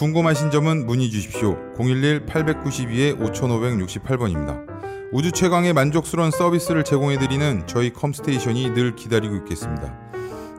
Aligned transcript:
궁금하신 0.00 0.50
점은 0.50 0.86
문의 0.86 1.10
주십시오. 1.10 1.58
011-892-5568번입니다. 1.74 4.64
우주 5.12 5.30
최강의 5.30 5.74
만족스러운 5.74 6.30
서비스를 6.30 6.84
제공해드리는 6.84 7.66
저희 7.66 7.92
컴스테이션이 7.92 8.70
늘 8.70 8.96
기다리고 8.96 9.36
있겠습니다. 9.36 9.94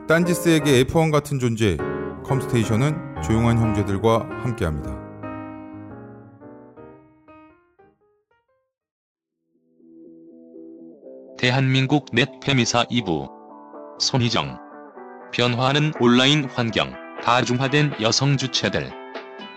딴지스에게 0.06 0.84
F1 0.84 1.10
같은 1.10 1.40
존재, 1.40 1.76
컴스테이션은 2.24 3.22
조용한 3.24 3.58
형제들과 3.58 4.28
함께합니다. 4.44 4.96
대한민국 11.36 12.06
넷페미사 12.12 12.84
2부 12.84 13.28
손희정 13.98 14.60
변화하는 15.32 15.90
온라인 15.98 16.44
환경 16.44 16.94
다중화된 17.24 17.94
여성 18.00 18.36
주체들 18.36 19.01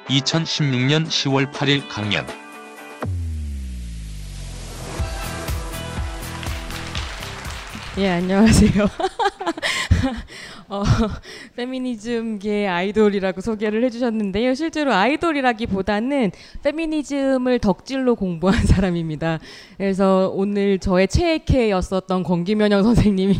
2016년 0.09 1.08
10월 1.08 1.52
8일 1.52 1.88
강연 1.90 2.27
예, 7.97 8.09
안녕하세요. 8.09 8.89
어, 10.67 10.83
페미니즘계 11.55 12.67
아이돌이라고 12.67 13.39
소개를 13.39 13.85
해주셨는데요. 13.85 14.53
실제로 14.53 14.93
아이돌이라기보다는 14.93 16.31
페미니즘을 16.61 17.59
덕질로 17.59 18.16
공부한 18.16 18.66
사람입니다. 18.67 19.39
그래서 19.77 20.29
오늘 20.35 20.77
저의 20.79 21.07
최애캐였었던 21.07 22.23
권기면영 22.23 22.83
선생님이 22.83 23.38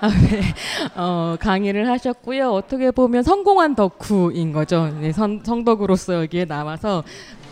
앞에 0.00 0.40
어, 0.96 1.36
강의를 1.38 1.90
하셨고요. 1.90 2.50
어떻게 2.50 2.90
보면 2.90 3.22
성공한 3.22 3.74
덕후인 3.74 4.52
거죠. 4.52 4.88
네, 5.00 5.12
선, 5.12 5.42
성덕으로서 5.44 6.22
여기에 6.22 6.46
나와서 6.46 7.04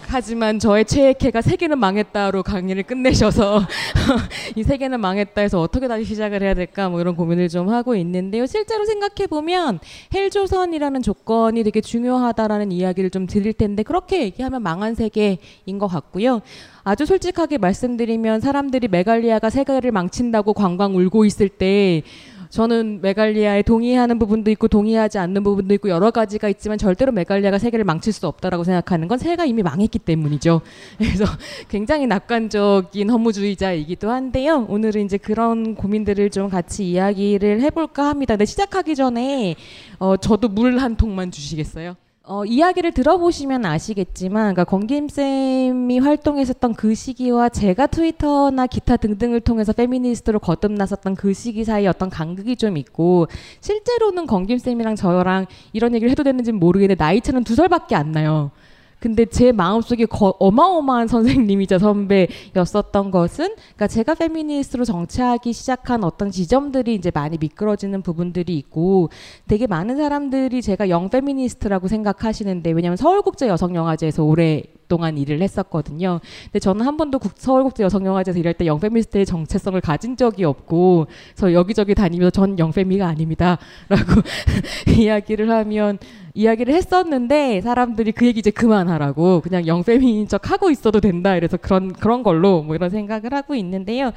하지만 0.08 0.58
저의 0.58 0.84
최애캐가 0.84 1.42
세계는 1.42 1.78
망했다로 1.78 2.42
강의를 2.42 2.84
끝내셔서 2.84 3.62
이 4.54 4.62
세계는 4.62 5.00
망했다 5.00 5.40
해서 5.40 5.60
어떻게 5.60 5.88
다시 5.88 6.04
시작을 6.04 6.42
해야 6.42 6.54
될까 6.54 6.88
뭐 6.88 7.00
이런 7.00 7.16
고민을 7.16 7.48
좀 7.48 7.68
하고 7.68 7.96
있는데요. 7.96 8.46
실제로 8.46 8.84
생각해 8.84 9.26
보면 9.28 9.80
헬조선이라는 10.14 11.02
조건이 11.02 11.64
되게 11.64 11.80
중요하다라는 11.80 12.72
이야기를 12.72 13.10
좀 13.10 13.26
드릴 13.26 13.52
텐데 13.52 13.82
그렇게 13.82 14.22
얘기하면 14.22 14.62
망한 14.62 14.94
세계인 14.94 15.78
것 15.78 15.88
같고요. 15.88 16.40
아주 16.84 17.04
솔직하게 17.04 17.58
말씀드리면 17.58 18.40
사람들이 18.40 18.86
메갈리아가 18.88 19.50
세계를 19.50 19.90
망친다고 19.90 20.52
광광 20.52 20.96
울고 20.96 21.24
있을 21.24 21.48
때 21.48 22.02
저는 22.50 23.00
메갈리아에 23.02 23.62
동의하는 23.62 24.18
부분도 24.18 24.50
있고 24.52 24.68
동의하지 24.68 25.18
않는 25.18 25.42
부분도 25.42 25.74
있고 25.74 25.88
여러 25.88 26.10
가지가 26.10 26.48
있지만 26.50 26.78
절대로 26.78 27.10
메갈리아가 27.12 27.58
세계를 27.58 27.84
망칠 27.84 28.12
수 28.12 28.26
없다라고 28.28 28.64
생각하는 28.64 29.08
건 29.08 29.18
세가 29.18 29.44
이미 29.44 29.62
망했기 29.62 29.98
때문이죠. 29.98 30.60
그래서 30.98 31.24
굉장히 31.68 32.06
낙관적인 32.06 33.10
허무주의자이기도 33.10 34.10
한데요. 34.10 34.66
오늘은 34.68 35.04
이제 35.04 35.16
그런 35.18 35.74
고민들을 35.74 36.30
좀 36.30 36.48
같이 36.48 36.88
이야기를 36.88 37.60
해볼까 37.60 38.08
합니다. 38.08 38.34
근데 38.34 38.44
시작하기 38.44 38.94
전에 38.94 39.56
어, 39.98 40.16
저도 40.16 40.48
물 40.48 40.76
한 40.76 40.96
통만 40.96 41.30
주시겠어요? 41.30 41.96
어, 42.28 42.44
이야기를 42.44 42.90
들어보시면 42.90 43.64
아시겠지만, 43.64 44.52
그러니까 44.52 44.64
권김 44.64 45.08
쌤이 45.08 46.00
활동했었던 46.00 46.74
그 46.74 46.92
시기와 46.92 47.48
제가 47.48 47.86
트위터나 47.86 48.66
기타 48.66 48.96
등등을 48.96 49.40
통해서 49.40 49.72
페미니스트로 49.72 50.40
거듭났었던 50.40 51.14
그 51.14 51.32
시기 51.32 51.62
사이에 51.62 51.86
어떤 51.86 52.10
간극이 52.10 52.56
좀 52.56 52.78
있고, 52.78 53.28
실제로는 53.60 54.26
권김 54.26 54.58
쌤이랑 54.58 54.96
저랑 54.96 55.46
이런 55.72 55.94
얘기를 55.94 56.10
해도 56.10 56.24
되는지는 56.24 56.58
모르겠는데 56.58 56.98
나이 56.98 57.20
차는 57.20 57.44
두 57.44 57.54
살밖에 57.54 57.94
안 57.94 58.10
나요. 58.10 58.50
근데 58.98 59.26
제 59.26 59.52
마음속에 59.52 60.06
거, 60.06 60.34
어마어마한 60.38 61.08
선생님이자 61.08 61.78
선배였었던 61.78 63.10
것은 63.10 63.54
그러니까 63.56 63.86
제가 63.86 64.14
페미니스트로 64.14 64.84
정치하기 64.84 65.52
시작한 65.52 66.02
어떤 66.04 66.30
지점들이 66.30 66.94
이제 66.94 67.10
많이 67.12 67.36
미끄러지는 67.38 68.02
부분들이 68.02 68.56
있고 68.56 69.10
되게 69.46 69.66
많은 69.66 69.96
사람들이 69.96 70.62
제가 70.62 70.88
영 70.88 71.10
페미니스트라고 71.10 71.88
생각하시는데 71.88 72.72
왜냐하면 72.72 72.96
서울국제 72.96 73.48
여성영화제에서 73.48 74.24
올해 74.24 74.62
동안 74.88 75.18
일을 75.18 75.42
했었거든요. 75.42 76.20
근데 76.44 76.58
저는 76.58 76.86
한 76.86 76.96
번도 76.96 77.18
국, 77.18 77.32
서울국제 77.36 77.82
여성영화제에서 77.84 78.38
일할 78.38 78.54
때 78.54 78.66
영페미스트의 78.66 79.26
정체성을 79.26 79.80
가진 79.80 80.16
적이 80.16 80.44
없고, 80.44 81.06
그래서 81.34 81.52
여기저기 81.52 81.94
다니면서 81.94 82.30
전 82.30 82.58
영페미가 82.58 83.06
아닙니다. 83.06 83.58
라고 83.88 84.22
이야기를 84.96 85.50
하면, 85.50 85.98
이야기를 86.34 86.74
했었는데, 86.74 87.60
사람들이 87.62 88.12
그 88.12 88.26
얘기 88.26 88.40
이제 88.40 88.50
그만 88.50 88.85
하라고, 88.88 89.40
그냥 89.40 89.66
영페미인 89.66 90.28
척 90.28 90.50
하고 90.50 90.70
있어도 90.70 91.00
된다. 91.00 91.36
이래서 91.36 91.56
그런, 91.56 91.92
그런 91.92 92.22
걸로 92.22 92.62
뭐 92.62 92.74
이런 92.74 92.90
생각을 92.90 93.34
하고 93.34 93.54
있는데요. 93.54 94.12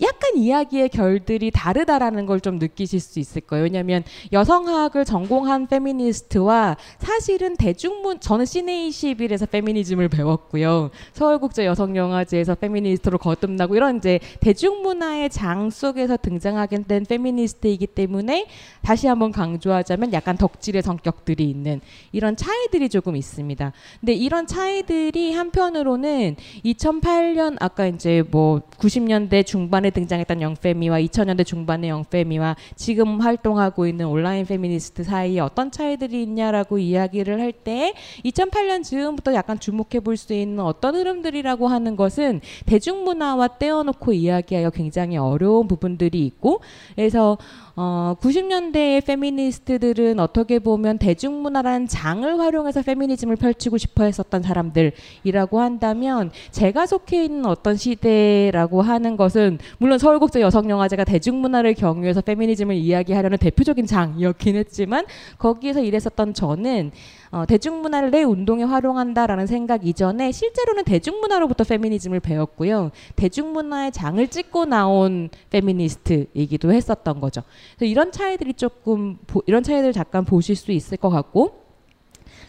약간 0.00 0.36
이야기의 0.36 0.88
결들이 0.88 1.50
다르다라는 1.50 2.26
걸 2.26 2.42
좀 2.42 2.58
느끼실 2.58 3.00
수 3.00 3.20
있을 3.20 3.40
거예요. 3.42 3.62
왜냐하면 3.62 4.02
여성학을 4.32 5.04
전공한 5.04 5.68
페미니스트와 5.68 6.76
사실은 6.98 7.56
대중문 7.56 8.18
저는 8.20 8.44
시네이 8.44 8.90
11에서 8.90 9.48
페미니즘을 9.48 10.08
배웠고요. 10.08 10.90
서울국제 11.12 11.64
여성영화제에서 11.64 12.56
페미니스트로 12.56 13.18
거듭나고 13.18 13.76
이런 13.76 13.98
이제 13.98 14.18
대중문화의 14.40 15.30
장 15.30 15.70
속에서 15.70 16.16
등장하게 16.16 16.82
된 16.82 17.04
페미니스트이기 17.04 17.86
때문에 17.86 18.48
다시 18.82 19.06
한번 19.06 19.30
강조하자면 19.30 20.12
약간 20.12 20.36
덕질의 20.36 20.82
성격들이 20.82 21.48
있는 21.48 21.80
이런 22.10 22.34
차이들이 22.34 22.88
조금 22.88 23.14
있습니다. 23.14 23.72
근데 24.00 24.14
이런 24.14 24.46
차이들이 24.46 25.32
한편으로는 25.34 26.36
2008년 26.64 27.56
아까 27.60 27.86
이제 27.86 28.22
뭐 28.30 28.60
90년대 28.78 29.46
중반에 29.46 29.90
등장했던 29.90 30.42
영페미와 30.42 31.00
2000년대 31.00 31.46
중반의 31.46 31.90
영페미와 31.90 32.56
지금 32.76 33.20
활동하고 33.20 33.86
있는 33.86 34.06
온라인 34.06 34.44
페미니스트 34.46 35.04
사이에 35.04 35.40
어떤 35.40 35.70
차이들이 35.70 36.22
있냐라고 36.22 36.78
이야기를 36.78 37.40
할 37.40 37.52
때 37.52 37.92
2008년 38.24 38.82
즈음부터 38.82 39.34
약간 39.34 39.60
주목해 39.60 40.00
볼 40.02 40.16
수 40.16 40.32
있는 40.34 40.60
어떤 40.60 40.94
흐름들이라고 40.94 41.68
하는 41.68 41.96
것은 41.96 42.40
대중문화와 42.66 43.58
떼어놓고 43.58 44.12
이야기하기가 44.12 44.70
굉장히 44.70 45.16
어려운 45.16 45.68
부분들이 45.68 46.24
있고 46.26 46.60
그래서 46.94 47.38
어, 47.74 48.14
90년대의 48.20 49.04
페미니스트들은 49.06 50.20
어떻게 50.20 50.58
보면 50.58 50.98
대중문화라는 50.98 51.88
장을 51.88 52.38
활용해서 52.38 52.82
페미니즘을 52.82 53.36
펼치고 53.36 53.78
싶어 53.78 54.04
했었던 54.04 54.42
사람들이라고 54.42 55.60
한다면 55.60 56.30
제가 56.50 56.84
속해 56.84 57.24
있는 57.24 57.46
어떤 57.46 57.76
시대라고 57.76 58.82
하는 58.82 59.16
것은 59.16 59.58
물론 59.78 59.98
서울국제 59.98 60.42
여성영화제가 60.42 61.04
대중문화를 61.04 61.74
경유해서 61.74 62.20
페미니즘을 62.20 62.74
이야기하려는 62.74 63.38
대표적인 63.38 63.86
장이었긴 63.86 64.56
했지만 64.56 65.06
거기에서 65.38 65.80
일했었던 65.80 66.34
저는 66.34 66.92
어, 67.32 67.46
대중문화를 67.46 68.10
내 68.10 68.22
운동에 68.22 68.62
활용한다라는 68.62 69.46
생각 69.46 69.86
이전에 69.86 70.32
실제로는 70.32 70.84
대중문화로부터 70.84 71.64
페미니즘을 71.64 72.20
배웠고요. 72.20 72.90
대중문화의 73.16 73.90
장을 73.92 74.28
찍고 74.28 74.66
나온 74.66 75.30
페미니스트이기도 75.48 76.72
했었던 76.72 77.20
거죠. 77.20 77.42
이런 77.80 78.12
차이들이 78.12 78.52
조금 78.52 79.16
보, 79.26 79.42
이런 79.46 79.62
차이들 79.62 79.94
잠깐 79.94 80.26
보실 80.26 80.56
수 80.56 80.72
있을 80.72 80.98
것 80.98 81.08
같고 81.08 81.61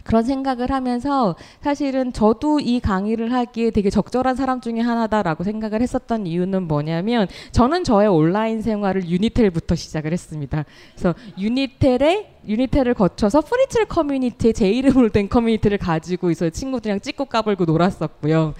그런 0.04 0.22
생각을 0.22 0.70
하면서 0.70 1.34
사실은 1.60 2.12
저도 2.12 2.60
이 2.60 2.78
강의를 2.78 3.32
하기에 3.32 3.70
되게 3.70 3.90
적절한 3.90 4.36
사람 4.36 4.60
중에 4.60 4.80
하나다라고 4.80 5.42
생각을 5.42 5.82
했었던 5.82 6.26
이유는 6.26 6.68
뭐냐면 6.68 7.26
저는 7.52 7.82
저의 7.82 8.08
온라인 8.08 8.62
생활을 8.62 9.08
유니텔부터 9.08 9.74
시작을 9.74 10.12
했습니다. 10.12 10.64
그래서 10.94 11.14
유니텔에 11.38 12.34
유니텔을 12.46 12.92
거쳐서 12.92 13.40
프리첼 13.40 13.86
커뮤니티의 13.86 14.52
제 14.52 14.70
이름으로 14.70 15.08
된 15.08 15.30
커뮤니티를 15.30 15.78
가지고 15.78 16.30
있어요. 16.30 16.50
친구들이랑 16.50 17.00
찧고 17.00 17.24
까불고 17.24 17.64
놀았었고요. 17.64 18.52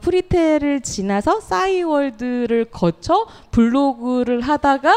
프리텔을 0.00 0.82
지나서 0.82 1.40
싸이월드를 1.40 2.66
거쳐 2.66 3.26
블로그를 3.50 4.40
하다가 4.40 4.94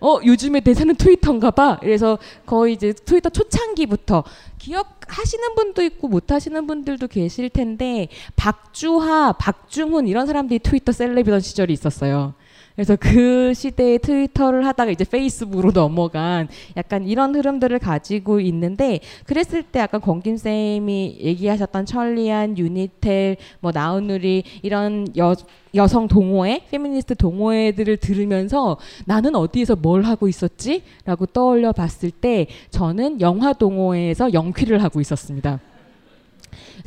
어 0.00 0.18
요즘에 0.24 0.60
대세는 0.60 0.96
트위터인가 0.96 1.50
봐. 1.50 1.78
그래서 1.80 2.18
거의 2.44 2.74
이제 2.74 2.92
트위터 2.92 3.28
초창기부터 3.28 4.24
기억하시는 4.58 5.54
분도 5.54 5.82
있고 5.82 6.08
못 6.08 6.30
하시는 6.30 6.66
분들도 6.66 7.06
계실 7.08 7.50
텐데 7.50 8.08
박주하, 8.36 9.32
박중훈 9.32 10.06
이런 10.08 10.26
사람들이 10.26 10.58
트위터 10.60 10.92
셀럽이던 10.92 11.40
시절이 11.40 11.72
있었어요. 11.72 12.34
그래서 12.76 12.94
그 12.94 13.54
시대에 13.54 13.96
트위터를 13.96 14.66
하다가 14.66 14.90
이제 14.90 15.04
페이스북으로 15.04 15.72
넘어간 15.72 16.46
약간 16.76 17.04
이런 17.08 17.34
흐름들을 17.34 17.78
가지고 17.78 18.38
있는데 18.40 19.00
그랬을 19.24 19.62
때 19.62 19.80
약간 19.80 20.00
권김 20.02 20.36
쌤이 20.36 21.18
얘기하셨던 21.20 21.86
천리안, 21.86 22.56
유니텔, 22.58 23.38
뭐 23.60 23.72
나우누리 23.72 24.44
이런 24.62 25.06
여 25.16 25.34
여성 25.74 26.06
동호회, 26.06 26.66
페미니스트 26.70 27.16
동호회들을 27.16 27.96
들으면서 27.96 28.76
나는 29.06 29.34
어디에서 29.34 29.76
뭘 29.76 30.02
하고 30.02 30.28
있었지? 30.28 30.82
라고 31.04 31.26
떠올려 31.26 31.72
봤을 31.72 32.10
때 32.10 32.46
저는 32.70 33.20
영화 33.20 33.52
동호회에서 33.54 34.32
영퀴를 34.32 34.82
하고 34.82 35.00
있었습니다. 35.00 35.60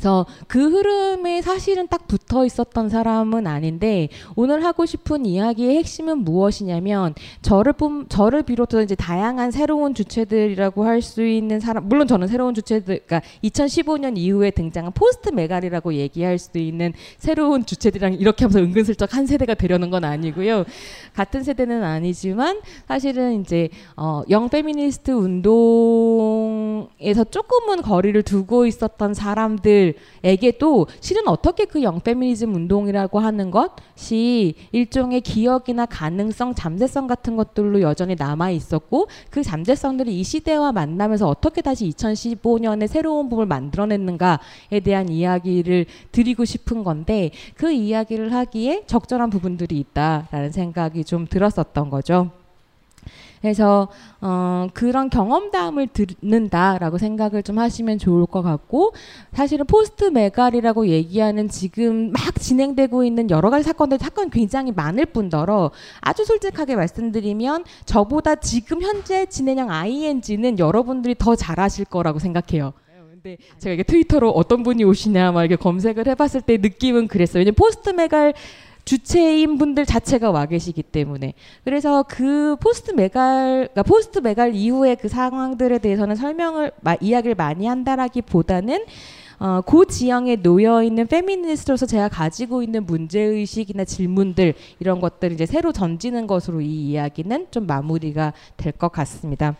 그래서 0.00 0.24
그 0.48 0.70
흐름에 0.70 1.42
사실은 1.42 1.86
딱 1.86 2.08
붙어 2.08 2.46
있었던 2.46 2.88
사람은 2.88 3.46
아닌데 3.46 4.08
오늘 4.34 4.64
하고 4.64 4.86
싶은 4.86 5.26
이야기의 5.26 5.76
핵심은 5.76 6.24
무엇이냐면 6.24 7.14
저를 7.42 7.74
뿐 7.74 8.08
저를 8.08 8.42
비롯해서 8.42 8.82
이제 8.82 8.94
다양한 8.94 9.50
새로운 9.50 9.94
주체들이라고 9.94 10.84
할 10.84 11.00
수 11.00 11.24
있는 11.24 11.60
사람 11.60 11.88
물론 11.88 12.06
저는 12.06 12.28
새로운 12.28 12.52
주체들 12.54 13.00
그러니까 13.06 13.22
2015년 13.42 14.18
이후에 14.18 14.50
등장한 14.50 14.92
포스트 14.92 15.30
메갈이라고 15.30 15.94
얘기할 15.94 16.38
수도 16.38 16.58
있는 16.58 16.92
새로운 17.16 17.64
주체들이랑 17.64 18.14
이렇게 18.14 18.44
하면서 18.44 18.60
은근슬쩍 18.60 19.14
한 19.14 19.26
세대가 19.26 19.54
되려는 19.54 19.90
건 19.90 20.04
아니고요. 20.04 20.64
같은 21.14 21.42
세대는 21.42 21.82
아니지만 21.82 22.60
사실은 22.86 23.40
이제 23.40 23.70
어, 23.96 24.22
영 24.28 24.50
페미니스트 24.50 25.10
운동에서 25.10 27.24
조금은 27.30 27.80
거리를 27.82 28.22
두고 28.22 28.66
있었던 28.66 29.14
사람들 29.14 29.89
에게도 30.24 30.86
실은 31.00 31.28
어떻게 31.28 31.64
그 31.64 31.82
영페미니즘 31.82 32.54
운동이라고 32.54 33.18
하는 33.18 33.50
것이 33.50 34.54
일종의 34.72 35.20
기억이나 35.20 35.86
가능성, 35.86 36.54
잠재성 36.54 37.06
같은 37.06 37.36
것들로 37.36 37.80
여전히 37.80 38.14
남아 38.14 38.50
있었고 38.50 39.08
그 39.30 39.42
잠재성들이 39.42 40.18
이 40.18 40.22
시대와 40.22 40.72
만나면서 40.72 41.28
어떻게 41.28 41.62
다시 41.62 41.88
2015년에 41.90 42.86
새로운 42.86 43.28
부분을 43.28 43.46
만들어냈는가에 43.46 44.80
대한 44.84 45.08
이야기를 45.08 45.86
드리고 46.12 46.44
싶은 46.44 46.84
건데 46.84 47.30
그 47.54 47.70
이야기를 47.70 48.32
하기에 48.32 48.84
적절한 48.86 49.30
부분들이 49.30 49.78
있다라는 49.78 50.52
생각이 50.52 51.04
좀 51.04 51.26
들었었던 51.26 51.90
거죠. 51.90 52.39
그래서 53.40 53.88
어, 54.20 54.68
그런 54.74 55.08
경험담을 55.08 55.88
듣는다라고 55.88 56.98
생각을 56.98 57.42
좀 57.42 57.58
하시면 57.58 57.98
좋을 57.98 58.26
것 58.26 58.42
같고 58.42 58.92
사실은 59.32 59.66
포스트 59.66 60.04
메갈이라고 60.04 60.88
얘기하는 60.88 61.48
지금 61.48 62.12
막 62.12 62.34
진행되고 62.34 63.04
있는 63.04 63.30
여러 63.30 63.48
가지 63.48 63.64
사건들 63.64 63.98
사건 63.98 64.30
굉장히 64.30 64.72
많을 64.72 65.06
뿐더러 65.06 65.70
아주 66.00 66.24
솔직하게 66.24 66.76
말씀드리면 66.76 67.64
저보다 67.86 68.34
지금 68.36 68.82
현재 68.82 69.26
진행형 69.26 69.70
ING는 69.70 70.58
여러분들이 70.58 71.14
더 71.18 71.34
잘 71.34 71.56
아실 71.56 71.86
거라고 71.86 72.18
생각해요. 72.18 72.74
근데 73.22 73.36
제가 73.58 73.74
이게 73.74 73.82
트위터로 73.82 74.30
어떤 74.30 74.62
분이 74.62 74.82
오시냐 74.84 75.32
막 75.32 75.44
이렇게 75.44 75.56
검색을 75.56 76.06
해봤을 76.08 76.40
때 76.40 76.56
느낌은 76.56 77.08
그랬어요. 77.08 77.40
왜냐면 77.40 77.54
포스트 77.54 77.90
메갈 77.90 78.32
주체인 78.90 79.56
분들 79.56 79.86
자체가 79.86 80.32
와 80.32 80.46
계시기 80.46 80.82
때문에 80.82 81.34
그래서 81.62 82.02
그 82.08 82.56
포스트 82.56 82.90
메갈 82.90 83.68
그러니까 83.72 83.84
포스트 83.84 84.18
메갈 84.18 84.52
이후의 84.52 84.96
그 84.96 85.06
상황들에 85.06 85.78
대해서는 85.78 86.16
설명을 86.16 86.72
마, 86.80 86.96
이야기를 87.00 87.36
많이 87.36 87.66
한다라기보다는 87.68 88.84
어, 89.38 89.60
그 89.60 89.86
지형에 89.86 90.42
놓여 90.42 90.82
있는 90.82 91.06
페미니스트로서 91.06 91.86
제가 91.86 92.08
가지고 92.08 92.64
있는 92.64 92.84
문제 92.84 93.20
의식이나 93.20 93.84
질문들 93.84 94.54
이런 94.80 95.00
것들 95.00 95.30
이제 95.30 95.46
새로 95.46 95.70
던지는 95.70 96.26
것으로 96.26 96.60
이 96.60 96.90
이야기는 96.90 97.46
좀 97.52 97.68
마무리가 97.68 98.32
될 98.56 98.72
것 98.72 98.90
같습니다. 98.90 99.54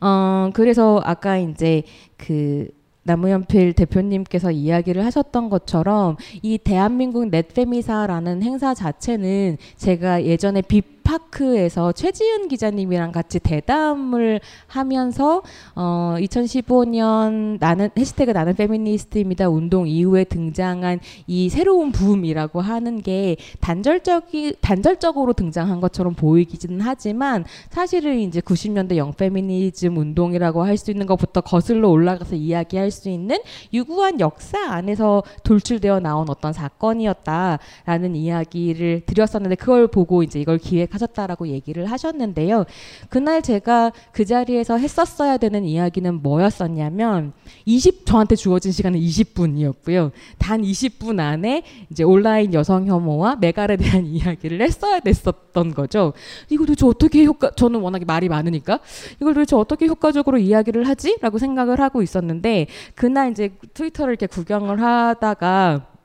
어, 0.00 0.48
그래서 0.54 1.02
아까 1.04 1.36
이제 1.36 1.82
그 2.16 2.68
나무연필 3.06 3.72
대표님께서 3.72 4.50
이야기를 4.50 5.04
하셨던 5.04 5.48
것처럼 5.48 6.16
이 6.42 6.58
대한민국 6.58 7.28
넷페미사라는 7.28 8.42
행사 8.42 8.74
자체는 8.74 9.56
제가 9.76 10.24
예전에 10.24 10.60
비 10.60 10.82
파크에서 11.06 11.92
최지은 11.92 12.48
기자님이랑 12.48 13.12
같이 13.12 13.38
대담을 13.38 14.40
하면서 14.66 15.42
어 15.74 16.16
2015년 16.18 17.58
나는 17.60 17.90
해시태그 17.96 18.30
나는 18.30 18.54
페미니스트입니다. 18.54 19.48
운동 19.48 19.88
이후에 19.88 20.24
등장한 20.24 21.00
이 21.26 21.48
새로운 21.48 21.92
붐이라고 21.92 22.60
하는 22.60 23.02
게 23.02 23.36
단절적이 23.60 24.56
단절적으로 24.60 25.32
등장한 25.32 25.80
것처럼 25.80 26.14
보이기는 26.14 26.80
하지만 26.80 27.44
사실은 27.70 28.18
이제 28.18 28.40
90년대 28.40 28.96
영페미니즘 28.96 29.96
운동이라고 29.96 30.64
할 30.64 30.76
수 30.76 30.90
있는 30.90 31.06
것부터 31.06 31.40
거슬러 31.40 31.88
올라가서 31.88 32.36
이야기할 32.36 32.90
수 32.90 33.08
있는 33.08 33.38
유구한 33.72 34.20
역사 34.20 34.70
안에서 34.70 35.22
돌출되어 35.42 36.00
나온 36.00 36.28
어떤 36.28 36.52
사건이었다라는 36.52 38.14
이야기를 38.14 39.02
드렸었는데 39.06 39.56
그걸 39.56 39.88
보고 39.88 40.22
이제 40.22 40.38
이걸 40.40 40.58
기획 40.58 40.90
하셨다라고 40.96 41.48
얘기를 41.48 41.86
하셨는데요. 41.86 42.64
그날 43.08 43.42
제가 43.42 43.92
그 44.12 44.24
자리에서 44.24 44.76
했었어야 44.76 45.36
되는 45.36 45.64
이야기는 45.64 46.22
뭐였었냐면 46.22 47.32
20 47.64 48.06
저한테 48.06 48.36
주어진 48.36 48.72
시간은 48.72 48.98
20분이었고요. 48.98 50.10
단 50.38 50.62
20분 50.62 51.20
안에 51.20 51.62
이제 51.90 52.02
온라인 52.04 52.52
여성 52.54 52.86
혐오와 52.86 53.36
메갈에 53.36 53.76
대한 53.76 54.04
이야기를 54.06 54.60
했어야 54.60 55.00
됐었던 55.00 55.74
거죠. 55.74 56.12
이걸 56.48 56.66
도대체 56.66 56.86
어떻게 56.86 57.24
효과 57.24 57.50
저는 57.50 57.80
워낙에 57.80 58.04
말이 58.04 58.28
많으니까 58.28 58.80
이걸 59.20 59.34
도대체 59.34 59.56
어떻게 59.56 59.86
효과적으로 59.86 60.38
이야기를 60.38 60.88
하지라고 60.88 61.38
생각을 61.38 61.80
하고 61.80 62.02
있었는데 62.02 62.66
그날 62.94 63.30
이제 63.30 63.50
트위터를 63.74 64.12
이렇게 64.12 64.26
구경을 64.26 64.80
하다가 64.82 65.95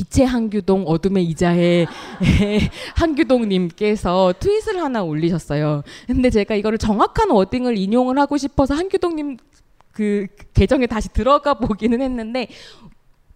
빛의 0.00 0.26
한규동 0.26 0.84
어둠의 0.86 1.24
이자의 1.24 1.86
한규동님께서 2.96 4.34
트윗을 4.38 4.80
하나 4.80 5.02
올리셨어요. 5.02 5.82
근데 6.06 6.30
제가 6.30 6.54
이거를 6.54 6.78
정확한 6.78 7.30
워딩을 7.30 7.76
인용을 7.76 8.18
하고 8.18 8.36
싶어서 8.36 8.74
한규동님 8.74 9.36
그 9.92 10.26
계정에 10.54 10.86
다시 10.86 11.08
들어가 11.12 11.54
보기는 11.54 12.00
했는데 12.00 12.48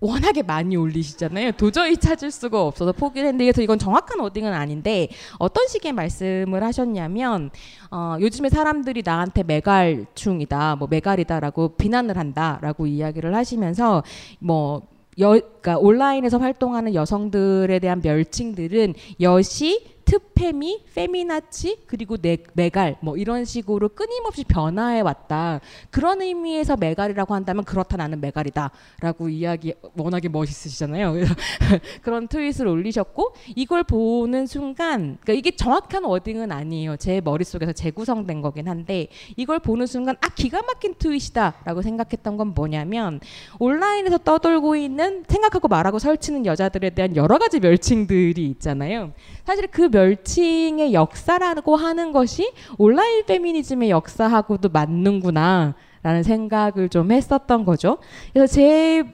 워낙에 0.00 0.42
많이 0.42 0.76
올리시잖아요. 0.76 1.52
도저히 1.52 1.96
찾을 1.96 2.30
수가 2.30 2.62
없어서 2.62 2.92
포기를 2.92 3.28
했는데 3.28 3.44
그래서 3.44 3.62
이건 3.62 3.78
정확한 3.78 4.20
워딩은 4.20 4.52
아닌데 4.52 5.08
어떤 5.38 5.66
식의 5.66 5.92
말씀을 5.92 6.62
하셨냐면 6.62 7.50
어, 7.90 8.16
요즘에 8.20 8.50
사람들이 8.50 9.02
나한테 9.04 9.42
메갈충이다, 9.44 10.76
뭐 10.76 10.88
메갈이다라고 10.90 11.76
비난을 11.76 12.18
한다라고 12.18 12.86
이야기를 12.86 13.34
하시면서 13.34 14.02
뭐 14.40 14.82
여, 15.20 15.30
그러니까 15.30 15.78
온라인에서 15.78 16.38
활동하는 16.38 16.94
여성들에 16.94 17.78
대한 17.78 18.00
멸칭들은 18.02 18.94
여시 19.20 19.94
트페미, 20.14 20.84
페미나치 20.94 21.78
그리고 21.86 22.16
네, 22.16 22.36
메갈 22.52 22.96
뭐 23.00 23.16
이런 23.16 23.44
식으로 23.44 23.88
끊임없이 23.88 24.44
변화해 24.44 25.00
왔다. 25.00 25.60
그런 25.90 26.22
의미에서 26.22 26.76
메갈이라고 26.76 27.34
한다면 27.34 27.64
그렇다 27.64 27.96
나는 27.96 28.20
메갈이다라고 28.20 29.28
이야기 29.28 29.74
워낙에 29.96 30.28
멋있으시잖아요. 30.28 31.14
그런 32.02 32.28
tweet을 32.28 32.68
올리셨고 32.68 33.34
이걸 33.56 33.82
보는 33.82 34.46
순간 34.46 35.18
그러니까 35.20 35.32
이게 35.32 35.56
정확한 35.56 36.04
wording은 36.04 36.52
아니에요. 36.52 36.96
제 36.96 37.20
머릿속에서 37.20 37.72
재구성된 37.72 38.40
거긴 38.40 38.68
한데 38.68 39.08
이걸 39.36 39.58
보는 39.58 39.86
순간 39.86 40.16
아 40.20 40.28
기가 40.28 40.62
막힌 40.62 40.94
트윗이다라고 40.96 41.82
생각했던 41.82 42.36
건 42.36 42.54
뭐냐면 42.54 43.20
온라인에서 43.58 44.18
떠돌고 44.18 44.76
있는 44.76 45.24
생각하고 45.26 45.66
말하고 45.66 45.98
설치는 45.98 46.46
여자들에 46.46 46.90
대한 46.90 47.16
여러 47.16 47.38
가지 47.38 47.58
멸칭들이 47.58 48.46
있잖아요. 48.50 49.12
사실 49.44 49.66
그 49.66 49.88
멸 49.94 50.03
칭의 50.24 50.92
역사라고 50.92 51.76
하는 51.76 52.12
것이 52.12 52.52
온라인 52.78 53.24
페미니즘의 53.26 53.90
역사하고도 53.90 54.68
맞는구나. 54.68 55.74
라는 56.02 56.22
생각을 56.22 56.90
좀 56.90 57.10
했었던 57.12 57.64
거죠. 57.64 57.96
그래서 58.34 58.52
제 58.52 59.04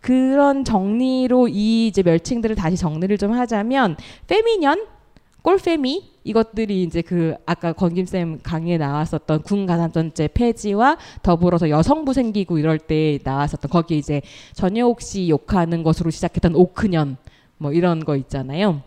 그런 0.00 0.64
정리로 0.64 1.48
이 1.48 1.88
이제 1.88 2.02
멸칭들을 2.02 2.56
다시 2.56 2.76
정리를 2.76 3.18
좀 3.18 3.32
하자면 3.32 3.96
페미년, 4.26 4.86
꼴페미 5.42 6.10
이것들이 6.24 6.82
이제 6.82 7.02
그 7.02 7.34
아까 7.46 7.72
권김쌤 7.72 8.40
강의에 8.42 8.78
나왔었던 8.78 9.42
군가산전제 9.42 10.28
폐지와 10.28 10.98
더불어서 11.22 11.70
여성부 11.70 12.12
생기고 12.12 12.58
이럴 12.58 12.78
때 12.78 13.18
나왔었던 13.24 13.70
거기 13.70 13.98
이제 13.98 14.20
전효옥 14.54 15.00
씨 15.00 15.28
욕하는 15.28 15.82
것으로 15.82 16.10
시작했던 16.10 16.54
오크년 16.54 17.16
뭐 17.56 17.72
이런 17.72 18.04
거 18.04 18.16
있잖아요. 18.16 18.82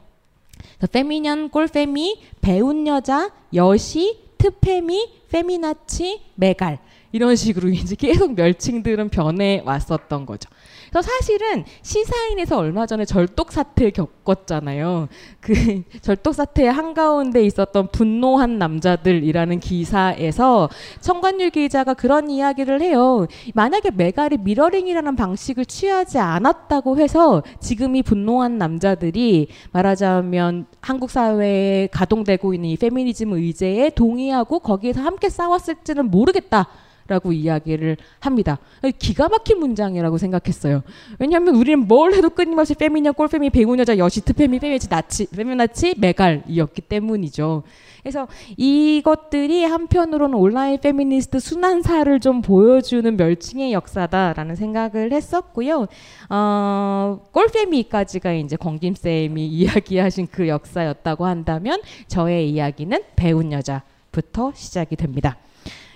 페미년, 0.88 1.50
꼴페미, 1.50 2.22
배운 2.42 2.88
여자, 2.88 3.32
여시, 3.54 4.18
트페미, 4.38 5.10
페미나치, 5.30 6.22
메갈 6.36 6.80
이런 7.12 7.36
식으로 7.36 7.70
이제 7.74 7.96
계속 7.96 8.34
멸칭들은 8.34 9.10
변해 9.10 9.62
왔었던 9.66 10.26
거죠. 10.26 10.50
그래서 10.92 11.08
사실은 11.10 11.64
시사인에서 11.82 12.58
얼마 12.58 12.86
전에 12.86 13.06
절독 13.06 13.54
사태 13.54 13.92
겪었잖아요. 13.92 15.08
그 15.40 15.54
절독 16.02 16.36
사태 16.36 16.68
한가운데 16.68 17.46
있었던 17.46 17.88
분노한 17.94 18.60
남자들이라는 18.60 19.62
기사에서 19.62 20.70
천관율 21.00 21.52
기자가 21.52 21.94
그런 21.94 22.30
이야기를 22.30 22.82
해요. 22.82 23.26
만약에 23.54 23.92
메갈이 23.92 24.40
mirroring이라는 24.40 25.16
방식을 25.16 25.66
취하지 25.66 26.20
않았다고 26.20 27.00
해서 27.00 27.42
지금 27.62 27.96
이 27.96 28.04
분노한 28.04 28.58
남자들이 28.58 29.48
말하자면 29.72 30.66
한국 30.82 31.10
사회에 31.10 31.88
가동되고 31.88 32.54
있는 32.54 32.68
이 32.68 32.76
페미니즘 32.76 33.32
의제에 33.32 33.92
동의하고 33.92 34.60
거기에서 34.60 35.00
함께 35.00 35.30
싸웠을지는 35.30 36.12
모르겠다. 36.12 36.68
라고 37.12 37.34
이야기를 37.34 37.98
합니다. 38.20 38.58
기가 38.98 39.28
막힌 39.28 39.60
문장이라고 39.60 40.18
생각했어요. 40.18 40.82
왜냐하면 41.20 41.56
우리는 41.56 41.86
뭘 41.86 42.14
해도 42.14 42.30
끊임없이 42.30 42.74
페미년, 42.74 43.14
꼴페미, 43.14 43.50
배운 43.50 43.78
여자, 43.80 43.98
여시, 43.98 44.32
트페미, 44.32 44.60
페미치, 44.60 44.88
나치, 44.88 45.28
페미나치, 45.28 45.96
메갈이었기 45.98 46.84
때문이죠. 46.84 47.64
그래서 48.02 48.30
이것들이 48.56 49.66
한편으로는 49.66 50.36
온라인 50.36 50.80
페미니스트 50.80 51.40
수난사를 51.40 52.20
좀 52.22 52.42
보여주는 52.42 53.16
멸칭의 53.18 53.74
역사다라는 53.74 54.56
생각을 54.56 55.12
했었고요. 55.12 55.88
어, 56.30 57.20
꼴페미까지가 57.34 58.32
이제 58.34 58.56
권김쌤이 58.56 59.46
이야기하신 59.52 60.30
그 60.32 60.48
역사였다고 60.48 61.26
한다면 61.26 61.82
저의 62.08 62.50
이야기는 62.50 63.04
배운 63.18 63.52
여자부터 63.52 64.54
시작이 64.56 64.96
됩니다. 64.96 65.38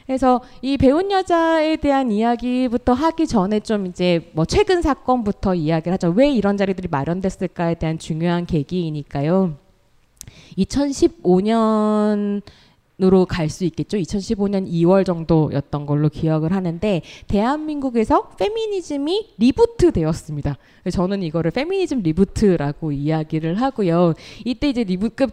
그래서 0.06 0.42
이 0.62 0.78
배운 0.78 1.12
여자에 1.12 1.78
대한 1.78 2.12
이야기부터 2.12 2.94
하기 2.94 3.28
전에 3.28 3.60
좀 3.60 3.88
이제 3.88 4.30
뭐 4.34 4.46
최근 4.46 4.82
사건부터 4.82 5.56
이야기를 5.56 5.94
하죠. 5.94 6.14
왜 6.16 6.30
이런 6.32 6.58
자리들이 6.58 6.88
마련됐을까에 6.90 7.76
대한 7.76 7.98
중요한 7.98 8.46
계기이니까요. 8.46 9.56
2015년 10.58 12.42
으로 13.04 13.26
갈 13.26 13.50
수 13.50 13.66
있겠죠. 13.66 13.98
2015년 13.98 14.72
2월 14.72 15.06
정도였던 15.06 15.86
걸로 15.86 16.08
기억을 16.08 16.54
하는데 16.54 17.02
대한민국에서 17.28 18.30
페미니즘이 18.40 19.34
reboot 19.38 19.92
되었습니다. 19.92 20.58
저는 20.90 21.22
이거를 21.24 21.52
페미니즘 21.52 22.04
reboot라고 22.04 22.94
이야기를 22.94 23.56
하고요. 23.62 24.14
이때 24.46 24.70
이제 24.70 24.86
reboot 24.86 25.28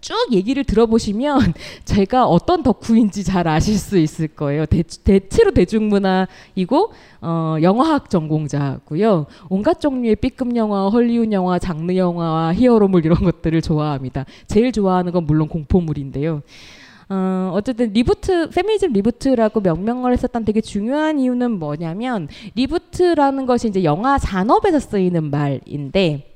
쭉 0.00 0.14
얘기를 0.32 0.64
들어보시면 0.64 1.54
제가 1.84 2.26
어떤 2.26 2.62
덕후인지 2.62 3.24
잘 3.24 3.48
아실 3.48 3.76
수 3.76 3.98
있을 3.98 4.28
거예요. 4.28 4.66
대, 4.66 4.82
대체로 4.82 5.50
대중문화이고 5.50 6.92
어, 7.20 7.56
영화학 7.62 8.10
전공자고요. 8.10 9.26
온갖 9.48 9.80
종류의 9.80 10.16
B급 10.16 10.54
영화, 10.56 10.88
헐리우드 10.88 11.32
영화, 11.32 11.58
장르 11.58 11.94
영화와 11.94 12.54
히어로물 12.54 13.04
이런 13.04 13.18
것들을 13.18 13.60
좋아합니다. 13.60 14.24
제일 14.46 14.72
좋아하는 14.72 15.12
건 15.12 15.24
물론 15.24 15.48
공포물인데요. 15.48 16.42
어, 17.10 17.50
어쨌든 17.54 17.92
reboot, 17.92 18.50
페미니즘 18.50 18.92
reboot라고 18.92 19.60
명명을 19.60 20.12
했었던 20.12 20.44
되게 20.44 20.60
중요한 20.60 21.18
이유는 21.18 21.52
뭐냐면 21.52 22.28
reboot라는 22.54 23.46
것이 23.46 23.68
이제 23.68 23.82
영화 23.82 24.18
산업에서 24.18 24.78
쓰이는 24.78 25.30
말인데 25.30 26.27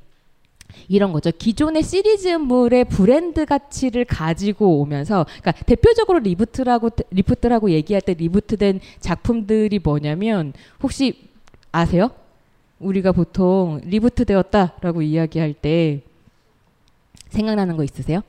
이런 0.89 1.13
거죠. 1.13 1.31
기존의 1.31 1.83
시리즈물의 1.83 2.85
브랜드 2.87 3.45
가치를 3.45 4.05
가지고 4.05 4.81
오면서, 4.81 5.27
그러니까 5.41 5.53
대표적으로 5.65 6.19
reboot라고 6.19 6.91
reboot라고 7.11 7.71
얘기할 7.71 8.03
때 8.03 8.15
reboot된 8.15 8.81
작품들이 9.01 9.79
뭐냐면 9.79 10.53
혹시 10.83 11.29
아세요? 11.71 12.11
우리가 12.79 13.13
보통 13.13 13.81
reboot 13.85 14.25
되었다라고 14.25 15.03
이야기할 15.03 15.55
때 15.55 16.01
생각나는 17.29 17.77
거 17.77 17.85
있으세요? 17.85 18.23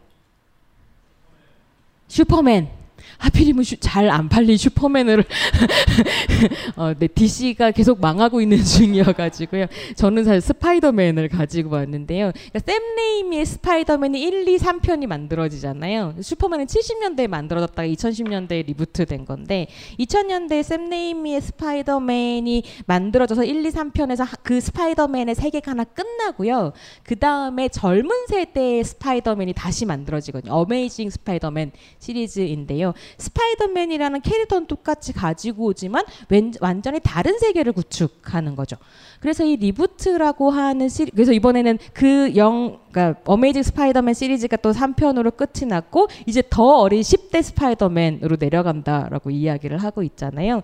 슈퍼맨. 2.08 2.83
하필이면 3.18 3.64
잘 3.80 4.14
안 4.14 4.30
팔린 4.30 4.58
슈퍼맨을 4.58 5.24
어, 6.78 6.94
네, 6.98 7.08
DC가 7.08 7.72
계속 7.72 8.00
망하고 8.00 8.42
있는 8.42 8.62
중이어가지고요. 8.64 9.66
저는 9.96 10.24
사실 10.24 10.42
스파이더맨을 10.42 11.30
가지고 11.30 11.72
왔는데요. 11.76 12.32
그러니까 12.32 12.60
샘 12.60 12.82
레이미의 12.96 13.46
스파이더맨이 13.46 14.22
1, 14.22 14.48
2, 14.48 14.58
3편이 14.58 15.08
만들어지잖아요. 15.08 16.16
슈퍼맨은 16.22 16.68
70년대에 16.68 17.28
만들어졌다가 17.28 17.88
2010년대에 17.88 18.66
reboot된 18.68 19.26
건데 19.26 19.68
2000년대에 20.00 20.62
샘 20.62 20.90
레이미의 20.90 21.42
스파이더맨이 21.42 22.64
만들어져서 22.86 23.46
1, 23.46 23.66
2, 23.66 23.70
3편에서 23.70 24.28
그 24.44 24.60
스파이더맨의 24.62 25.36
세계가 25.36 25.72
하나 25.72 25.84
끝나고요. 25.84 26.74
그 27.04 27.18
다음에 27.18 27.70
젊은 27.70 28.28
세대의 28.28 28.84
스파이더맨이 28.84 29.54
다시 29.54 29.86
만들어지거든요. 29.86 30.54
어메이징 30.54 31.10
스파이더맨 31.10 31.72
시리즈인데요. 32.00 32.93
스파이더맨이라는 33.18 34.22
캐릭터는 34.22 34.68
똑같이 34.68 35.14
가지고 35.14 35.66
오지만 35.66 36.04
웬, 36.30 36.52
완전히 36.60 37.00
다른 37.02 37.38
세계를 37.40 37.72
구축하는 37.74 38.56
거죠. 38.56 38.76
그래서 39.20 39.46
이 39.46 39.56
reboot라고 39.56 40.50
하는 40.50 40.90
시리 40.90 41.12
그래서 41.12 41.32
이번에는 41.32 41.78
그 41.94 42.34
영 42.36 42.80
그러니까 42.92 43.20
어메이징 43.26 43.64
스파이더맨 43.64 44.14
시리즈가 44.14 44.58
또 44.58 44.72
3편으로 44.72 45.36
끝이 45.36 45.68
났고 45.68 46.08
이제 46.26 46.44
더 46.50 46.64
어린 46.80 47.02
10대 47.02 47.42
스파이더맨으로 47.42 48.38
내려간다라고 48.40 49.32
이야기를 49.32 49.78
하고 49.80 50.04
있잖아요. 50.04 50.62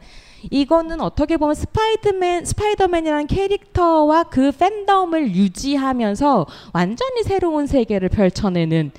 이거는 0.52 1.02
어떻게 1.02 1.38
보면 1.38 1.56
스파이더맨 1.56 2.46
스파이더맨이라는 2.46 3.28
캐릭터와 3.28 4.24
그 4.24 4.52
팬덤을 4.52 5.36
유지하면서 5.36 6.46
완전히 6.74 7.24
새로운 7.24 7.68
세계를 7.68 8.10
펼쳐내는 8.10 8.92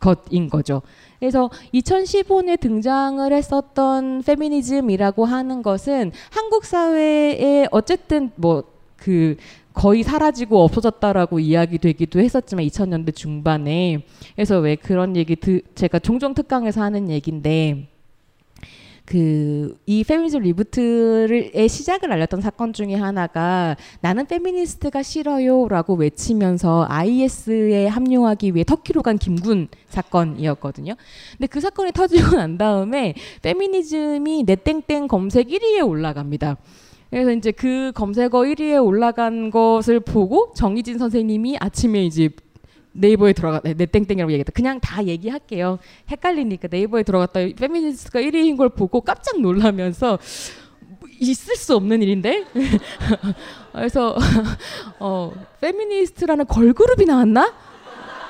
것인 0.00 0.48
거죠. 0.48 0.82
그래서 1.22 1.50
2015년에 1.72 2.58
등장을 2.58 3.32
했었던 3.32 4.24
페미니즘이라고 4.26 5.24
하는 5.24 5.62
것은 5.62 6.10
한국 6.30 6.64
사회에 6.64 7.68
어쨌든 7.70 8.32
뭐그 8.34 9.36
거의 9.72 10.02
사라지고 10.02 10.64
없어졌다라고 10.64 11.38
이야기되기도 11.38 12.18
했었지만 12.18 12.64
2000년대 12.66 13.14
중반에. 13.14 14.04
그래서 14.34 14.58
왜 14.58 14.74
그런 14.74 15.14
얘기 15.14 15.36
드, 15.36 15.60
제가 15.76 16.00
종종 16.00 16.34
특강에서 16.34 16.82
하는 16.82 17.08
얘기인데 17.08 17.91
그 19.04 19.42
이 19.86 20.04
페미니즘 20.04 20.40
reboot의 20.40 21.68
시작을 21.68 22.12
알렸던 22.12 22.40
사건 22.40 22.72
중에 22.72 22.94
하나가 22.94 23.76
나는 24.00 24.26
페미니스트가 24.26 25.02
싫어요라고 25.02 25.94
외치면서 25.94 26.86
IS에 26.88 27.86
합류하기 27.88 28.54
위해 28.54 28.64
터키로 28.64 29.02
간 29.02 29.18
김군 29.18 29.68
사건이었거든요. 29.88 30.94
근데 31.32 31.46
그 31.46 31.60
사건이 31.60 31.92
터지고 31.92 32.36
난 32.36 32.58
다음에 32.58 33.14
페미니즘이 33.42 34.44
네땡땡 34.44 35.08
검색 35.08 35.48
1위에 35.48 35.86
올라갑니다. 35.86 36.56
그래서 37.10 37.32
이제 37.32 37.50
그 37.50 37.92
검색어 37.94 38.30
1위에 38.30 38.82
올라간 38.82 39.50
것을 39.50 40.00
보고 40.00 40.52
정희진 40.54 40.96
선생님이 40.98 41.58
아침에 41.60 42.04
이제 42.04 42.30
네이버에 42.92 43.32
들어가 43.32 43.60
네, 43.60 43.74
땡땡이라고 43.74 44.32
얘기했다. 44.32 44.52
그냥 44.52 44.80
다 44.80 45.04
얘기할게요. 45.04 45.78
헷갈리니까 46.10 46.68
네이버에 46.70 47.02
들어갔다 47.02 47.40
페미니스트가 47.58 48.20
1위인 48.20 48.56
걸 48.56 48.68
보고 48.68 49.00
깜짝 49.00 49.40
놀라면서 49.40 50.18
있을 51.18 51.56
수 51.56 51.76
없는 51.76 52.02
일인데. 52.02 52.44
그래서 53.72 54.16
어, 54.98 55.32
페미니스트라는 55.60 56.46
걸그룹이 56.46 57.06
나왔나? 57.06 57.52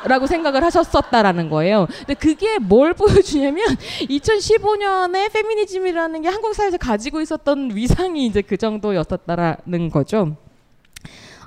라고 0.04 0.26
생각을 0.26 0.64
하셨었다라는 0.64 1.48
거예요. 1.48 1.86
근데 1.98 2.14
그게 2.14 2.58
뭘 2.58 2.92
보여주냐면 2.94 3.64
2015년에 4.00 5.32
페미니즘이라는 5.32 6.22
게 6.22 6.28
한국 6.28 6.54
사회에서 6.54 6.76
가지고 6.76 7.20
있었던 7.20 7.74
위상이 7.74 8.26
이제 8.26 8.42
그 8.42 8.56
정도였었다라는 8.56 9.90
거죠. 9.90 10.36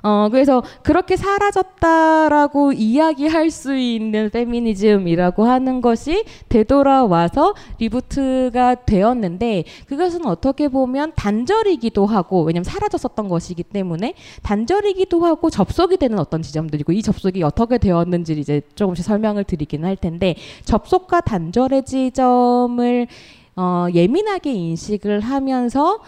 어, 0.06 0.28
그래서 0.30 0.62
그렇게 0.84 1.16
사라졌다라고 1.16 2.70
이야기할 2.74 3.50
수 3.50 3.76
있는 3.76 4.30
페미니즘이라고 4.30 5.44
하는 5.44 5.80
것이 5.80 6.24
되돌아와서 6.48 7.54
리부트가 7.80 8.84
되었는데 8.86 9.64
그것은 9.88 10.24
어떻게 10.26 10.68
보면 10.68 11.12
단절이기도 11.16 12.06
하고 12.06 12.44
왜냐면 12.44 12.62
사라졌었던 12.62 13.26
것이기 13.26 13.64
때문에 13.64 14.14
단절이기도 14.44 15.24
하고 15.24 15.50
접속이 15.50 15.96
되는 15.96 16.20
어떤 16.20 16.40
지점들이고 16.40 16.92
이 16.92 17.02
접속이 17.02 17.42
어떻게 17.42 17.76
되었는지 17.76 18.34
이제 18.34 18.62
조금씩 18.76 19.04
설명을 19.04 19.42
드리긴 19.42 19.84
할 19.84 19.96
텐데 19.96 20.36
접속과 20.62 21.22
단절의 21.22 21.84
지점을 21.84 23.08
어, 23.56 23.86
예민하게 23.92 24.52
인식을 24.52 25.18
하면서 25.18 25.98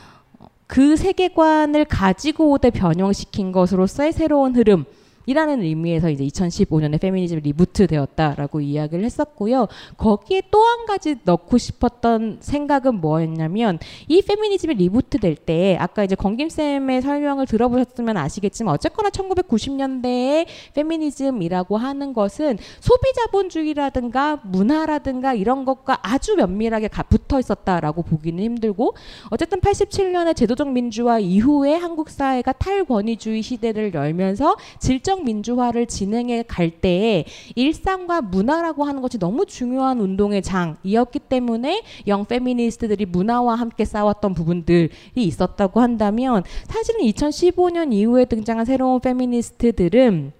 그 0.68 0.96
세계관을 0.96 1.86
가지고 1.86 2.50
오되 2.50 2.70
변형시킨 2.70 3.52
것으로서의 3.52 4.12
새로운 4.12 4.54
흐름. 4.54 4.84
이라는 5.28 5.62
의미에서 5.62 6.08
이제 6.08 6.24
2015년에 6.24 6.98
페미니즘 6.98 7.40
reboot 7.40 7.86
되었다라고 7.86 8.62
이야기를 8.62 9.04
했었고요. 9.04 9.68
거기에 9.98 10.42
또 10.50 10.68
한 10.68 10.84
가지 10.86 11.16
넣고 11.24 11.56
싶었던 11.56 12.38
생각은 12.40 13.00
뭐였냐면 13.00 13.78
이 14.06 14.20
페미니즘이 14.22 14.74
reboot 14.74 15.18
될 15.18 15.38
때 15.38 15.76
아까 15.78 16.02
이제 16.04 16.14
권김쌤의 16.16 17.00
설명을 17.00 17.46
들어보셨으면 17.46 18.16
아시겠지만 18.16 18.74
어쨌거나 18.74 19.08
1990년대에 19.10 20.46
페미니즘이라고 20.74 21.76
하는 21.76 22.12
것은 22.12 22.58
소비 22.80 23.12
자본주의라든가 23.14 24.40
문화라든가 24.42 25.34
이런 25.34 25.64
것과 25.64 26.00
아주 26.02 26.34
면밀하게 26.34 26.88
붙어 27.08 27.38
있었다라고 27.38 28.02
보기는 28.02 28.42
힘들고 28.42 28.94
어쨌든 29.30 29.60
87년에 29.60 30.34
제도적 30.34 30.70
민주화 30.72 31.18
이후에 31.20 31.74
한국 31.74 32.10
사회가 32.10 32.52
탈권위주의 32.52 33.42
시대를 33.42 33.94
열면서 33.94 34.56
질적 34.80 35.17
민주화를 35.24 35.86
진행해 35.86 36.44
갈 36.46 36.70
때에 36.70 37.24
일상과 37.54 38.22
문화라고 38.22 38.84
하는 38.84 39.02
것이 39.02 39.18
너무 39.18 39.46
중요한 39.46 40.00
운동의 40.00 40.42
장이었기 40.42 41.18
때문에 41.20 41.82
young 42.06 42.24
페미니스트들이 42.24 43.06
문화와 43.06 43.54
함께 43.54 43.84
싸웠던 43.84 44.34
부분들이 44.34 44.90
있었다고 45.14 45.80
한다면 45.80 46.42
사실은 46.66 47.00
2015년 47.00 47.92
이후에 47.92 48.24
등장한 48.24 48.64
새로운 48.64 49.00
페미니스트들은 49.00 50.37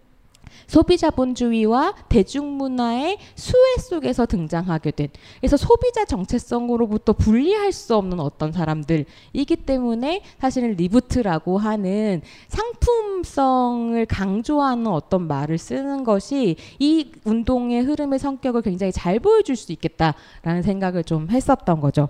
소비자본주의와 0.69 1.95
대중문화의 2.09 3.19
수혜 3.35 3.77
속에서 3.81 4.27
등장하게 4.27 4.93
된 4.93 5.09
그래서 5.41 5.57
소비자 5.57 6.05
정체성으로부터 6.05 7.15
분리할 7.15 7.73
수 7.73 7.97
없는 7.97 8.21
어떤 8.21 8.53
사람들이기 8.53 9.57
때문에 9.67 10.23
사실은 10.39 10.75
reboot라고 10.75 11.59
하는 11.59 12.23
상품성을 12.49 14.07
강조하는 14.07 14.87
어떤 14.87 15.27
말을 15.27 15.59
쓰는 15.59 16.05
것이 16.05 16.57
이 16.79 17.11
운동의 17.25 17.83
흐름의 17.83 18.19
성격을 18.19 18.63
굉장히 18.63 18.93
잘 18.93 19.19
보여줄 19.19 19.57
수 19.57 19.73
있겠다라는 19.73 20.63
생각을 20.63 21.03
좀 21.05 21.29
했었던 21.31 21.81
거죠. 21.81 22.09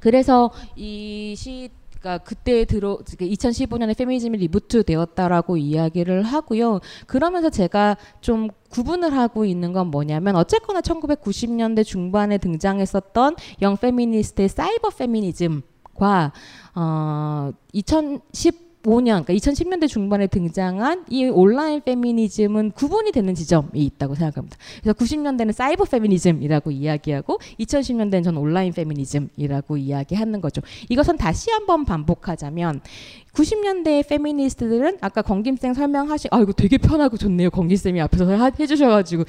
그래서 0.00 0.50
이 0.76 1.34
시 1.36 1.68
그러니까 2.04 2.18
그때 2.18 2.66
들어 2.66 2.98
2015년에 2.98 3.96
페미니즘이 3.96 4.36
reboot 4.36 4.84
되었다라고 4.84 5.56
이야기를 5.56 6.22
하고요. 6.22 6.80
그러면서 7.06 7.48
제가 7.48 7.96
좀 8.20 8.48
구분을 8.68 9.16
하고 9.16 9.46
있는 9.46 9.72
건 9.72 9.86
뭐냐면 9.86 10.36
어쨌거나 10.36 10.82
1990년대 10.82 11.82
중반에 11.84 12.36
등장했었던 12.36 13.36
영 13.62 13.76
페미니스트의 13.78 14.50
사이버 14.50 14.90
페미니즘과 14.90 16.32
어 16.74 17.50
2010 17.72 18.63
5년, 18.84 19.24
그러니까 19.24 19.32
2010년대 19.34 19.88
중반에 19.88 20.26
등장한 20.26 21.06
이 21.08 21.24
온라인 21.26 21.80
페미니즘은 21.80 22.72
구분이 22.72 23.12
되는 23.12 23.34
지점이 23.34 23.70
있다고 23.74 24.14
생각합니다. 24.14 24.56
그래서 24.82 24.92
90년대는 24.92 25.52
사이버 25.52 25.84
페미니즘이라고 25.84 26.70
이야기하고 26.70 27.38
2010년대는 27.60 28.24
전 28.24 28.36
온라인 28.36 28.72
페미니즘이라고 28.72 29.76
이야기하는 29.76 30.40
거죠. 30.40 30.60
이것은 30.88 31.16
다시 31.16 31.50
한번 31.50 31.84
반복하자면 31.84 32.80
90년대 33.32 34.08
페미니스트들은 34.08 34.98
아까 35.00 35.22
권김쌤 35.22 35.74
설명하신 35.74 36.28
아 36.32 36.40
이거 36.40 36.52
되게 36.52 36.78
편하고 36.78 37.16
좋네요. 37.16 37.50
권김쌤이 37.50 38.00
앞에서 38.00 38.24
해주셔가지고 38.58 39.24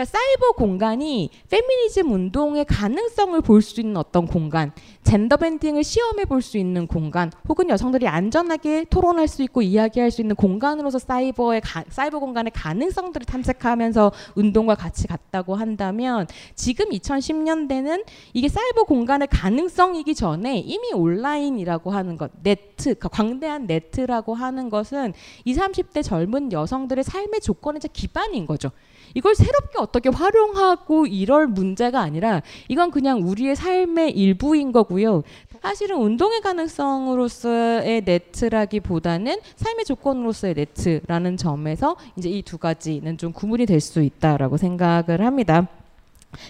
그러니까 0.00 0.04
사이버 0.04 0.52
공간이 0.52 1.30
페미니즘 1.50 2.10
운동의 2.10 2.64
가능성을 2.64 3.38
볼 3.42 3.60
수 3.60 3.80
있는 3.80 3.98
어떤 3.98 4.26
공간, 4.26 4.72
젠더 5.04 5.36
bending을 5.36 5.84
시험해 5.84 6.24
볼 6.24 6.40
수 6.40 6.56
있는 6.56 6.86
공간, 6.86 7.30
혹은 7.46 7.68
여성들이 7.68 8.08
안전하게 8.08 8.86
토론할 8.88 9.28
수 9.28 9.42
있고 9.42 9.60
이야기할 9.60 10.10
수 10.10 10.22
있는 10.22 10.34
공간으로서 10.36 10.98
사이버의 10.98 11.60
가, 11.60 11.84
사이버 11.90 12.18
공간의 12.18 12.52
가능성들을 12.54 13.26
탐색하면서 13.26 14.12
운동과 14.36 14.74
같이 14.74 15.06
갔다고 15.06 15.54
한다면 15.54 16.26
지금 16.54 16.86
2010년대는 16.88 18.04
이게 18.32 18.48
사이버 18.48 18.84
공간의 18.84 19.28
가능성이기 19.28 20.14
전에 20.14 20.58
이미 20.58 20.94
온라인이라고 20.94 21.90
하는 21.90 22.16
것, 22.16 22.30
네트, 22.42 22.84
그러니까 22.84 23.08
광대한 23.08 23.66
네트라고 23.66 24.32
하는 24.34 24.70
것은 24.70 25.12
20, 25.44 25.60
30대 25.60 26.02
젊은 26.02 26.52
여성들의 26.52 27.04
삶의 27.04 27.40
조건의 27.42 27.80
기반인 27.92 28.46
거죠. 28.46 28.70
이걸 29.14 29.34
새롭게 29.34 29.78
어떻게 29.78 30.08
활용하고 30.08 31.06
이럴 31.06 31.46
문제가 31.46 32.00
아니라 32.00 32.42
이건 32.68 32.90
그냥 32.90 33.20
우리의 33.22 33.56
삶의 33.56 34.12
일부인 34.16 34.72
거고요. 34.72 35.22
사실은 35.62 35.98
운동의 35.98 36.40
가능성으로서의 36.40 38.02
네트라기보다는 38.04 39.40
삶의 39.56 39.84
조건으로서의 39.84 40.54
네트라는 40.54 41.36
점에서 41.36 41.96
이제 42.16 42.28
이 42.30 42.42
두 42.42 42.56
가지는 42.58 43.18
좀 43.18 43.32
구분이 43.32 43.66
될 43.66 43.80
수 43.80 44.02
있다라고 44.02 44.56
생각을 44.56 45.20
합니다. 45.24 45.68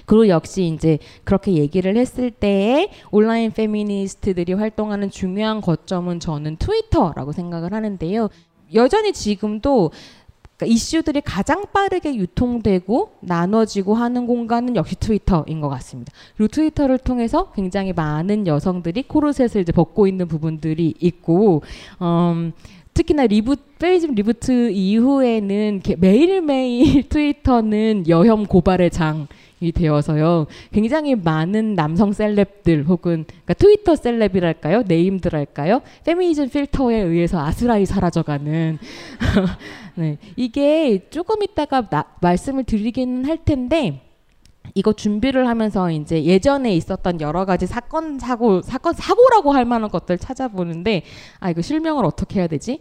그리고 0.05 0.29
역시 0.29 0.65
이제 0.67 0.99
그렇게 1.25 1.55
얘기를 1.55 1.97
했을 1.97 2.31
때에 2.31 2.91
온라인 3.11 3.51
페미니스트들이 3.51 4.53
활동하는 4.53 5.11
중요한 5.11 5.61
거점은 5.61 6.21
저는 6.21 6.57
트위터라고 6.57 7.33
생각을 7.33 7.73
하는데요. 7.73 8.29
여전히 8.75 9.13
지금도 9.13 9.91
그러니까 10.61 10.67
이슈들이 10.67 11.23
가장 11.23 11.65
빠르게 11.73 12.15
유통되고 12.15 13.13
나눠지고 13.21 13.95
하는 13.95 14.27
공간은 14.27 14.77
역시 14.77 14.95
트위터인 14.97 15.61
것 15.63 15.71
같습니다. 15.71 16.13
그리고 16.37 16.49
트위터를 16.49 16.99
통해서 16.99 17.51
굉장히 17.53 17.95
많은 17.95 18.47
여성들이 18.47 19.05
코르셋을 19.05 19.63
이제 19.63 19.73
벗고 19.73 20.07
있는 20.07 20.29
부분들이 20.29 20.95
있고, 21.01 21.63
음, 22.03 22.53
특히나 23.01 23.27
리부 23.27 23.57
페미니즘 23.79 24.15
reboot 24.15 24.71
이후에는 24.73 25.81
매일매일 25.99 27.05
트위터는 27.09 28.05
여혐 28.09 28.45
고발의 28.47 28.91
장. 28.91 29.27
이 29.63 29.73
되어서요. 29.73 30.47
굉장히 30.73 31.15
많은 31.15 31.75
남성 31.75 32.15
celeb들 32.15 32.87
혹은 32.87 33.27
그러니까 33.29 33.53
트위터 33.53 33.95
celeb이랄까요? 33.95 34.85
named랄까요? 34.89 35.83
페미니즘 36.05 36.49
필터에 36.49 36.97
의해서 36.97 37.39
아스라이 37.39 37.85
사라져가는 37.85 38.79
네. 39.97 40.17
이게 40.37 41.07
조금 41.11 41.43
있다가 41.43 41.91
나, 41.91 42.07
말씀을 42.23 42.65
드리기는 42.65 43.27
할 43.27 43.37
텐데 43.45 44.01
이거 44.75 44.93
준비를 44.93 45.49
하면서 45.49 45.91
이제 45.91 46.25
예전에 46.25 46.75
있었던 46.75 47.21
여러 47.21 47.45
가지 47.45 47.67
사건 47.67 48.19
사고 48.19 48.63
사건 48.63 48.95
사고라고 48.95 49.53
할 49.53 49.65
만한 49.65 49.91
것들 49.91 50.19
찾아보는데 50.19 51.03
아 51.39 51.51
이거 51.51 51.63
실명을 51.63 52.05
어떻게 52.05 52.41
해야 52.41 52.47
되지? 52.47 52.81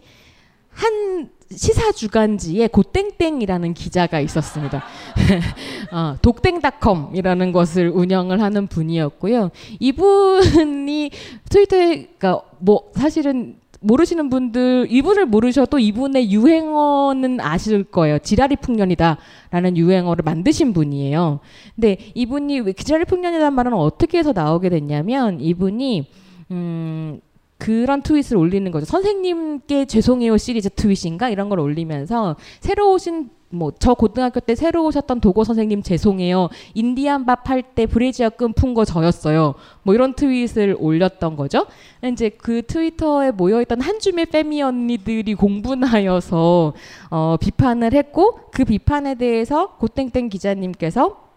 한 0.70 1.30
시사 1.50 1.90
주간지에 1.92 2.68
고땡땡이라는 2.68 3.74
기자가 3.74 4.20
있었습니다. 4.20 4.84
어, 5.90 6.16
독땡닷컴이라는 6.22 7.52
것을 7.52 7.88
운영을 7.88 8.40
하는 8.40 8.68
분이었고요. 8.68 9.50
이분이 9.80 11.10
트위터에 11.48 12.06
그러니까 12.18 12.42
뭐 12.58 12.92
사실은 12.94 13.59
모르시는 13.80 14.28
분들 14.28 14.88
이분을 14.90 15.26
모르셔도 15.26 15.78
이분의 15.78 16.32
유행어는 16.32 17.40
아실 17.40 17.84
거예요. 17.84 18.18
지라리 18.18 18.56
풍년이다라는 18.56 19.76
유행어를 19.76 20.22
만드신 20.22 20.72
분이에요. 20.72 21.40
근데 21.74 21.96
이분이 22.14 22.74
지라리 22.74 23.04
풍년이라는 23.06 23.52
말은 23.54 23.72
어떻게 23.72 24.18
해서 24.18 24.32
나오게 24.32 24.68
됐냐면 24.68 25.40
이분이 25.40 26.06
음 26.50 27.20
그런 27.58 28.02
트윗을 28.02 28.36
올리는 28.36 28.70
거죠. 28.70 28.86
선생님께 28.86 29.86
죄송해요 29.86 30.36
시리즈 30.36 30.68
트윗인가 30.70 31.28
이런 31.28 31.48
걸 31.48 31.60
올리면서 31.60 32.36
새로 32.60 32.92
오신 32.92 33.30
뭐 33.52 33.72
저 33.78 33.94
고등학교 33.94 34.38
때 34.40 34.54
새로 34.54 34.84
오셨던 34.86 35.20
도고 35.20 35.42
선생님 35.44 35.82
죄송해요. 35.82 36.48
인디안 36.74 37.26
밥 37.26 37.48
할 37.50 37.62
때 37.74 37.86
브레지어 37.86 38.30
끈 38.30 38.52
푼 38.52 38.74
거 38.74 38.84
저였어요. 38.84 39.54
뭐 39.82 39.94
이런 39.94 40.14
트윗을 40.14 40.76
올렸던 40.78 41.36
거죠. 41.36 41.66
이제 42.04 42.28
그 42.30 42.62
트위터에 42.62 43.32
모여있던 43.32 43.80
한 43.80 43.98
줌의 43.98 44.26
페미 44.26 44.62
언니들이 44.62 45.34
공분하여서 45.34 46.72
어, 47.10 47.36
비판을 47.40 47.92
했고 47.92 48.38
그 48.52 48.64
비판에 48.64 49.16
대해서 49.16 49.76
고땡땡 49.78 50.28
기자님께서 50.28 51.28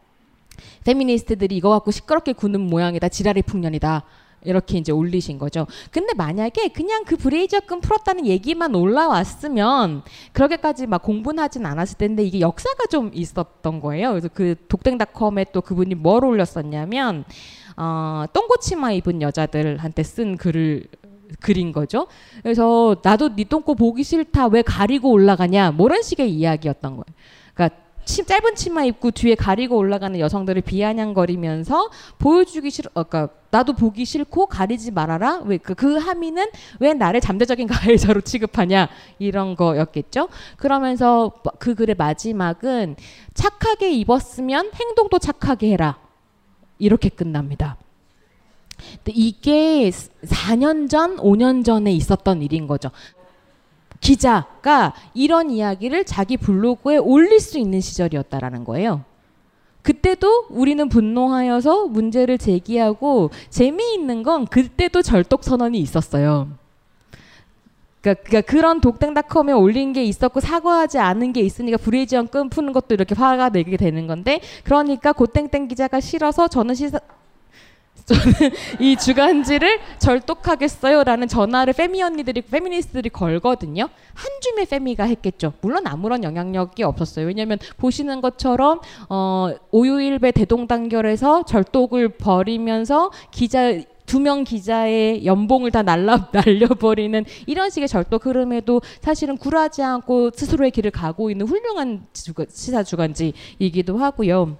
페미니스트들이 0.83 1.55
이거 1.57 1.69
갖고 1.69 1.91
시끄럽게 1.91 2.33
구는 2.33 2.61
모양이다. 2.61 3.09
지랄의 3.09 3.43
풍년이다. 3.43 4.03
이렇게 4.45 4.77
이제 4.77 4.91
올리신 4.91 5.37
거죠. 5.37 5.67
근데 5.91 6.13
만약에 6.13 6.69
그냥 6.69 7.03
그 7.05 7.17
브레이저금 7.17 7.81
풀었다는 7.81 8.25
얘기만 8.25 8.75
올라왔으면 8.75 10.03
그렇게까지 10.31 10.87
막 10.87 11.01
공분하진 11.01 11.65
않았을 11.65 11.97
텐데 11.97 12.23
이게 12.23 12.39
역사가 12.39 12.85
좀 12.87 13.11
있었던 13.13 13.79
거예요. 13.79 14.09
그래서 14.11 14.29
그 14.33 14.55
독땡닷컴에 14.67 15.47
또 15.51 15.61
그분이 15.61 15.95
뭘 15.95 16.25
올렸었냐면 16.25 17.25
어, 17.77 18.25
똥꼬치마 18.33 18.91
입은 18.93 19.21
여자들한테 19.21 20.03
쓴 20.03 20.37
글을 20.37 20.87
그린 21.39 21.71
거죠. 21.71 22.07
그래서 22.41 22.95
나도 23.03 23.35
네 23.35 23.43
똥꼬 23.43 23.75
보기 23.75 24.03
싫다 24.03 24.47
왜 24.47 24.61
가리고 24.61 25.11
올라가냐 25.11 25.71
뭐 25.71 25.87
이런 25.87 26.01
식의 26.01 26.31
이야기였던 26.31 26.91
거예요. 26.91 27.05
그러니까 27.53 27.82
치, 28.05 28.23
짧은 28.25 28.55
치마 28.55 28.83
입고 28.83 29.11
뒤에 29.11 29.35
가리고 29.35 29.77
올라가는 29.77 30.17
여성들을 30.19 30.61
비아냥거리면서 30.63 31.89
보여주기 32.19 32.69
싫어, 32.69 32.89
어, 32.93 33.03
그러니까 33.03 33.33
나도 33.51 33.73
보기 33.73 34.05
싫고 34.05 34.47
가리지 34.47 34.91
말아라. 34.91 35.41
왜그 35.45 35.75
그 35.75 35.97
함의는 35.97 36.47
왜 36.79 36.93
나를 36.93 37.21
잠재적인 37.21 37.67
가해자로 37.67 38.21
취급하냐 38.21 38.89
이런 39.19 39.55
거였겠죠. 39.55 40.29
그러면서 40.57 41.31
그 41.59 41.75
글의 41.75 41.95
마지막은 41.95 42.95
착하게 43.33 43.91
입었으면 43.91 44.71
행동도 44.73 45.19
착하게 45.19 45.71
해라 45.71 45.99
이렇게 46.79 47.09
끝납니다. 47.09 47.77
이게 49.07 49.89
4년 49.89 50.89
전, 50.89 51.17
5년 51.17 51.63
전에 51.63 51.91
있었던 51.93 52.41
일인 52.41 52.67
거죠. 52.67 52.89
기자가 54.03 54.93
이런 55.13 55.49
이야기를 55.49 56.03
자기 56.03 56.37
블로그에 56.37 56.97
올릴 56.97 57.39
수 57.39 57.57
있는 57.57 57.79
시절이었다라는 57.79 58.65
거예요. 58.65 59.01
그때도 59.81 60.47
우리는 60.49 60.87
분노하여서 60.87 61.87
문제를 61.87 62.37
제기하고 62.37 63.31
재미있는 63.49 64.23
건 64.23 64.45
그때도 64.45 65.01
절독 65.01 65.43
선언이 65.43 65.79
있었어요. 65.79 66.49
그러니까, 68.01 68.23
그러니까 68.23 68.51
그런 68.51 68.81
독땡닷컴에 68.81 69.53
올린 69.53 69.93
게 69.93 70.03
있었고 70.03 70.41
사과하지 70.41 70.99
않은 70.99 71.31
게 71.31 71.39
있으니까 71.39 71.77
불의지원 71.77 72.27
끈 72.27 72.49
푸는 72.49 72.73
것도 72.73 72.93
이렇게 72.93 73.15
화가 73.15 73.49
내게 73.49 73.77
되는 73.77 74.07
건데 74.07 74.41
그러니까 74.65 75.13
고땡땡 75.13 75.69
기자가 75.69 76.01
싫어서 76.01 76.49
저는 76.49 76.75
시사 76.75 76.99
저는 78.13 78.51
이 78.79 78.95
주간지를 78.95 79.79
절독하겠어요라는 79.99 81.27
전화를 81.27 81.73
페미 81.73 82.01
언니들이 82.03 82.41
페미니스트들이 82.41 83.09
걸거든요. 83.09 83.89
한 84.13 84.31
줌의 84.41 84.67
페미가 84.67 85.05
했겠죠. 85.05 85.53
물론 85.61 85.87
아무런 85.87 86.23
영향력이 86.23 86.83
없었어요. 86.83 87.25
왜냐하면 87.25 87.57
보시는 87.77 88.21
것처럼 88.21 88.79
어, 89.09 89.51
오유일배 89.71 90.31
대동단결에서 90.31 91.45
절독을 91.45 92.09
벌이면서 92.09 93.11
기자 93.31 93.73
두명 94.05 94.43
기자의 94.43 95.25
연봉을 95.25 95.71
다 95.71 95.81
날라 95.81 96.29
날려버리는 96.33 97.23
이런 97.47 97.69
식의 97.69 97.87
절독 97.87 98.25
흐름에도 98.25 98.81
사실은 99.01 99.37
굴하지 99.37 99.81
않고 99.81 100.31
스스로의 100.35 100.71
길을 100.71 100.91
가고 100.91 101.31
있는 101.31 101.47
훌륭한 101.47 102.05
시사 102.13 102.83
주간지이기도 102.83 103.97
하고요. 103.97 104.57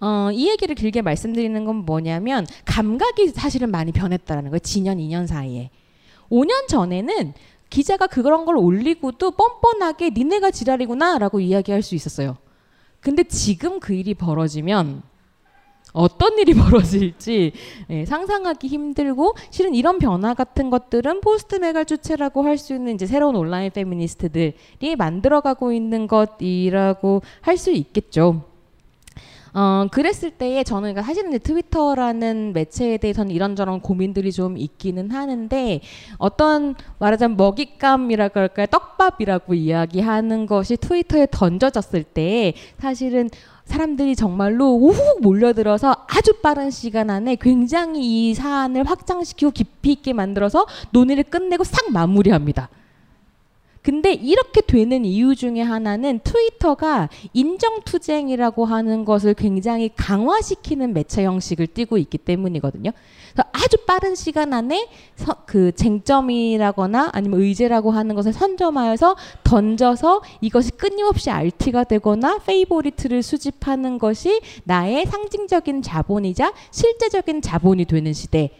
어, 0.00 0.30
이 0.32 0.48
얘기를 0.48 0.74
길게 0.74 1.02
말씀드리는 1.02 1.64
건 1.64 1.76
뭐냐면 1.76 2.46
감각이 2.64 3.28
사실은 3.28 3.70
많이 3.70 3.92
변했다라는 3.92 4.50
거예요. 4.50 4.58
지난 4.60 4.98
2년 4.98 5.26
사이에. 5.26 5.70
5년 6.30 6.68
전에는 6.68 7.32
기자가 7.70 8.06
그런 8.06 8.44
걸 8.44 8.56
올리고도 8.56 9.32
뻔뻔하게 9.32 10.10
니네가 10.10 10.50
지랄이구나라고 10.50 11.40
이야기할 11.40 11.82
수 11.82 11.94
있었어요. 11.94 12.36
근데 13.00 13.22
지금 13.24 13.78
그 13.80 13.92
일이 13.94 14.14
벌어지면 14.14 15.02
어떤 15.92 16.38
일이 16.38 16.52
벌어질지 16.54 17.52
예, 17.90 18.04
상상하기 18.04 18.66
힘들고 18.66 19.34
실은 19.50 19.74
이런 19.74 19.98
변화 19.98 20.34
같은 20.34 20.70
것들은 20.70 21.20
post 21.20 21.56
메갈 21.56 21.84
주체라고 21.86 22.42
할 22.42 22.58
수 22.58 22.74
있는 22.74 22.94
이제 22.94 23.06
새로운 23.06 23.36
온라인 23.36 23.70
페미니스트들이 23.70 24.96
만들어가고 24.96 25.72
있는 25.72 26.06
것이라고 26.06 27.22
할 27.40 27.56
수 27.56 27.70
있겠죠. 27.72 28.47
어, 29.54 29.86
그랬을 29.90 30.30
때에 30.30 30.62
저는 30.64 30.94
그러니까 30.94 31.02
사실은 31.02 31.38
트위터라는 31.38 32.52
매체에 32.52 32.98
대해서는 32.98 33.30
이런저런 33.30 33.80
고민들이 33.80 34.32
좀 34.32 34.56
있기는 34.56 35.10
하는데 35.10 35.80
어떤 36.18 36.74
말하자면 36.98 37.36
먹잇감이라 37.36 38.28
그럴까요? 38.28 38.66
떡밥이라고 38.66 39.54
이야기하는 39.54 40.46
것이 40.46 40.76
트위터에 40.76 41.26
던져졌을 41.30 42.04
때 42.04 42.54
사실은 42.78 43.28
사람들이 43.64 44.16
정말로 44.16 44.72
우훅 44.72 45.20
몰려들어서 45.20 45.94
아주 46.08 46.40
빠른 46.40 46.70
시간 46.70 47.10
안에 47.10 47.36
굉장히 47.36 48.30
이 48.30 48.34
사안을 48.34 48.84
확장시키고 48.84 49.50
깊이 49.50 49.92
있게 49.92 50.14
만들어서 50.14 50.66
논의를 50.90 51.24
끝내고 51.24 51.64
싹 51.64 51.92
마무리합니다. 51.92 52.70
근데 53.88 54.12
이렇게 54.12 54.60
되는 54.60 55.06
이유 55.06 55.34
중에 55.34 55.62
하나는 55.62 56.20
트위터가 56.22 57.08
인정투쟁이라고 57.32 58.66
하는 58.66 59.06
것을 59.06 59.32
굉장히 59.32 59.90
강화시키는 59.96 60.92
매체 60.92 61.24
형식을 61.24 61.68
띠고 61.68 61.96
있기 61.96 62.18
때문이거든요. 62.18 62.90
그래서 63.32 63.48
아주 63.50 63.78
빠른 63.86 64.14
시간 64.14 64.52
안에 64.52 64.90
서, 65.16 65.36
그 65.46 65.72
쟁점이라거나 65.72 67.12
아니면 67.14 67.40
의제라고 67.40 67.90
하는 67.90 68.14
것을 68.14 68.34
선점하여서 68.34 69.16
던져서 69.44 70.20
이것이 70.42 70.72
끊임없이 70.72 71.30
RT가 71.30 71.84
되거나 71.84 72.40
페이보리트를 72.40 73.22
수집하는 73.22 73.96
것이 73.96 74.42
나의 74.64 75.06
상징적인 75.06 75.80
자본이자 75.80 76.52
실제적인 76.72 77.40
자본이 77.40 77.86
되는 77.86 78.12
시대. 78.12 78.50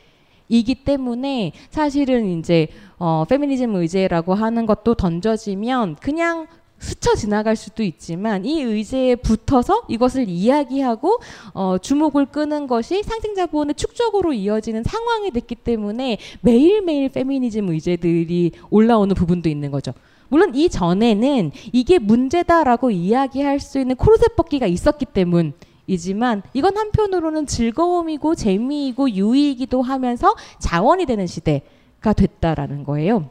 이기 0.48 0.76
때문에 0.76 1.52
사실은 1.70 2.38
이제 2.38 2.68
어, 2.98 3.24
페미니즘 3.28 3.74
의제라고 3.76 4.34
하는 4.34 4.66
것도 4.66 4.94
던져지면 4.94 5.96
그냥 5.96 6.46
스쳐 6.80 7.14
지나갈 7.14 7.56
수도 7.56 7.82
있지만 7.82 8.44
이 8.44 8.62
의제에 8.62 9.16
붙어서 9.16 9.82
이것을 9.88 10.28
이야기하고 10.28 11.18
어, 11.52 11.76
주목을 11.78 12.26
끄는 12.26 12.66
것이 12.66 13.02
상징자본의 13.02 13.74
축적으로 13.74 14.32
이어지는 14.32 14.84
상황이 14.84 15.30
됐기 15.30 15.56
때문에 15.56 16.18
매일매일 16.40 17.08
페미니즘 17.08 17.68
의제들이 17.68 18.52
올라오는 18.70 19.14
부분도 19.14 19.48
있는 19.48 19.70
거죠. 19.70 19.92
물론 20.28 20.54
이 20.54 20.68
전에는 20.68 21.52
이게 21.72 21.98
문제다라고 21.98 22.90
이야기할 22.90 23.60
수 23.60 23.80
있는 23.80 23.96
코르셋 23.96 24.36
벗기가 24.36 24.66
있었기 24.66 25.06
때문 25.06 25.54
이지만 25.88 26.42
이건 26.52 26.76
한편으로는 26.76 27.46
즐거움이고 27.46 28.36
재미이고 28.36 29.10
유의이기도 29.10 29.82
하면서 29.82 30.36
자원이 30.60 31.06
되는 31.06 31.26
시대가 31.26 32.12
됐다라는 32.14 32.84
거예요. 32.84 33.30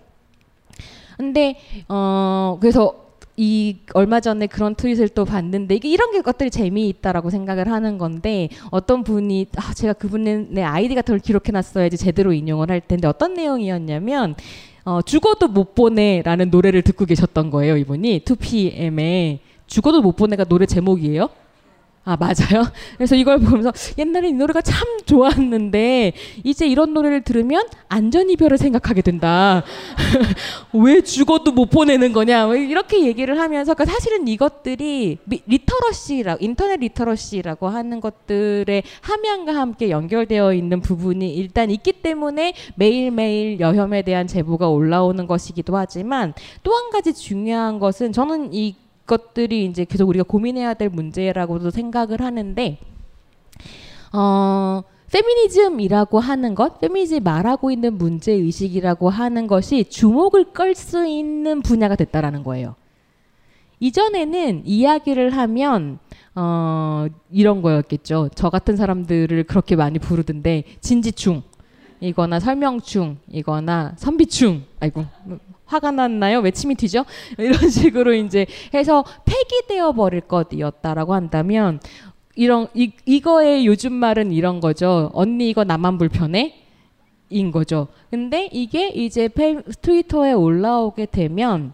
근데 1.15 1.58
어 1.88 2.58
그래서 2.60 3.08
이 3.38 3.78
얼마 3.93 4.20
전에 4.20 4.48
그런 4.48 4.74
트윗을 4.74 5.10
또 5.10 5.24
봤는데 5.24 5.76
이게 5.76 5.89
이런 5.89 6.12
게 6.12 6.22
것들이 6.22 6.50
재미있다라고 6.50 7.30
생각을 7.30 7.72
하는 7.72 8.00
건데 8.00 8.50
어떤 8.72 9.04
분이 9.04 9.48
아 9.56 9.74
제가 9.76 9.93
그분의 9.93 10.48
내 10.50 10.63
아이디 10.63 10.96
같은 10.96 11.13
걸 11.13 11.20
기록해 11.20 11.52
놨어야지 11.52 11.98
제대로 11.98 12.34
인용을 12.34 12.72
할 12.72 12.82
텐데 12.82 13.08
어떤 13.08 13.36
내용이었냐면 13.36 14.36
어 14.86 15.02
죽어도 15.04 15.48
못 15.48 15.76
보내라는 15.76 16.50
노래를 16.50 16.82
듣고 16.82 17.06
계셨던 17.06 17.52
거예요 17.52 17.78
이분이 17.78 18.22
2PM에 18.26 19.39
죽어도 19.67 20.02
못 20.02 20.15
보내가 20.15 20.43
노래 20.46 20.65
제목이에요. 20.65 21.30
아 22.08 22.15
맞아요. 22.15 22.65
그래서 22.96 23.15
이걸 23.15 23.38
보면서 23.38 23.74
옛날에 23.98 24.30
이 24.30 24.32
노래가 24.32 24.62
참 24.62 24.88
좋았는데 25.06 26.13
이제 26.46 26.65
이런 26.65 26.93
노래를 26.93 27.22
들으면 27.22 27.67
안전 27.89 28.30
이별을 28.30 28.58
생각하게 28.58 29.02
된다. 29.02 29.62
왜 30.72 31.02
죽어도 31.02 31.52
못 31.52 31.70
보내는 31.70 32.13
거냐 32.13 32.48
이렇게 32.56 33.06
얘기를 33.06 33.38
하면서 33.38 33.74
그러니까 33.74 33.93
사실은 33.93 34.26
이것들이 34.30 35.17
literacy라 35.48 36.38
인터넷 36.39 36.80
literacy라고 36.80 37.68
하는 37.67 38.00
것들의 38.00 38.84
함양과 39.02 39.54
함께 39.54 39.89
연결되어 39.89 40.54
있는 40.54 40.80
부분이 40.80 41.36
일단 41.36 41.70
있기 41.70 41.91
때문에 41.91 42.54
매일매일 42.76 43.60
여혐에 43.60 44.04
대한 44.04 44.28
제보가 44.28 44.70
올라오는 44.70 45.28
것이기도 45.28 45.76
하지만 45.76 46.34
또 46.63 46.78
한 46.78 46.89
가지 46.91 47.13
중요한 47.13 47.80
것은 47.80 48.13
저는 48.13 48.54
이 48.54 48.76
것들이 49.08 49.65
이제 49.65 49.86
계속 49.86 50.10
우리가 50.10 50.24
고민해야 50.24 50.76
될 50.76 50.89
문제라고도 50.89 51.72
생각을 51.72 52.22
하는데 52.22 52.78
어 54.13 54.84
페미니즘이라고 55.12 56.20
하는 56.20 56.54
것, 56.54 56.80
페미니즘이 56.82 57.22
말하고 57.22 57.72
있는 57.72 57.98
문제 57.98 58.34
의식이라고 58.34 59.10
하는 59.10 59.48
것이 59.48 59.86
주목을 59.86 60.52
끌 60.52 60.76
수 60.76 61.08
있는 61.08 61.62
분야가 61.62 61.96
됐다라는 61.96 62.43
거예요. 62.43 62.76
이전에는 63.80 64.63
이야기를 64.65 65.30
하면 65.38 66.00
어 66.36 67.08
이런 67.32 67.62
거였겠죠. 67.62 68.30
저 68.36 68.50
같은 68.50 68.76
사람들을 68.76 69.43
그렇게 69.46 69.76
많이 69.76 69.98
부르던데 69.98 70.63
진지충 70.82 71.43
이거나 72.00 72.39
설명충 72.39 73.17
이거나 73.32 73.93
선비충 73.98 74.63
아이고 74.80 75.06
화가 75.68 75.92
났나요? 75.92 76.40
왜 76.40 76.52
침이 76.52 76.76
튀죠? 76.76 77.06
이런 77.38 77.54
식으로 77.70 78.14
이제 78.14 78.46
해서 78.74 79.04
폐기되어 79.26 79.94
버릴 79.94 80.22
것이었다라고 80.22 81.14
한다면 81.14 81.80
이런 82.36 82.68
이, 82.74 82.92
이거의 83.06 83.66
요즘 83.66 83.94
말은 83.94 84.32
이런 84.32 84.60
거죠. 84.60 85.12
언니 85.14 85.50
이거 85.50 85.64
나만 85.64 85.98
불편해? 85.98 86.64
인 87.30 87.52
거죠. 87.52 87.88
근데 88.10 88.48
이게 88.54 88.88
이제 88.88 89.28
페, 89.28 89.62
트위터에 89.82 90.32
올라오게 90.32 91.08
되면 91.08 91.74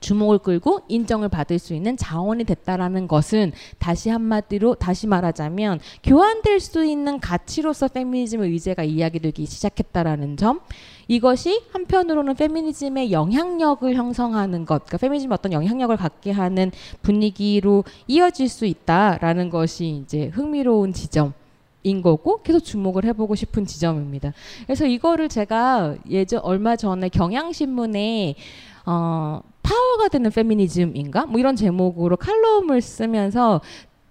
주목을 0.00 0.38
끌고 0.38 0.82
인정을 0.88 1.28
받을 1.28 1.58
수 1.58 1.74
있는 1.74 1.96
자원이 1.96 2.44
됐다라는 2.44 3.08
것은 3.08 3.52
다시 3.78 4.10
한마디로 4.10 4.74
다시 4.74 5.06
말하자면 5.06 5.80
교환될 6.02 6.60
수 6.60 6.84
있는 6.84 7.18
가치로서 7.18 7.88
페미니즘의 7.88 8.50
의제가 8.50 8.84
이야기되기 8.84 9.46
시작했다라는 9.46 10.36
점 10.36 10.60
이것이 11.08 11.62
한편으로는 11.72 12.34
페미니즘의 12.34 13.10
영향력을 13.10 13.92
형성하는 13.94 14.66
것, 14.66 14.84
그러니까 14.84 14.98
페미니즘 14.98 15.32
어떤 15.32 15.52
영향력을 15.52 15.96
갖게 15.96 16.30
하는 16.30 16.70
분위기로 17.02 17.84
이어질 18.06 18.48
수 18.48 18.66
있다라는 18.66 19.50
것이 19.50 20.02
이제 20.04 20.26
흥미로운 20.26 20.92
지점. 20.92 21.32
인 21.84 22.02
거고 22.02 22.42
계속 22.42 22.60
주목을 22.60 23.04
해보고 23.04 23.36
싶은 23.36 23.64
지점입니다. 23.64 24.32
그래서 24.66 24.84
이거를 24.84 25.28
제가 25.28 25.94
예전 26.10 26.40
얼마 26.40 26.74
전에 26.74 27.08
경향신문에 27.08 28.34
어, 28.84 29.40
파워가 29.62 30.08
되는 30.08 30.30
페미니즘인가 30.30 31.26
뭐 31.26 31.38
이런 31.38 31.54
제목으로 31.54 32.16
칼럼을 32.16 32.82
쓰면서 32.82 33.60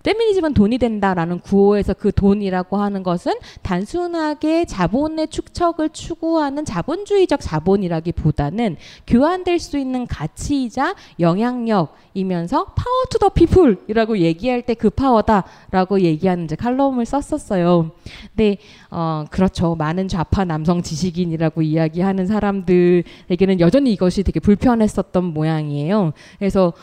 페미니즘은 0.08 0.54
돈이 0.54 0.78
된다라는 0.78 1.41
구호에서 1.41 1.93
그 1.93 2.13
돈이라고 2.13 2.78
하는 2.78 3.04
것은 3.04 3.34
단순하게 3.62 4.63
자본의 4.63 5.28
축척을 5.28 5.89
추구하는 5.89 6.63
자본주의적 6.63 7.41
자본이라기보다는 7.41 8.78
교환될 9.06 9.60
수 9.60 9.78
있는 9.78 10.08
가치이자 10.08 10.96
영향력이면서 11.20 12.65
power 12.67 13.04
to 13.10 13.17
the 13.17 13.30
people이라고 13.30 14.20
얘기할 14.20 14.62
때 14.62 14.78
그 14.78 14.91
파워다라고 14.91 16.02
얘기하는 16.02 16.46
이제 16.46 16.56
칼럼을 16.56 17.06
썼었어요. 17.06 17.91
근데 18.30 18.58
어 18.91 19.26
그렇죠. 19.30 19.76
많은 19.76 20.08
좌파 20.08 20.46
남성 20.46 20.84
지식인이라고 20.84 21.63
이야기하는 21.63 22.28
사람들에게는 22.28 23.60
여전히 23.60 23.91
이것이 23.91 24.22
되게 24.24 24.39
불편했었던 24.39 25.24
모양이에요. 25.24 26.13
그래서 26.38 26.74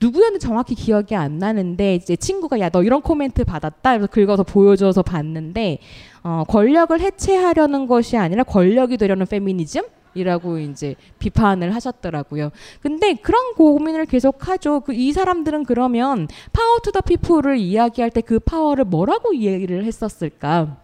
누구였는지 0.00 0.44
정확히 0.46 0.74
기억이 0.74 1.14
안 1.14 1.38
나는데 1.38 1.94
이제 1.96 2.16
친구가 2.16 2.58
야 2.60 2.70
너 2.70 2.82
이런 2.82 3.02
코멘트 3.02 3.44
받았다 3.44 3.92
그래서 3.98 4.06
긁어서 4.06 4.42
보여줘서 4.44 5.02
봤는데 5.02 5.78
어, 6.22 6.44
권력을 6.48 6.98
해체하려는 7.00 7.86
것이 7.86 8.16
아니라 8.16 8.42
권력이 8.44 8.96
되려는 8.96 9.26
페미니즘 9.26 9.82
이라고 10.14 10.58
이제 10.58 10.96
비판을 11.20 11.72
하셨더라고요. 11.74 12.50
근데 12.82 13.14
그런 13.14 13.54
고민을 13.54 14.06
계속 14.06 14.48
하죠. 14.48 14.80
그 14.80 14.92
이 14.92 15.12
사람들은 15.12 15.64
그러면 15.64 16.26
power 16.52 16.78
to 16.82 16.90
the 16.90 17.00
people을 17.00 17.58
이야기할 17.58 18.10
때 18.10 18.20
그 18.20 18.40
파워를 18.40 18.84
뭐라고 18.86 19.32
이해를 19.32 19.84
했었을까? 19.84 20.78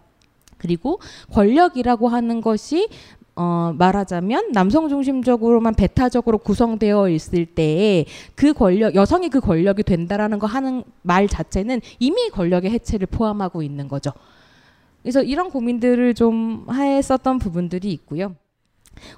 그리고 0.57 0.99
권력이라고 1.33 2.07
하는 2.07 2.41
것이 2.41 2.87
어, 3.39 3.71
말하자면 3.77 4.51
남성 4.51 4.89
중심적으로만 4.89 5.75
배타적으로 5.75 6.39
구성되어 6.39 7.09
있을 7.09 7.45
때에 7.45 8.05
그 8.33 8.51
권력 8.51 8.95
여성이 8.95 9.29
그 9.29 9.39
권력이 9.39 9.83
된다라는 9.83 10.39
거 10.39 10.47
하는 10.47 10.83
말 11.03 11.27
자체는 11.27 11.81
이미 11.99 12.29
권력의 12.31 12.71
해체를 12.71 13.05
포함하고 13.05 13.61
있는 13.61 13.87
거죠. 13.87 14.11
그래서 15.03 15.21
이런 15.21 15.51
고민들을 15.51 16.15
좀 16.15 16.65
했었던 16.73 17.37
부분들이 17.37 17.91
있고요. 17.91 18.35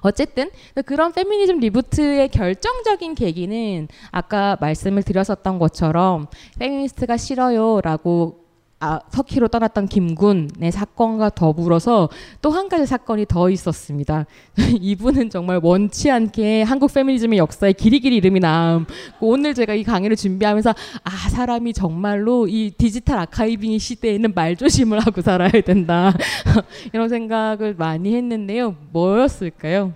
어쨌든 0.02 0.50
그런 0.84 1.12
페미니즘 1.12 1.58
reboot의 1.58 2.28
결정적인 2.28 3.14
계기는 3.14 3.88
아까 4.10 4.58
말씀을 4.60 5.02
드렸었던 5.02 5.58
것처럼 5.58 6.26
페미니스트가 6.58 7.16
싫어요라고 7.16 8.49
아, 8.82 8.98
터키로 9.12 9.48
떠났던 9.48 9.88
김군의 9.88 10.72
사건과 10.72 11.28
더불어서 11.30 12.08
또 12.40 12.50
한 12.50 12.68
가지 12.68 12.86
사건이 12.86 13.26
더 13.28 13.48
있었습니다. 13.50 14.26
이분은 14.80 15.30
정말 15.30 15.60
원치 15.62 16.10
않게 16.10 16.62
한국 16.62 16.92
페미니즘의 16.92 17.38
역사에 17.38 17.72
길이길이 17.74 18.16
이름이 18.16 18.40
남. 18.40 18.86
오늘 19.20 19.54
제가 19.54 19.74
이 19.74 19.84
강의를 19.84 20.16
준비하면서 20.16 20.74
아 21.04 21.10
사람이 21.10 21.74
정말로 21.74 22.48
이 22.48 22.70
디지털 22.76 23.18
archiving 23.18 23.78
시대에는 23.78 24.32
말조심을 24.34 24.98
하고 25.00 25.20
살아야 25.20 25.50
된다. 25.50 26.12
이런 26.92 27.08
생각을 27.08 27.74
많이 27.76 28.14
했는데요. 28.16 28.76
뭐였을까요? 28.92 29.92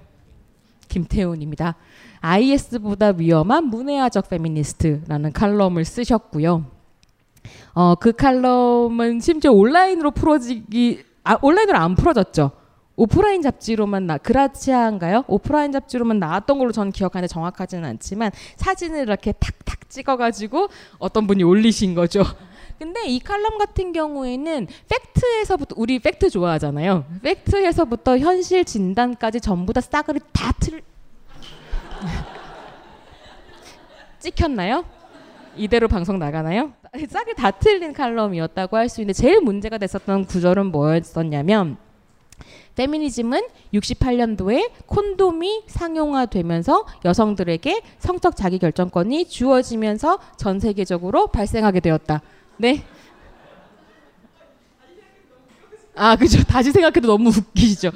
김태훈입니다. 0.89 1.75
IS보다 2.21 3.13
위험한 3.17 3.65
무뇌아적 3.65 4.29
페미니스트라는 4.29 5.33
칼럼을 5.33 5.85
쓰셨고요. 5.85 6.74
어, 7.75 7.95
그 7.97 8.13
칼럼은 8.13 9.21
심지어 9.21 9.53
온라인으로 9.53 10.13
풀어지기 10.13 11.05
아, 11.25 11.37
온라인으로 11.41 11.77
안 11.77 11.95
풀어졌죠. 11.95 12.53
오프라인 12.97 13.43
잡지로만 13.43 14.07
나 14.07 14.19
그라치아인가요? 14.19 15.25
오프라인 15.27 15.73
잡지로만 15.73 16.21
나왔던 16.21 16.59
걸로 16.59 16.71
저는 16.71 16.93
기억하는데 16.93 17.27
정확하지는 17.27 17.89
않지만 17.89 18.31
사진을 18.57 19.03
이렇게 19.03 19.33
탁탁 19.33 19.91
찍어가지고 19.91 20.69
어떤 20.99 21.27
분이 21.27 21.43
올리신 21.43 21.97
거죠. 21.97 22.23
근데 22.79 23.05
이 23.07 23.19
칼럼 23.19 23.59
같은 23.59 23.93
경우에는 23.93 24.69
팩트에서부터 24.89 25.75
우리 25.77 25.99
팩트 25.99 26.31
좋아하잖아요. 26.31 27.05
팩트에서부터 27.23 28.19
현실 28.19 28.65
진단까지 28.65 29.41
전부 29.41 29.73
다 29.73 29.81
싸그리 29.81 30.21
다 30.33 30.53
틀. 30.61 30.81
찍혔나요? 34.21 34.85
이대로 35.57 35.89
방송 35.89 36.19
나가나요? 36.19 36.73
싹이 37.09 37.35
다 37.35 37.51
틀린 37.51 37.93
칼럼이었다고 37.93 38.77
할 38.77 38.89
수 38.89 39.01
있는데 39.01 39.15
제일 39.21 39.41
문제가 39.41 39.79
됐었던 39.79 40.27
구절은 40.27 40.67
뭐였었냐면 40.67 41.77
페미니즘은 42.77 43.41
68년도에 43.73 44.71
콘돔이 44.87 45.65
상용화되면서 45.69 46.87
여성들에게 47.05 47.83
성적 47.99 48.37
자기 48.37 48.59
결정권이 48.59 49.29
주어지면서 49.29 50.19
전 50.37 50.59
세계적으로 50.59 51.29
발생하게 51.29 51.81
되었다. 51.81 52.21
네. 52.57 52.85
아, 55.95 56.17
그죠. 56.17 56.43
다시 56.43 56.73
생각해도 56.73 57.07
너무 57.07 57.31
웃기죠. 57.31 57.93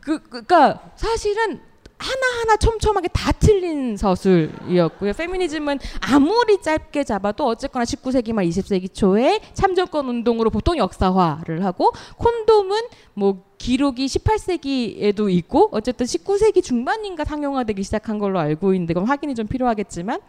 그, 0.00 0.22
그니까 0.22 0.90
사실은 0.96 1.60
하나하나 2.02 2.56
촘촘하게 2.56 3.08
다 3.08 3.32
틀린 3.32 3.96
서술이었고요. 3.96 5.12
페미니즘은 5.12 5.78
아무리 6.00 6.60
짧게 6.60 7.04
잡아도 7.04 7.46
어쨌거나 7.46 7.84
19세기 7.84 8.32
말 8.32 8.46
20세기 8.46 8.92
초에 8.92 9.40
참정권 9.54 10.08
운동으로 10.08 10.50
보통 10.50 10.76
역사화를 10.76 11.64
하고 11.64 11.92
콘돔은 12.16 12.80
뭐 13.14 13.44
기록이 13.58 14.06
18세기에도 14.06 15.30
있고 15.30 15.68
어쨌든 15.70 16.04
19세기 16.04 16.64
중반인가 16.64 17.24
상용화되기 17.24 17.84
시작한 17.84 18.18
걸로 18.18 18.40
알고 18.40 18.74
있는데 18.74 18.92
그건 18.94 19.08
확인이 19.08 19.36
좀 19.36 19.46
필요하겠지만 19.46 20.20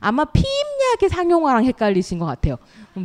아마 0.00 0.24
피임약의 0.24 1.08
상용화랑 1.08 1.64
헷갈리신 1.66 2.18
것 2.18 2.26
같아요. 2.26 2.56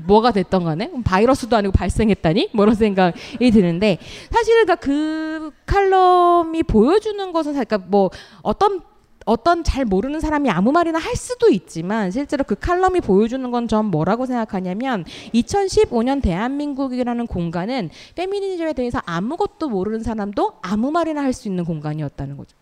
뭐가 0.05 0.31
됐던 0.31 0.63
간에 0.63 0.91
바이러스도 1.03 1.55
아니고 1.55 1.71
발생했다니 1.71 2.49
뭐 2.53 2.65
이런 2.65 2.75
생각이 2.75 3.51
드는데 3.51 3.97
사실은 4.31 4.65
그 4.79 5.51
칼럼이 5.65 6.63
보여주는 6.63 7.31
것은 7.31 7.53
그러니까 7.53 7.77
뭐 7.77 8.09
어떤 8.41 8.81
어떤 9.27 9.63
잘 9.63 9.85
모르는 9.85 10.19
사람이 10.19 10.51
아무 10.51 10.71
말이나 10.71 10.99
할 10.99 11.15
수도 11.15 11.49
있지만 11.49 12.11
실제로 12.11 12.43
그 12.43 12.53
칼럼이 12.55 13.01
보여주는 13.01 13.49
건 13.51 13.67
전 13.67 13.85
뭐라고 13.85 14.27
생각하냐면 14.27 15.03
2015년 15.33 16.21
대한민국이라는 16.21 17.25
공간은 17.25 17.89
페미니즘에 18.13 18.73
대해서 18.73 19.01
아무것도 19.05 19.69
모르는 19.69 20.03
사람도 20.03 20.59
아무 20.61 20.91
말이나 20.91 21.23
할 21.23 21.33
수 21.33 21.47
있는 21.47 21.65
공간이었다는 21.65 22.37
거죠. 22.37 22.55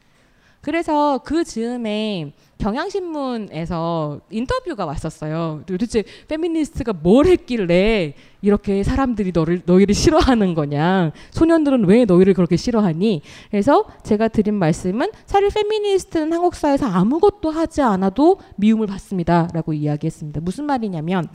그래서 0.63 1.19
그 1.26 1.43
즈음에 1.43 2.32
경향신문에서 2.58 4.21
인터뷰가 4.30 4.86
왔었어요. 4.86 5.63
도대체 5.65 6.06
페미니스트가 6.30 6.93
뭘 6.93 7.26
했길래 7.26 8.13
이렇게 8.41 8.82
사람들이 8.84 9.34
너를 9.34 9.62
너희를 9.65 9.93
싫어하는 9.93 10.54
거냐? 10.54 11.12
소년들은 11.32 11.86
왜 11.86 12.06
너희를 12.06 12.34
그렇게 12.34 12.56
싫어하니? 12.56 13.21
그래서 13.52 13.86
제가 14.04 14.30
드린 14.30 14.54
말씀은 14.56 15.12
사실 15.26 15.49
페미니스트는 15.49 16.32
한국 16.32 16.56
사회에서 16.56 16.86
아무것도 16.88 17.52
하지 17.52 17.82
않아도 17.82 18.39
미움을 18.56 18.88
받습니다라고 18.88 19.73
이야기했습니다. 19.73 20.39
무슨 20.39 20.63
말이냐면 20.63 21.28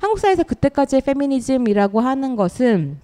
한국 0.00 0.20
사회에서 0.20 0.44
그때까지의 0.44 1.02
페미니즘이라고 1.02 1.98
하는 1.98 2.36
것은 2.36 3.00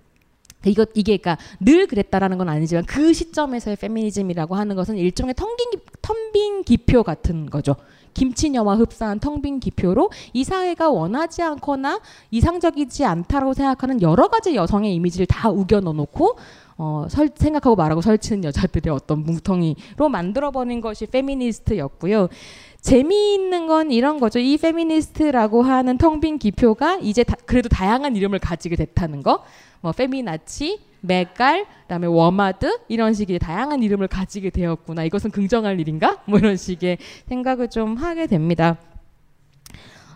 이거 0.67 0.87
이게 0.95 1.17
그러니까 1.17 1.43
늘 1.61 1.87
그랬다라는 1.87 2.39
건 2.39 2.49
아니지만 2.49 2.85
그 2.85 3.13
시점에서의 3.13 3.77
페미니즘이라고 3.77 4.55
하는 4.55 4.77
것은 4.77 4.97
일종의 4.97 5.35
텅빈 5.35 5.71
텅빈 6.01 6.63
기표 6.65 7.03
같은 7.03 7.51
거죠. 7.51 7.77
김치녀와 8.15 8.77
흡사한 8.77 9.21
텅빈 9.21 9.61
기표로 9.61 10.11
이 10.33 10.45
사회가 10.45 10.91
원하지 10.91 11.43
않거나 11.43 12.01
이상적이지 12.31 13.05
않다고 13.05 13.55
생각하는 13.55 14.03
여러 14.03 14.29
가지 14.29 14.55
여성의 14.55 14.95
이미지를 14.95 15.27
다 15.27 15.51
우겨 15.51 15.81
넣어놓고 15.81 16.37
어, 16.79 17.07
설, 17.09 17.31
생각하고 17.35 17.77
말하고 17.77 18.01
설치는 18.01 18.45
여자들의 18.45 18.93
어떤 18.93 19.23
뭉텅이로 19.25 20.09
만들어버린 20.11 20.81
것이 20.81 21.07
페미니스트였고요. 21.07 22.29
재미있는 22.81 23.67
건 23.69 23.93
이런 23.93 24.19
거죠. 24.19 24.39
이 24.39 24.57
페미니스트라고 24.57 25.63
하는 25.63 25.99
텅 25.99 26.21
빈 26.21 26.39
기표가 26.39 26.99
이제 27.01 27.23
다, 27.25 27.37
그래도 27.47 27.69
다양한 27.69 28.17
이름을 28.17 28.39
가지게 28.39 28.77
됐다는 28.77 29.23
거. 29.23 29.45
뭐 29.81 29.93
페미나치, 29.93 30.81
메갈, 31.01 31.67
그다음에 31.83 32.07
워마드 32.07 32.79
이런 32.89 33.15
식의 33.15 33.39
다양한 33.39 33.83
이름을 33.83 34.09
가지게 34.09 34.51
되었구나. 34.51 35.05
이것은 35.05 35.31
긍정할 35.31 35.81
일인가? 35.81 36.23
뭐 36.27 36.39
이런 36.39 36.57
식의 36.57 36.99
생각을 37.29 37.71
좀 37.71 37.97
하게 37.97 38.27
됩니다. 38.27 38.79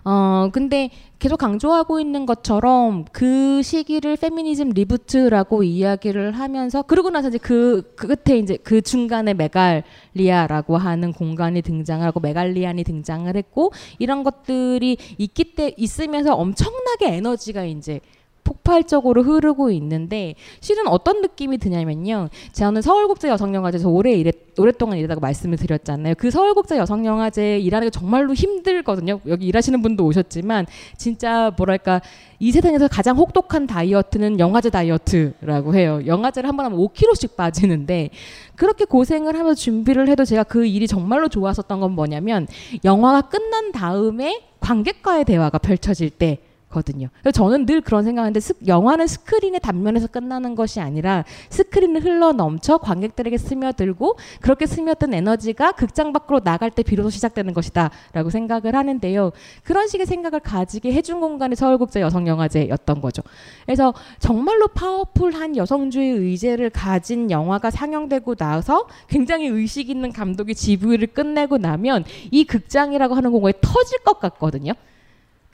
어, 0.08 0.50
근데 0.52 0.90
계속 1.18 1.36
강조하고 1.38 1.98
있는 1.98 2.26
것처럼 2.26 3.06
그 3.10 3.60
시기를 3.60 4.16
페미니즘 4.16 4.68
reboot라고 4.68 5.64
이야기를 5.64 6.30
하면서 6.30 6.82
그러고 6.82 7.10
나서 7.10 7.26
이제 7.26 7.38
그, 7.38 7.92
그 7.96 8.14
끝에 8.14 8.38
이제 8.38 8.56
그 8.56 8.80
중간에 8.82 9.34
메갈리아라고 9.34 10.76
하는 10.76 11.12
공간이 11.12 11.60
등장하고 11.60 12.20
메갈리안이 12.20 12.84
등장을 12.84 13.34
했고 13.36 13.72
이런 13.98 14.22
것들이 14.22 14.96
있기 15.18 15.56
때 15.56 15.74
있으면서 15.76 16.36
엄청나게 16.36 17.08
에너지가 17.08 17.64
이제 17.64 17.98
폭발적으로 18.46 19.22
흐르고 19.22 19.70
있는데 19.72 20.34
실은 20.60 20.86
어떤 20.86 21.20
느낌이 21.20 21.58
드냐면요. 21.58 22.28
저는 22.52 22.80
서울국제 22.82 23.28
여성영화제에서 23.28 23.88
오래 23.88 24.12
일했, 24.12 24.34
오랫동안 24.58 24.98
일하다가 24.98 25.20
말씀을 25.20 25.58
드렸잖아요. 25.58 26.14
그 26.16 26.30
서울국제 26.30 26.78
여성영화제 26.78 27.58
일하는 27.58 27.86
게 27.86 27.90
정말로 27.90 28.32
힘들거든요. 28.34 29.20
여기 29.26 29.46
일하시는 29.46 29.82
분도 29.82 30.04
오셨지만 30.06 30.66
진짜 30.96 31.52
뭐랄까 31.56 32.00
이 32.38 32.52
세상에서 32.52 32.88
가장 32.88 33.16
혹독한 33.16 33.66
다이어트는 33.66 34.38
영화제 34.38 34.70
다이어트라고 34.70 35.74
해요. 35.74 36.00
영화제를 36.06 36.48
한 36.48 36.56
번 36.56 36.66
하면 36.66 36.78
5kg씩 36.78 37.36
빠지는데 37.36 38.08
그렇게 38.54 38.86
고생을 38.86 39.34
하면서 39.34 39.54
준비를 39.54 40.08
해도 40.08 40.24
제가 40.24 40.44
그 40.44 40.64
일이 40.64 40.86
정말로 40.86 41.28
좋았었던 41.28 41.80
건 41.80 41.92
뭐냐면 41.92 42.46
영화가 42.84 43.28
끝난 43.28 43.72
다음에 43.72 44.40
관객과의 44.60 45.24
대화가 45.26 45.58
펼쳐질 45.58 46.08
때 46.10 46.38
거든요. 46.76 47.08
그래서 47.20 47.32
저는 47.32 47.64
늘 47.64 47.80
그런 47.80 48.04
생각하는데 48.04 48.38
스, 48.38 48.52
영화는 48.66 49.06
스크린의 49.06 49.60
단면에서 49.60 50.08
끝나는 50.08 50.54
것이 50.54 50.80
아니라 50.80 51.24
스크린을 51.48 52.04
흘러 52.04 52.32
넘쳐 52.32 52.76
관객들에게 52.76 53.38
스며들고 53.38 54.16
그렇게 54.40 54.66
스며든 54.66 55.14
에너지가 55.14 55.72
극장 55.72 56.12
밖으로 56.12 56.40
나갈 56.40 56.70
때 56.70 56.82
비로소 56.82 57.08
시작되는 57.10 57.54
것이다라고 57.54 58.28
생각을 58.30 58.74
하는데요. 58.74 59.32
그런 59.64 59.88
식의 59.88 60.06
생각을 60.06 60.40
가지게 60.40 60.92
해준 60.92 61.20
공간이 61.20 61.56
서울국제 61.56 62.02
여성영화제였던 62.02 63.00
거죠. 63.00 63.22
그래서 63.64 63.94
정말로 64.18 64.68
powerful한 64.68 65.56
여성주의 65.56 66.10
의제를 66.10 66.70
가진 66.70 67.30
영화가 67.30 67.70
상영되고 67.70 68.34
나서 68.34 68.86
굉장히 69.08 69.46
의식 69.46 69.88
있는 69.88 70.12
감독이 70.12 70.54
GV를 70.54 71.08
끝내고 71.08 71.56
나면 71.56 72.04
이 72.30 72.44
극장이라고 72.44 73.14
하는 73.14 73.32
공간이 73.32 73.54
터질 73.62 73.98
것 74.00 74.20
같거든요. 74.20 74.74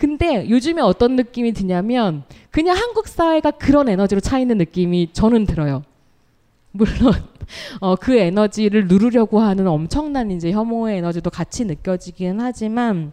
근데 0.02 0.50
요즘에 0.50 0.82
어떤 0.82 1.14
느낌이 1.14 1.52
드냐면 1.52 2.24
그냥 2.50 2.76
한국 2.76 3.06
사회가 3.06 3.52
그런 3.52 3.88
에너지로 3.88 4.20
차 4.20 4.40
있는 4.40 4.58
느낌이 4.58 5.10
저는 5.12 5.46
들어요. 5.46 5.84
물론 6.72 7.14
어, 7.78 7.94
그 7.94 8.16
에너지를 8.16 8.88
누르려고 8.88 9.38
하는 9.38 9.68
엄청난 9.68 10.32
이제 10.32 10.50
혐오의 10.50 10.98
에너지도 10.98 11.30
같이 11.30 11.64
느껴지긴 11.64 12.40
하지만 12.40 13.12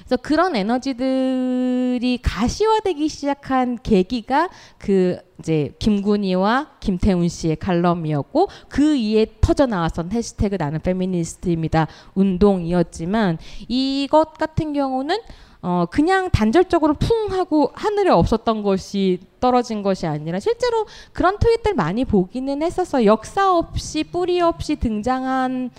그래서 0.00 0.18
그런 0.20 0.54
에너지들이 0.54 2.18
가시화되기 2.22 3.08
시작한 3.08 3.78
계기가 3.82 4.50
그 4.76 5.16
이제 5.38 5.72
김군희와 5.78 6.72
김태훈 6.80 7.28
씨의 7.28 7.56
칼럼이었고 7.56 8.50
그 8.68 8.94
이에 8.94 9.26
터져 9.40 9.64
나왔던 9.64 10.12
해시태그 10.12 10.56
나는 10.56 10.80
페미니스트입니다 10.80 11.86
운동이었지만 12.14 13.38
이것 13.68 14.34
같은 14.34 14.74
경우는 14.74 15.16
어 15.66 15.86
그냥 15.90 16.28
단절적으로 16.28 16.92
풍 16.92 17.32
하고 17.32 17.70
하늘에 17.74 18.10
없었던 18.10 18.62
것이 18.62 19.20
떨어진 19.40 19.82
것이 19.82 20.06
아니라 20.06 20.38
실제로 20.38 20.84
그런 21.14 21.38
트윗들 21.38 21.72
많이 21.72 22.04
보기는 22.04 22.62
했었어 22.62 23.06
역사 23.06 23.50
없이 23.56 24.04
뿌리 24.04 24.42
없이 24.42 24.76
등장한 24.76 25.70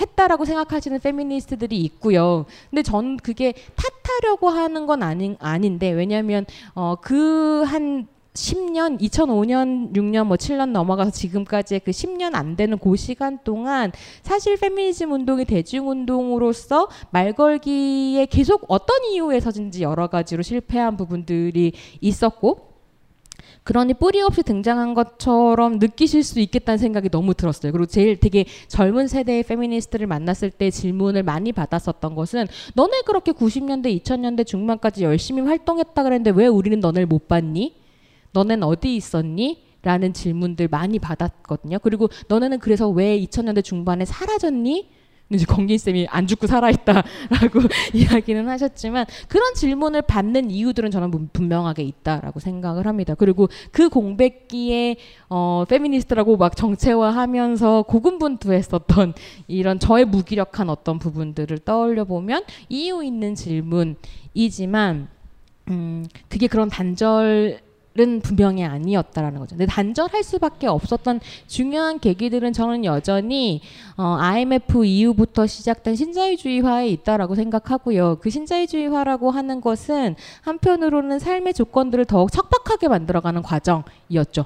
했다라고 0.00 0.46
생각하시는 0.46 0.98
페미니스트들이 0.98 1.76
있고요. 1.76 2.46
근데 2.70 2.82
전 2.82 3.18
그게 3.18 3.52
탓하려고 3.76 4.48
하는 4.48 4.86
건 4.86 5.02
아닌 5.02 5.36
아닌데 5.40 5.90
왜냐하면 5.90 6.46
어 6.74 6.96
그 6.96 7.64
한 7.66 8.06
10년, 8.34 9.00
2005년, 9.00 9.92
6년, 9.94 10.26
뭐 10.26 10.36
7년 10.36 10.70
넘어가서 10.70 11.12
지금까지의 11.12 11.80
그 11.84 11.92
10년 11.92 12.34
안 12.34 12.56
되는 12.56 12.76
그 12.78 12.96
시간 12.96 13.38
동안 13.44 13.92
사실 14.22 14.56
페미니즘 14.56 15.12
운동이 15.12 15.44
대중운동으로서 15.44 16.88
말 17.10 17.32
걸기에 17.32 18.26
계속 18.26 18.64
어떤 18.66 19.04
이유에서든지 19.04 19.84
여러 19.84 20.08
가지로 20.08 20.42
실패한 20.42 20.96
부분들이 20.96 21.72
있었고 22.00 22.74
그러니 23.62 23.94
뿌리 23.94 24.20
없이 24.20 24.42
등장한 24.42 24.94
것처럼 24.94 25.78
느끼실 25.78 26.24
수 26.24 26.40
있겠다는 26.40 26.76
생각이 26.76 27.10
너무 27.10 27.34
들었어요. 27.34 27.70
그리고 27.70 27.86
제일 27.86 28.18
되게 28.18 28.46
젊은 28.66 29.06
세대의 29.06 29.44
페미니스트를 29.44 30.08
만났을 30.08 30.50
때 30.50 30.70
질문을 30.70 31.22
많이 31.22 31.52
받았었던 31.52 32.16
것은 32.16 32.48
너네 32.74 33.02
그렇게 33.06 33.30
90년대, 33.30 34.02
2000년대 34.02 34.44
중반까지 34.44 35.04
열심히 35.04 35.42
활동했다 35.42 36.02
그랬는데 36.02 36.32
왜 36.32 36.48
우리는 36.48 36.80
너네를 36.80 37.06
못 37.06 37.28
봤니? 37.28 37.83
너넨 38.34 38.62
어디 38.62 38.94
있었니? 38.96 39.64
라는 39.82 40.12
질문들 40.12 40.68
많이 40.68 40.98
받았거든요. 40.98 41.78
그리고 41.78 42.08
너네는 42.28 42.58
그래서 42.58 42.88
왜 42.88 43.18
2000년대 43.20 43.62
중반에 43.62 44.04
사라졌니? 44.04 44.88
이제 45.30 45.46
건긴 45.46 45.78
쌤이 45.78 46.06
안 46.10 46.26
죽고 46.26 46.46
살아있다라고 46.46 47.60
이야기는 47.94 48.48
하셨지만 48.48 49.06
그런 49.28 49.54
질문을 49.54 50.02
받는 50.02 50.50
이유들은 50.50 50.90
저는 50.90 51.30
분명하게 51.32 51.82
있다라고 51.82 52.40
생각을 52.40 52.86
합니다. 52.86 53.14
그리고 53.14 53.48
그 53.72 53.88
공백기에 53.88 54.96
어, 55.30 55.64
페미니스트라고 55.68 56.36
막 56.36 56.56
정체화하면서 56.56 57.84
고군분투했었던 57.88 59.14
이런 59.48 59.78
저의 59.78 60.04
무기력한 60.04 60.68
어떤 60.68 60.98
부분들을 60.98 61.58
떠올려 61.58 62.04
보면 62.04 62.44
이유 62.68 63.02
있는 63.02 63.34
질문이지만 63.34 65.08
음, 65.68 66.06
그게 66.28 66.46
그런 66.46 66.68
단절 66.68 67.60
은 67.96 68.20
분명히 68.20 68.64
아니었다라는 68.64 69.38
거죠. 69.38 69.50
근데 69.50 69.66
단절할 69.66 70.24
수밖에 70.24 70.66
없었던 70.66 71.20
중요한 71.46 72.00
계기들은 72.00 72.52
저는 72.52 72.84
여전히 72.84 73.60
어, 73.96 74.16
IMF 74.18 74.84
이후부터 74.84 75.46
시작된 75.46 75.94
신자유주의화에 75.94 76.88
있다라고 76.88 77.36
생각하고요. 77.36 78.18
그 78.20 78.30
신자유주의화라고 78.30 79.30
하는 79.30 79.60
것은 79.60 80.16
한편으로는 80.40 81.20
삶의 81.20 81.54
조건들을 81.54 82.06
더욱 82.06 82.32
척박하게 82.32 82.88
만들어가는 82.88 83.42
과정이었죠. 83.42 84.44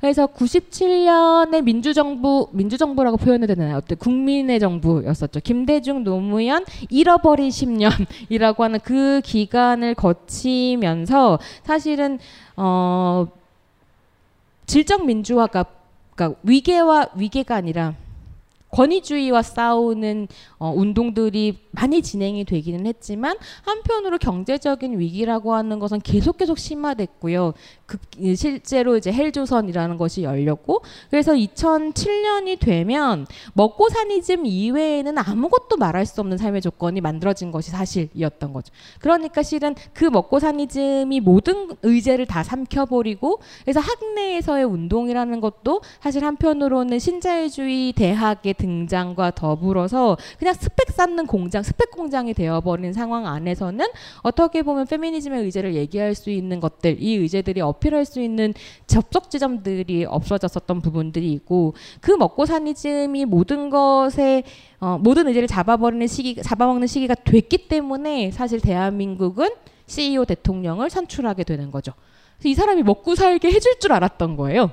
그래서 0.00 0.26
97년에 0.26 1.64
민주정부 1.64 2.48
민주정부라고 2.52 3.16
표현해야 3.16 3.46
되나요? 3.48 3.78
어때 3.78 3.94
국민의 3.94 4.60
정부였었죠. 4.60 5.40
김대중 5.40 6.04
노무현 6.04 6.64
잃어버린 6.90 7.48
10년이라고 7.48 8.60
하는 8.60 8.78
그 8.84 9.20
기간을 9.24 9.94
거치면서 9.94 11.40
사실은 11.64 12.18
어 12.56 13.26
질적 14.66 15.06
민주화가 15.06 15.64
그러니까 16.14 16.40
위계와 16.42 17.08
위계가 17.14 17.54
아니라 17.54 17.94
권위주의와 18.70 19.42
싸우는 19.42 20.28
어, 20.58 20.72
운동들이 20.74 21.58
많이 21.72 22.00
진행이 22.02 22.44
되기는 22.44 22.86
했지만 22.86 23.36
한편으로 23.62 24.18
경제적인 24.18 24.98
위기라고 24.98 25.54
하는 25.54 25.78
것은 25.78 26.00
계속 26.00 26.38
계속 26.38 26.58
심화됐고요. 26.58 27.52
그, 27.84 27.98
실제로 28.34 28.96
이제 28.96 29.12
헬조선이라는 29.12 29.96
것이 29.96 30.22
열렸고 30.22 30.82
그래서 31.10 31.32
2007년이 31.32 32.58
되면 32.58 33.26
먹고 33.52 33.88
사니즘 33.88 34.46
이외에는 34.46 35.18
아무것도 35.18 35.76
말할 35.76 36.06
수 36.06 36.20
없는 36.20 36.38
삶의 36.38 36.62
조건이 36.62 37.00
만들어진 37.00 37.52
것이 37.52 37.70
사실이었던 37.70 38.52
거죠. 38.52 38.72
그러니까 39.00 39.42
실은 39.42 39.74
그 39.92 40.04
먹고 40.04 40.40
사니즘이 40.40 41.20
모든 41.20 41.68
의제를 41.82 42.26
다 42.26 42.42
삼켜버리고 42.42 43.40
그래서 43.62 43.80
학내에서의 43.80 44.64
운동이라는 44.64 45.40
것도 45.40 45.82
사실 46.00 46.24
한편으로는 46.24 46.98
신자유주의 46.98 47.92
대학의 47.92 48.54
등장과 48.54 49.32
더불어서 49.32 50.16
그냥 50.46 50.54
스펙 50.54 50.92
쌓는 50.92 51.26
공장, 51.26 51.64
스펙 51.64 51.90
공장이 51.90 52.32
되어버린 52.32 52.92
상황 52.92 53.26
안에서는 53.26 53.84
어떻게 54.22 54.62
보면 54.62 54.86
페미니즘의 54.86 55.42
의제를 55.42 55.74
얘기할 55.74 56.14
수 56.14 56.30
있는 56.30 56.60
것들, 56.60 57.02
이 57.02 57.16
의제들이 57.16 57.60
어필할 57.60 58.04
수 58.04 58.20
있는 58.20 58.54
접속 58.86 59.28
지점들이 59.28 60.04
없어졌었던 60.04 60.82
부분들이 60.82 61.32
있고 61.32 61.74
그 62.00 62.12
먹고 62.12 62.46
사니즘이 62.46 63.24
모든 63.24 63.70
것에 63.70 64.44
어, 64.78 64.98
모든 65.02 65.26
의제를 65.26 65.48
잡아버리는 65.48 66.06
시기, 66.06 66.40
잡아먹는 66.40 66.86
시기가 66.86 67.16
됐기 67.16 67.66
때문에 67.66 68.30
사실 68.30 68.60
대한민국은 68.60 69.48
CEO 69.86 70.26
대통령을 70.26 70.90
선출하게 70.90 71.42
되는 71.42 71.72
거죠. 71.72 71.92
이 72.44 72.54
사람이 72.54 72.84
먹고 72.84 73.16
살게 73.16 73.48
해줄 73.48 73.80
줄 73.80 73.92
알았던 73.92 74.36
거예요. 74.36 74.70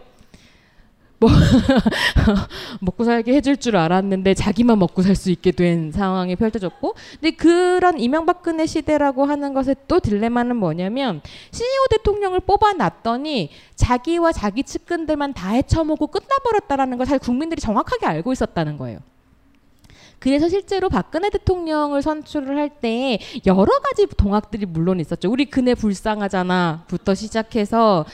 뭐 1.28 1.30
먹고 2.82 3.04
살게 3.04 3.34
해줄 3.34 3.58
줄 3.58 3.78
알았는데 3.78 4.34
자기만 4.34 4.80
먹고 4.80 5.02
살 5.02 5.14
수 5.16 5.30
있게 5.32 5.52
된 5.52 5.92
상황이 5.92 6.36
펼쳐졌고 6.36 6.96
근데 7.22 7.32
그런 7.32 8.00
이명박근혜 8.00 8.66
시대라고 8.66 9.26
하는 9.26 9.54
것의 9.54 9.76
또 9.88 10.00
딜레마는 10.00 10.56
뭐냐면 10.56 11.22
신이호 11.52 11.88
대통령을 11.92 12.40
뽑아놨더니 12.42 13.52
자기와 13.76 14.32
자기 14.32 14.64
측근들만 14.64 15.34
다 15.34 15.52
헤쳐먹고 15.52 16.08
끝나버렸다라는 16.08 16.98
걸 16.98 17.06
사실 17.06 17.19
국민들이 17.19 17.62
정확하게 17.62 18.06
알고 18.08 18.34
있었다는 18.34 18.78
거예요. 18.78 19.00
그래서 20.19 20.48
실제로 20.48 20.88
박근혜 20.90 21.30
대통령을 21.30 22.02
선출을 22.02 22.58
할 22.58 22.69
때 22.82 23.19
여러 23.46 23.80
가지 23.80 24.08
동학들이 24.08 24.65
물론 24.65 25.00
있었죠. 25.00 25.30
우리 25.30 25.46
그네 25.46 25.76
불쌍하잖아부터 25.76 27.13
시작해서 27.13 28.06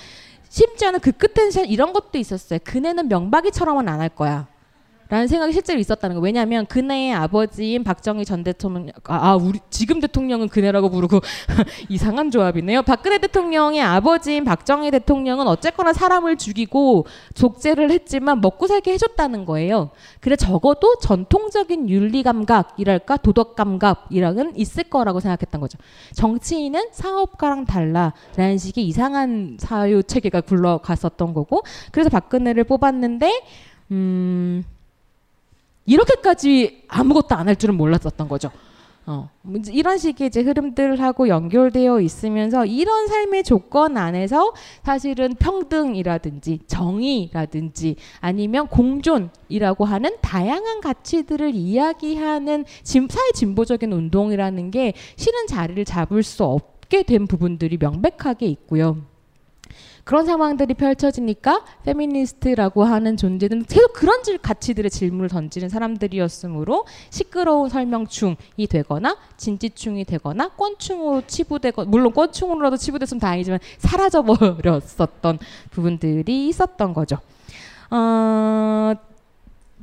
심지어는 0.50 1.00
그 1.00 1.12
끝엔 1.12 1.52
이런 1.68 1.94
것도 1.94 2.18
있었어요. 2.18 2.60
그네는 2.64 3.08
명박이처럼은 3.08 3.88
안 3.88 4.00
할 4.00 4.10
거야. 4.10 4.48
라는 5.10 5.26
생각이 5.26 5.52
실제로 5.54 5.80
있었다는 5.80 6.16
거. 6.16 6.22
왜냐하면 6.22 6.68
그네의 6.68 7.14
아버지인 7.14 7.84
박정희 7.84 8.26
전 8.26 8.44
대통령, 8.44 8.94
아, 9.06 9.30
아 9.32 9.36
우리 9.36 9.60
지금 9.72 10.00
대통령은 10.00 10.50
그네라고 10.50 10.92
부르고 10.92 11.20
이상한 11.90 12.30
조합이네요. 12.30 12.84
박근혜 12.84 13.18
대통령의 13.18 13.82
아버지인 13.82 14.44
박정희 14.44 14.92
대통령은 14.92 15.48
어쨌거나 15.48 15.94
사람을 15.94 16.38
죽이고 16.38 17.08
족제를 17.34 17.90
했지만 17.90 18.40
먹고 18.40 18.68
살게 18.68 18.94
해줬다는 18.94 19.46
거예요. 19.46 19.90
그래 20.20 20.36
적어도 20.36 20.96
전통적인 21.02 21.90
윤리 21.90 22.22
감각이랄까 22.22 23.18
도덕 23.18 23.56
감각이랑은 23.56 24.58
있을 24.58 24.84
거라고 24.84 25.20
생각했던 25.20 25.60
거죠. 25.60 25.80
정치인은 26.14 26.90
사업가랑 26.92 27.66
달라라는 27.66 28.60
식의 28.60 28.86
이상한 28.88 29.58
사유 29.60 30.04
체계가 30.04 30.42
굴러갔었던 30.42 31.34
거고, 31.34 31.64
그래서 31.92 32.12
박근혜를 32.12 32.64
뽑았는데. 32.66 33.42
음, 33.92 34.64
이렇게까지 35.90 36.84
아무것도 36.88 37.36
안 37.36 37.48
할 37.50 37.56
줄은 37.56 37.76
몰랐었던 37.76 38.30
거죠. 38.30 38.52
어, 39.08 39.28
뭐 39.42 39.60
이런 39.72 39.98
식의 39.98 40.28
이제 40.28 40.42
흐름들하고 40.42 41.30
연결되어 41.30 42.00
있으면서 42.00 42.64
이런 42.68 43.08
삶의 43.08 43.44
조건 43.44 43.98
안에서 43.98 44.54
사실은 44.84 45.34
평등이라든지 45.34 46.60
정의라든지 46.68 47.96
아니면 48.20 48.68
공존이라고 48.68 49.86
하는 49.86 50.16
다양한 50.22 50.82
가치들을 50.82 51.56
이야기하는 51.56 52.66
사회 52.84 53.32
진보적인 53.34 53.92
운동이라는 53.92 54.70
게 54.70 54.94
실은 55.16 55.48
자리를 55.48 55.84
잡을 55.86 56.22
수 56.22 56.44
없게 56.44 57.02
된 57.02 57.26
부분들이 57.26 57.78
명백하게 57.78 58.46
있고요. 58.46 59.09
그런 60.10 60.26
상황들이 60.26 60.74
펼쳐지니까 60.74 61.64
페미니스트라고 61.84 62.84
하는 62.84 63.16
존재는 63.16 63.66
계속 63.66 63.94
그런 63.94 64.24
질, 64.24 64.40
가치들의 64.40 64.90
질문을 64.90 65.30
던지는 65.30 65.70
사람들이었으므로 65.70 66.88
시끄러운 67.12 67.70
설명충이 67.70 68.66
되거나 68.68 69.16
진지충이 69.38 70.06
되거나 70.06 70.50
꼰충으로 70.56 71.22
치부되거 71.28 71.86
물론 71.86 72.12
꼰충으로라도 72.12 72.78
치부됐으면 72.78 73.20
다행이지만 73.20 73.60
사라져 73.78 74.24
버렸었던 74.24 75.38
부분들이 75.70 76.48
있었던 76.48 76.96
거죠. 76.96 77.20
어, 77.92 78.96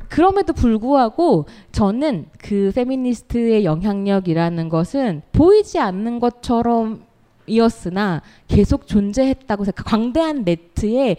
그럼에도 0.09 0.53
불구하고 0.55 1.47
저는 1.71 2.27
그 2.39 2.73
페미니스트의 2.75 3.65
영향력이라는 3.65 4.71
것은 4.71 5.23
보이지 5.31 5.79
않는 5.79 6.19
것처럼 6.19 7.07
이었으나 7.47 8.23
계속 8.49 8.87
존재했다고 8.87 9.65
생각. 9.65 9.85
광대한 9.85 10.45
네트에 10.45 11.17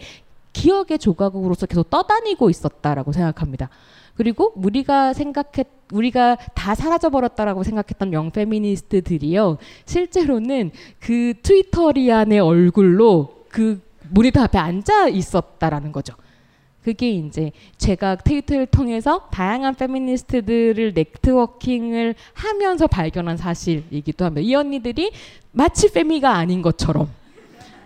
기억의 0.52 0.98
조각으로서 0.98 1.66
계속 1.66 1.88
떠다니고 1.90 2.50
있었다라고 2.50 3.12
생각합니다. 3.12 3.68
그리고 4.16 4.52
우리가 4.56 5.12
생각했 5.12 5.68
우리가 5.92 6.36
다 6.54 6.74
사라져 6.74 7.08
버렸다라고 7.08 7.62
생각했던 7.62 8.12
영페미니스트들이요 8.12 9.58
실제로는 9.86 10.72
그 10.98 11.34
트위터리안의 11.42 12.40
얼굴로 12.40 13.44
그 13.48 13.80
모니터 14.10 14.42
앞에 14.42 14.58
앉아 14.58 15.08
있었다라는 15.08 15.92
거죠. 15.92 16.14
그게 16.88 17.10
이제 17.10 17.52
제가 17.76 18.16
트위터를 18.16 18.64
통해서 18.64 19.28
다양한 19.30 19.74
페미니스트들을 19.74 20.94
네트워킹을 20.94 22.14
하면서 22.32 22.86
발견한 22.86 23.36
사실이기도 23.36 24.24
합니다. 24.24 24.48
이 24.48 24.54
언니들이 24.54 25.12
마치 25.52 25.92
페미가 25.92 26.34
아닌 26.34 26.62
것처럼 26.62 27.10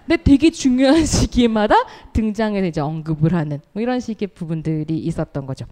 근데 0.07 0.23
되게 0.23 0.51
중요한 0.51 1.03
시기마다 1.05 1.75
등장해서 2.13 2.65
이제 2.69 2.81
언급을 2.81 3.35
하는 3.35 3.61
뭐 3.73 3.83
이런 3.83 3.99
식의 3.99 4.29
부분들이 4.29 4.97
있었던 4.99 5.47
거죠. 5.47 5.67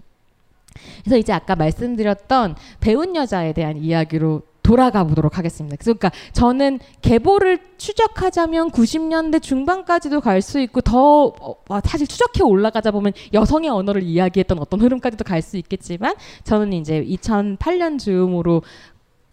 그래서 1.04 1.16
이제 1.16 1.32
아까 1.32 1.54
말씀드렸던 1.54 2.56
배운 2.80 3.14
여자에 3.14 3.52
대한 3.52 3.76
이야기로 3.76 4.42
돌아가 4.70 5.02
보도록 5.02 5.36
하겠습니다. 5.36 5.76
그러니까 5.80 6.12
저는 6.32 6.78
계보를 7.02 7.58
추적하자면 7.76 8.70
90년대 8.70 9.42
중반까지도 9.42 10.20
갈 10.20 10.40
수 10.40 10.60
있고 10.60 10.80
더 10.80 11.34
어, 11.40 11.80
사실 11.84 12.06
추적해 12.06 12.44
올라가자 12.44 12.92
보면 12.92 13.12
여성의 13.34 13.68
언어를 13.68 14.02
이야기했던 14.02 14.60
어떤 14.60 14.80
흐름까지도 14.80 15.24
갈 15.24 15.42
수 15.42 15.56
있겠지만 15.56 16.14
저는 16.44 16.72
이제 16.72 17.02
2008년 17.04 17.98
즈음으로 17.98 18.62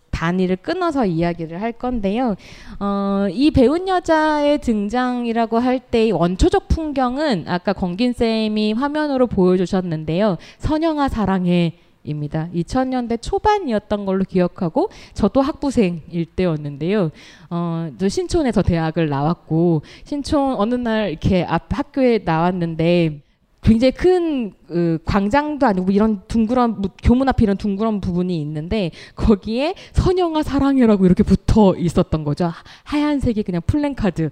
단위를 0.10 0.56
끊어서 0.56 1.06
이야기를 1.06 1.62
할 1.62 1.72
건데요. 1.74 2.36
어, 2.80 3.28
이 3.32 3.52
배운 3.52 3.88
여자의 3.88 4.60
등장이라고 4.60 5.60
할 5.60 5.80
때의 5.80 6.14
원초적 6.14 6.68
풍경은 6.68 7.46
아까 7.48 7.74
권긴 7.74 8.14
쌤이 8.14 8.74
화면으로 8.74 9.28
보여주셨는데요. 9.28 10.38
선영아 10.58 11.10
사랑해. 11.10 11.74
입니다. 12.08 12.50
2000년대 12.54 13.22
초반이었던 13.22 14.06
걸로 14.06 14.24
기억하고 14.24 14.90
저도 15.14 15.42
학부생일 15.42 16.26
때였는데요. 16.36 17.12
어, 17.50 17.90
저 17.98 18.10
신촌에서 18.10 18.62
대학을 18.62 19.10
나왔고 19.10 19.82
신촌 20.04 20.56
어느 20.58 20.76
날 20.76 21.10
이렇게 21.10 21.44
앞 21.44 21.66
학교에 21.78 22.20
나왔는데 22.24 23.27
굉장히 23.68 23.92
큰 23.92 24.54
그, 24.66 24.98
광장도 25.04 25.66
아니고 25.66 25.92
이런 25.92 26.22
둥그런 26.30 26.82
교문 27.04 27.28
앞에 27.28 27.44
이런 27.44 27.58
둥그런 27.58 28.00
부분이 28.00 28.40
있는데 28.40 28.92
거기에 29.16 29.76
선영아 29.92 30.42
사랑해라고 30.44 31.06
이렇게 31.06 31.22
붙어 31.24 31.76
있었던 31.76 32.24
거죠. 32.24 32.50
하얀색이 32.86 33.44
그냥 33.44 33.62
플랜카드. 33.68 34.30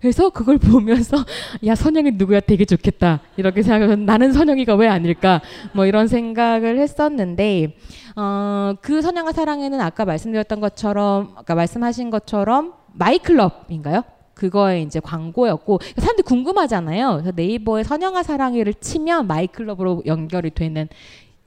그래서 0.00 0.30
그걸 0.30 0.56
보면서 0.58 1.18
야 1.66 1.74
선영이 1.74 2.12
누구야 2.12 2.40
되게 2.40 2.64
좋겠다 2.64 3.20
이렇게 3.36 3.62
생각해서 3.62 3.96
나는 3.96 4.32
선영이가 4.32 4.74
왜 4.76 4.88
아닐까 4.88 5.42
뭐 5.74 5.84
이런 5.84 6.08
생각을 6.08 6.78
했었는데 6.78 7.76
어, 8.16 8.74
그 8.80 9.02
선영아 9.02 9.32
사랑에는 9.32 9.80
아까 9.82 10.06
말씀드렸던 10.06 10.60
것처럼 10.60 11.34
아까 11.36 11.54
말씀하신 11.54 12.08
것처럼 12.08 12.72
마이클럽인가요? 12.94 14.02
그거에 14.38 14.82
이제 14.82 15.00
광고였고 15.00 15.80
사람들이 15.96 16.24
궁금하잖아요. 16.24 17.12
그래서 17.14 17.32
네이버에 17.34 17.82
선영아 17.82 18.22
사랑해를 18.22 18.74
치면 18.74 19.26
마이클럽으로 19.26 20.04
연결이 20.06 20.50
되는 20.50 20.88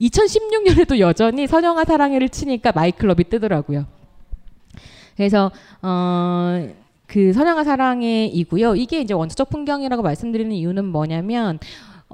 2016년에도 0.00 0.98
여전히 0.98 1.46
선영아 1.46 1.84
사랑해를 1.84 2.28
치니까 2.28 2.72
마이클럽이 2.72 3.24
뜨더라고요. 3.30 3.86
그래서 5.16 5.50
어, 5.80 6.68
그 7.06 7.32
선영아 7.32 7.64
사랑해이고요. 7.64 8.76
이게 8.76 9.00
이제 9.00 9.14
원초적 9.14 9.48
풍경이라고 9.48 10.02
말씀드리는 10.02 10.52
이유는 10.52 10.84
뭐냐면 10.84 11.58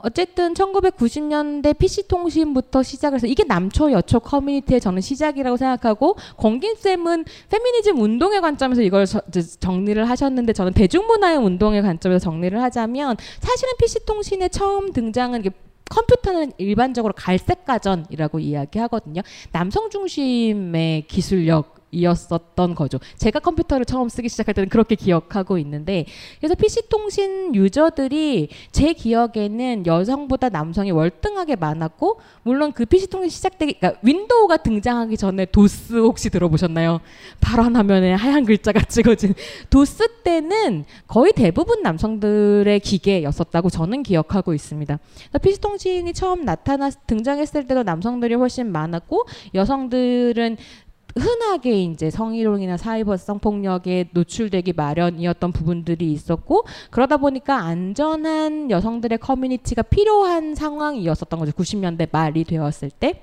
어쨌든 0.03 0.55
1990년대 0.55 1.76
PC통신부터 1.78 2.82
시작해서 2.82 3.26
이게 3.26 3.44
남초 3.44 3.92
여초 3.92 4.20
커뮤니티의 4.20 4.80
저는 4.80 5.01
시작이라고 5.01 5.57
생각하고 5.57 6.16
권긴 6.36 6.74
쌤은 6.76 7.24
페미니즘 7.49 8.01
운동의 8.01 8.40
관점에서 8.40 8.82
이걸 8.82 9.07
저, 9.07 9.20
정리를 9.61 10.09
하셨는데 10.09 10.53
저는 10.53 10.72
대중문화의 10.72 11.38
운동의 11.38 11.82
관점에서 11.82 12.18
정리를 12.18 12.61
하자면 12.62 13.16
사실은 13.40 13.72
PC통신에 13.78 14.49
처음 14.49 14.92
등장은 14.92 15.42
컴퓨터는 15.88 16.53
일반적으로 16.59 17.14
갈색 17.16 17.64
가전이라고 17.64 18.38
이야기하거든요. 18.38 19.22
남성 19.53 19.90
중심의 19.90 21.07
기술력 21.07 21.78
이었었던 21.91 22.74
거죠. 22.74 22.99
제가 23.16 23.41
컴퓨터를 23.41 23.84
처음 23.84 24.09
쓰기 24.09 24.28
시작할 24.28 24.55
때는 24.55 24.68
그렇게 24.68 24.95
기억하고 24.95 25.59
있는데 25.59 26.05
그래서 26.39 26.55
PC 26.55 26.89
통신 26.89 27.55
유저들이 27.55 28.49
제 28.72 28.93
기억에는 28.93 29.86
여성보다 29.86 30.49
남성이 30.49 30.91
월등하게 30.91 31.57
많았고 31.57 32.20
물론 32.43 32.72
그 32.72 32.84
PC 32.84 33.09
통신 33.09 33.30
시작되기 33.30 33.74
그러니까 33.74 34.01
윈도우가 34.03 34.59
등장하기 34.59 35.16
전에 35.16 35.47
도스 35.47 35.95
혹시 35.97 36.30
들어보셨나요? 36.30 37.01
파란 37.41 37.76
화면에 37.76 38.12
하얀 38.12 38.45
글자가 38.45 38.80
찍어진 38.89 39.34
도스 39.70 40.22
때는 40.22 40.84
거의 41.07 41.32
대부분 41.32 41.82
남성들의 41.82 42.80
기계였었다고 42.80 43.70
저는 43.70 44.03
기억하고 44.03 44.55
있습니다. 44.55 44.99
PC 45.43 45.61
통신이 45.61 46.12
처음 46.12 46.45
나타나 46.45 46.91
등장했을 46.91 47.66
때도 47.66 47.82
남성들이 47.82 48.34
훨씬 48.34 48.70
많았고 48.70 49.26
여성들은 49.55 50.57
흔하게 51.16 51.82
이제 51.82 52.11
성희롱이나 52.11 52.76
사이버 52.76 53.16
성폭력에 53.16 54.11
노출되기 54.12 54.72
마련이었던 54.74 55.52
부분들이 55.52 56.12
있었고 56.12 56.64
그러다 56.90 57.16
보니까 57.16 57.56
안전한 57.56 58.70
여성들의 58.70 59.18
커뮤니티가 59.18 59.82
필요한 59.82 60.54
상황이었었던 60.54 61.38
거죠. 61.38 61.52
90년대 61.52 62.09
말이 62.12 62.44
되었을 62.44 62.90
때. 62.90 63.22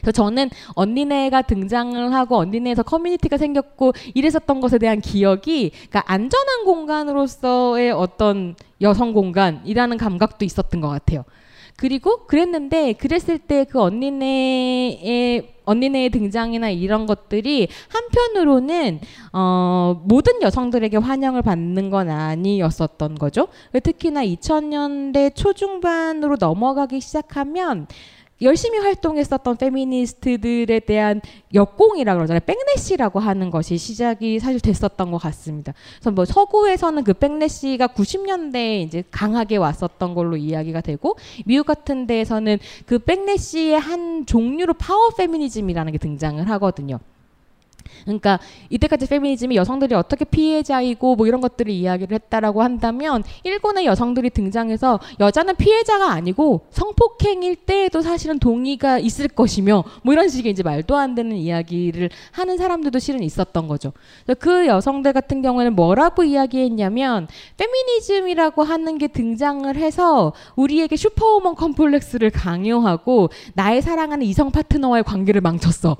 그래서 0.00 0.12
저는 0.12 0.50
언니네가 0.74 1.42
등장을 1.42 2.12
하고 2.12 2.36
언니네에서 2.36 2.82
커뮤니티가 2.82 3.38
생겼고 3.38 3.92
이랬었던 4.14 4.60
것에 4.60 4.78
대한 4.78 5.00
기억이 5.00 5.70
그러니까 5.70 6.02
안전한 6.06 6.64
공간으로서의 6.64 7.92
어떤 7.92 8.54
여성 8.80 9.12
공간이라는 9.12 9.96
감각도 9.96 10.44
있었던 10.44 10.80
것 10.80 10.88
같아요. 10.88 11.24
그리고 11.78 12.26
그랬는데 12.26 12.94
그랬을 12.94 13.38
때 13.38 13.64
그 13.68 13.80
언니네의 13.80 15.54
언니네의 15.64 16.08
등장이나 16.10 16.70
이런 16.70 17.04
것들이 17.04 17.68
한편으로는 17.88 19.00
어, 19.34 20.00
모든 20.04 20.40
여성들에게 20.40 20.96
환영을 20.96 21.42
받는 21.42 21.90
건 21.90 22.08
아니었었던 22.08 23.16
거죠. 23.16 23.48
특히나 23.82 24.24
2000년대 24.24 25.34
초중반으로 25.34 26.36
넘어가기 26.40 27.00
시작하면 27.00 27.86
열심히 28.40 28.78
활동했었던 28.78 29.56
페미니스트들에 29.56 30.80
대한 30.80 31.20
역공이라 31.54 32.14
그러잖아요. 32.14 32.40
backlash라고 32.46 33.18
하는 33.18 33.50
것이 33.50 33.76
시작이 33.76 34.38
사실 34.38 34.60
됐었던 34.60 35.10
것 35.10 35.18
같습니다. 35.18 35.74
그래서 35.96 36.10
뭐 36.12 36.24
서구에서는 36.24 37.04
그 37.04 37.14
backlash가 37.14 37.88
90년대에 37.88 38.86
이제 38.86 39.02
강하게 39.10 39.56
왔었던 39.56 40.14
걸로 40.14 40.36
이야기가 40.36 40.80
되고 40.80 41.16
미국 41.46 41.66
같은 41.66 42.06
데에서는 42.06 42.58
그 42.86 42.98
backlash의 42.98 43.78
한 43.78 44.26
종류로 44.26 44.74
power 44.74 45.10
feminism이라는 45.10 45.92
게 45.92 45.98
등장을 45.98 46.48
하거든요. 46.50 47.00
그러니까 48.04 48.38
이때까지 48.70 49.06
페미니즘이 49.06 49.56
여성들이 49.56 49.94
어떻게 49.94 50.24
피해자이고 50.24 51.16
뭐 51.16 51.26
이런 51.26 51.40
것들을 51.40 51.70
이야기를 51.70 52.14
했다라고 52.14 52.62
한다면 52.62 53.22
일본의 53.44 53.86
여성들이 53.86 54.30
등장해서 54.30 55.00
여자는 55.20 55.56
피해자가 55.56 56.10
아니고 56.10 56.66
성폭행일 56.70 57.56
때에도 57.56 58.00
사실은 58.00 58.38
동의가 58.38 58.98
있을 58.98 59.28
것이며 59.28 59.84
뭐 60.02 60.12
이런 60.12 60.28
식의 60.28 60.52
이제 60.52 60.62
말도 60.62 60.96
안 60.96 61.14
되는 61.14 61.36
이야기를 61.36 62.10
하는 62.32 62.56
사람들도 62.56 62.98
실은 62.98 63.22
있었던 63.22 63.68
거죠. 63.68 63.92
그 64.38 64.66
여성들 64.66 65.12
같은 65.12 65.42
경우에는 65.42 65.74
뭐라고 65.74 66.24
이야기했냐면 66.24 67.28
페미니즘이라고 67.56 68.62
하는 68.62 68.98
게 68.98 69.08
등장을 69.08 69.74
해서 69.76 70.32
우리에게 70.56 70.96
슈퍼우먼 70.96 71.54
컴플렉스를 71.54 72.30
강요하고 72.30 73.30
나의 73.54 73.82
사랑하는 73.82 74.26
이성 74.26 74.50
파트너와의 74.50 75.04
관계를 75.04 75.40
망쳤어. 75.40 75.96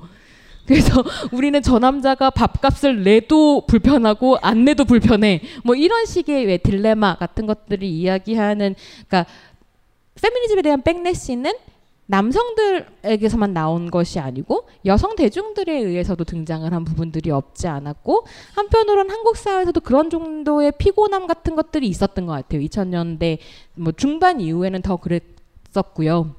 그래서 0.69 1.03
우리는 1.33 1.59
저 1.63 1.79
남자가 1.79 2.29
밥값을 2.29 3.03
내도 3.03 3.65
불편하고 3.65 4.37
안 4.39 4.65
내도 4.65 4.85
불편해. 4.85 5.41
뭐 5.63 5.73
이런 5.73 6.05
식의 6.05 6.45
왜 6.45 6.57
딜레마 6.57 7.15
같은 7.15 7.47
것들을 7.47 7.83
이야기하는 7.83 8.75
그러니까 9.07 9.25
페미니즘에 10.21 10.61
대한 10.61 10.83
백래시는 10.83 11.51
남성들에게서만 12.05 13.53
나온 13.53 13.89
것이 13.89 14.19
아니고 14.19 14.67
여성 14.85 15.15
대중들에 15.15 15.75
의해서도 15.75 16.23
등장을 16.23 16.71
한 16.71 16.85
부분들이 16.85 17.31
없지 17.31 17.67
않았고 17.67 18.25
한편으로는 18.53 19.09
한국 19.09 19.37
사회에서도 19.37 19.79
그런 19.81 20.11
정도의 20.11 20.73
피곤함 20.77 21.25
같은 21.25 21.55
것들이 21.55 21.87
있었던 21.87 22.27
것 22.27 22.33
같아요. 22.33 22.61
2000년대 22.61 23.39
뭐 23.73 23.91
중반 23.91 24.39
이후에는 24.39 24.83
더 24.83 24.97
그랬었고요. 24.97 26.38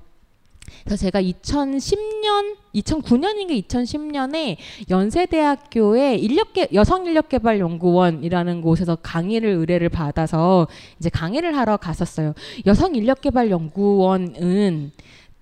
그래서 0.84 1.02
제가 1.02 1.22
2010년, 1.22 2.56
2009년인가 2.74 3.66
2010년에 3.66 4.56
연세대학교의 4.88 6.20
인력개 6.22 6.68
여성 6.72 7.06
인력개발연구원이라는 7.06 8.62
곳에서 8.62 8.96
강의를 8.96 9.50
의뢰를 9.50 9.88
받아서 9.88 10.66
이제 10.98 11.08
강의를 11.10 11.56
하러 11.56 11.76
갔었어요. 11.76 12.34
여성 12.66 12.94
인력개발연구원은 12.94 14.92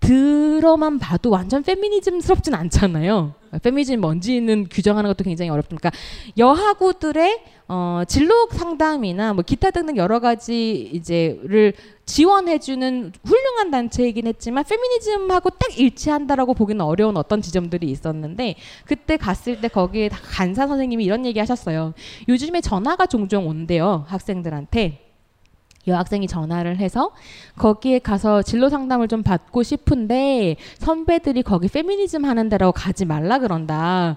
들어만 0.01 0.99
봐도 0.99 1.31
완전 1.31 1.63
페미니즘스럽진 1.63 2.55
않잖아요. 2.55 3.35
페미니즘 3.63 4.01
뭔지는 4.01 4.67
규정하는 4.71 5.09
것도 5.09 5.25
굉장히 5.25 5.51
어렵니까 5.51 5.91
여하구들의 6.37 7.43
어, 7.69 8.03
진로 8.07 8.49
상담이나 8.51 9.35
뭐 9.35 9.43
기타 9.45 9.71
등등 9.71 9.97
여러 9.97 10.21
가지 10.21 10.91
이제를 10.93 11.75
지원해주는 12.07 13.13
훌륭한 13.25 13.71
단체이긴 13.71 14.27
했지만 14.27 14.65
페미니즘하고 14.65 15.51
딱 15.51 15.79
일치한다라고 15.79 16.55
보기는 16.55 16.81
어려운 16.81 17.17
어떤 17.17 17.43
지점들이 17.43 17.91
있었는데 17.91 18.55
그때 18.87 19.17
갔을 19.17 19.61
때 19.61 19.69
거기에 19.69 20.09
간사 20.09 20.67
선생님이 20.67 21.05
이런 21.05 21.27
얘기 21.27 21.39
하셨어요. 21.39 21.93
요즘에 22.29 22.61
전화가 22.61 23.07
종종 23.07 23.49
온대요 23.49 24.05
학생들한테. 24.09 25.08
여학생이 25.87 26.27
전화를 26.27 26.79
해서 26.79 27.13
거기에 27.57 27.99
가서 27.99 28.43
진로 28.43 28.69
상담을 28.69 29.09
좀 29.09 29.23
받고 29.23 29.63
싶은데 29.63 30.57
선배들이 30.79 31.43
거기 31.43 31.69
페미니즘 31.69 32.25
하는 32.25 32.49
데라고 32.49 32.73
가지 32.73 33.05
말라 33.05 33.39
그런다. 33.39 34.17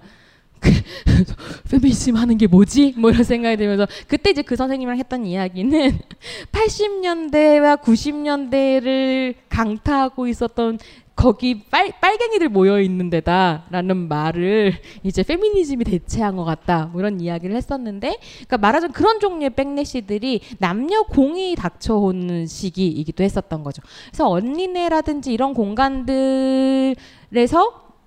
페미니즘 1.70 2.16
하는 2.16 2.38
게 2.38 2.47
뭐지? 2.47 2.93
뭐 2.97 3.12
이런 3.12 3.24
생각이 3.24 3.57
들면서 3.57 3.88
그때 4.07 4.30
이제 4.30 4.41
그 4.41 4.55
선생님이랑 4.55 4.97
했던 4.99 5.26
이야기는 5.26 5.99
80년대와 6.51 7.82
90년대를 7.82 9.36
강타하고 9.49 10.28
있었던 10.28 10.80
거기 11.16 11.64
빨, 11.70 11.91
빨갱이들 11.99 12.49
모여 12.49 12.80
있는 12.82 13.09
데다라는 13.09 14.07
말을 14.07 14.74
이제 15.03 15.24
페미니즘이 15.24 15.84
대체한 15.84 16.36
것 16.36 16.45
같다 16.45 16.86
뭐 16.91 17.01
이런 17.01 17.20
이야기를 17.22 17.55
했었는데 17.55 18.18
그러니까 18.38 18.57
말하자면 18.57 18.93
그런 18.93 19.20
종류의 19.20 19.51
백래시들이 19.51 20.41
남녀 20.57 21.03
공이 21.03 21.55
닥쳐오는 21.55 22.47
시기이기도 22.47 23.24
했었던 23.24 23.64
거죠. 23.64 23.84
그래서 24.07 24.30
언니네라든지 24.30 25.32
이런 25.32 25.53
공간들에서 25.53 26.95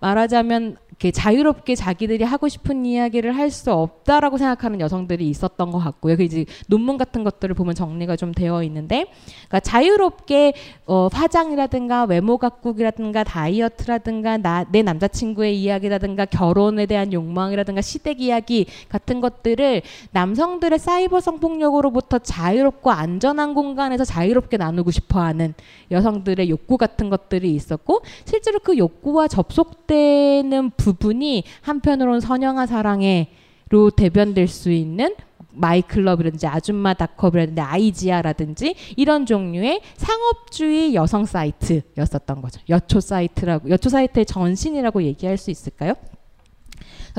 말하자면 0.00 0.76
이렇게 1.04 1.10
자유롭게 1.10 1.74
자기들이 1.74 2.24
하고 2.24 2.48
싶은 2.48 2.86
이야기를 2.86 3.36
할 3.36 3.44
수 3.54 3.70
없다라고 3.70 4.36
생각하는 4.36 4.80
여성들이 4.80 5.28
있었던 5.28 5.70
것 5.70 5.78
같고요. 5.78 6.16
그 6.16 6.24
이제 6.24 6.44
논문 6.66 6.96
같은 6.96 7.22
것들을 7.22 7.54
보면 7.54 7.74
정리가 7.74 8.16
좀 8.16 8.32
되어 8.32 8.64
있는데, 8.64 9.06
그러니까 9.48 9.60
자유롭게 9.60 10.54
어, 10.86 11.08
화장이라든가 11.12 12.04
외모 12.04 12.36
가꾸기라든가 12.38 13.22
다이어트라든가 13.22 14.38
나, 14.38 14.64
내 14.72 14.82
남자친구의 14.82 15.60
이야기라든가 15.62 16.24
결혼에 16.24 16.86
대한 16.86 17.12
욕망이라든가 17.12 17.80
시댁 17.80 18.22
이야기 18.22 18.66
같은 18.88 19.20
것들을 19.20 19.82
남성들의 20.10 20.78
사이버 20.80 21.20
성폭력으로부터 21.20 22.18
자유롭고 22.18 22.90
안전한 22.90 23.54
공간에서 23.54 24.04
자유롭게 24.04 24.56
나누고 24.56 24.90
싶어하는 24.90 25.54
여성들의 25.92 26.50
욕구 26.50 26.76
같은 26.76 27.08
것들이 27.08 27.54
있었고 27.54 28.02
실제로 28.24 28.58
그 28.58 28.76
욕구와 28.76 29.28
접속되는 29.28 30.70
부 30.76 30.93
분이 30.94 31.44
한편으로는 31.60 32.20
선영아 32.20 32.66
사랑해로 32.66 33.90
대변될 33.96 34.48
수 34.48 34.70
있는 34.70 35.14
마이클럽이라든지 35.54 36.46
아줌마 36.46 36.94
닷컴이라든지 36.94 37.60
아이지아라든지 37.60 38.74
이런 38.96 39.24
종류의 39.24 39.80
상업주의 39.96 40.94
여성 40.94 41.24
사이트였었던 41.24 42.42
거죠. 42.42 42.60
여초 42.68 43.00
사이트라고 43.00 43.70
여초 43.70 43.88
사이트의 43.88 44.26
전신이라고 44.26 45.02
얘기할 45.04 45.36
수 45.36 45.50
있을까요? 45.50 45.94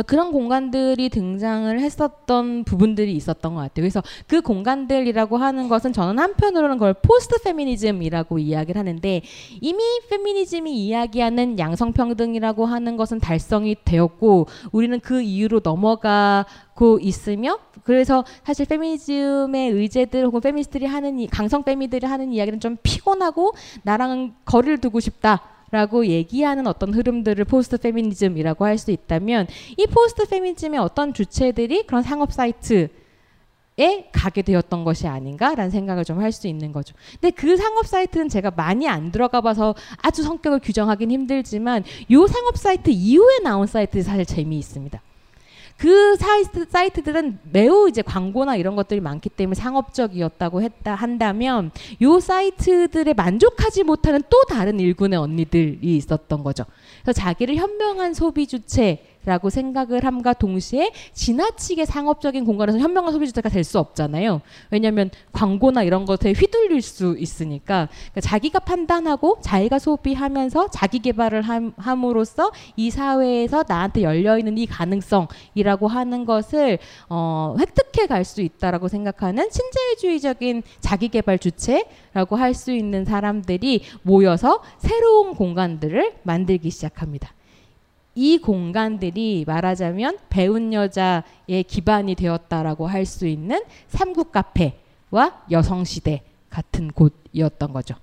그런 0.03 0.31
공간들이 0.31 1.09
등장을 1.09 1.79
했었던 1.79 2.63
부분들이 2.63 3.13
있었던 3.13 3.53
것 3.53 3.61
같아요. 3.61 3.83
그래서 3.83 4.03
그 4.27 4.41
공간들이라고 4.41 5.37
하는 5.37 5.69
것은 5.69 5.93
저는 5.93 6.19
한편으로는 6.19 6.77
그걸 6.77 6.93
post 6.93 7.41
feminism이라고 7.43 8.39
이야기를 8.39 8.79
하는데 8.79 9.21
이미 9.61 9.83
페미니즘이 10.09 10.85
이야기하는 10.85 11.59
양성평등이라고 11.59 12.65
하는 12.65 12.97
것은 12.97 13.19
달성이 13.19 13.75
되었고 13.83 14.47
우리는 14.71 14.99
그 14.99 15.21
이후로 15.21 15.61
넘어가 15.61 16.45
고 16.73 16.99
있으며 16.99 17.57
그래서 17.83 18.25
사실 18.43 18.65
페미니즘의 18.65 19.71
의제들 19.71 20.25
혹은 20.25 20.41
페미니스트들이 20.41 20.85
하는 20.85 21.19
이, 21.19 21.27
강성 21.27 21.63
페미들이 21.63 22.05
하는 22.05 22.33
이야기는 22.33 22.59
좀 22.59 22.77
피곤하고 22.83 23.53
나랑 23.83 24.35
거리를 24.43 24.79
두고 24.79 24.99
싶다. 24.99 25.54
라고 25.75 26.05
얘기하는 26.07 26.67
어떤 26.67 26.93
흐름들을 26.93 27.43
post 27.43 27.77
feminism이라고 27.77 28.63
할 28.63 28.77
수 28.77 28.91
있다면 28.91 29.47
이 29.75 29.85
post 29.87 30.25
feminism의 30.25 30.79
어떤 30.79 31.13
주체들이 31.13 31.85
그런 31.85 32.01
상업 32.01 32.31
사이트 32.31 32.87
에 33.77 34.07
가게 34.13 34.41
되었던 34.41 34.85
것이 34.85 35.05
아닌가라는 35.05 35.69
생각을 35.69 36.05
좀 36.05 36.21
할 36.21 36.31
수 36.31 36.47
있는 36.47 36.71
거죠. 36.71 36.95
근데 37.19 37.31
그 37.31 37.57
상업 37.57 37.87
사이트는 37.87 38.29
제가 38.29 38.51
많이 38.51 38.87
안 38.87 39.11
들어가 39.11 39.41
봐서 39.41 39.75
아주 40.01 40.23
성격을 40.23 40.59
규정하긴 40.59 41.11
힘들지만 41.11 41.83
요 42.09 42.25
상업 42.25 42.55
사이트 42.57 42.89
이후에 42.89 43.39
나온 43.43 43.67
사이트들이 43.67 44.03
사실 44.03 44.25
재미있습니다. 44.25 45.01
그 45.77 46.15
사이트, 46.15 46.65
사이트들은 46.69 47.39
매우 47.51 47.89
이제 47.89 48.01
광고나 48.01 48.55
이런 48.55 48.75
것들이 48.75 49.01
많기 49.01 49.29
때문에 49.29 49.55
상업적이었다고 49.55 50.61
했다 50.61 50.95
한다면 50.95 51.71
요 52.01 52.19
사이트들에 52.19 53.13
만족하지 53.13 53.83
못하는 53.83 54.21
또 54.29 54.43
다른 54.45 54.79
일군의 54.79 55.19
언니들이 55.19 55.79
있었던 55.81 56.43
거죠. 56.43 56.63
그래서 57.01 57.19
자기를 57.19 57.55
현명한 57.55 58.13
소비 58.13 58.47
주체 58.47 59.03
라고 59.25 59.49
생각을 59.49 60.05
함과 60.05 60.33
동시에 60.33 60.91
지나치게 61.13 61.85
상업적인 61.85 62.45
공간에서 62.45 62.79
현명한 62.79 63.11
소비 63.11 63.27
주체가 63.27 63.49
될 63.49 63.65
수 63.65 63.79
없잖아요. 63.79 64.41
왜냐하면 64.69 65.09
광고나 65.31 65.81
이런 65.83 66.05
것에 66.05 66.33
휘둘릴 66.33 66.81
수 66.83 67.15
있으니까 67.17 67.89
그러니까 68.11 68.21
자기가 68.21 68.59
판단하고 68.59 69.39
자기가 69.41 69.79
소비하면서 69.79 70.69
자기 70.69 70.99
개발을 70.99 71.41
함, 71.41 71.73
함으로써 71.77 72.51
이 72.75 72.91
사회에서 72.91 73.63
나한테 73.67 74.03
열려 74.03 74.37
있는 74.37 74.57
이 74.57 74.67
가능성이라고 74.67 75.87
하는 75.87 76.25
것을 76.25 76.77
어, 77.09 77.55
획득해 77.59 78.07
갈 78.07 78.25
수 78.25 78.41
있다라고 78.41 78.87
생각하는 78.87 79.49
신자유주의적인 79.51 80.63
자기 80.79 81.09
개발 81.09 81.37
주체라고 81.39 82.35
할 82.35 82.55
수 82.55 82.71
있는 82.71 83.05
사람들이 83.05 83.83
모여서 84.01 84.61
새로운 84.79 85.35
공간들을 85.35 86.15
만들기 86.23 86.71
시작합니다. 86.71 87.34
이 88.15 88.37
공간들이 88.37 89.43
말하자면 89.45 90.17
배운 90.29 90.71
여자의 90.73 91.63
기반이 91.67 92.15
되었다라고 92.15 92.87
할 92.87 93.05
수 93.05 93.27
있는 93.27 93.61
삼국 93.87 94.31
카페와 94.31 95.43
여성 95.51 95.83
시대 95.83 96.21
같은 96.49 96.91
곳이었던 96.91 97.73
거죠. 97.73 97.95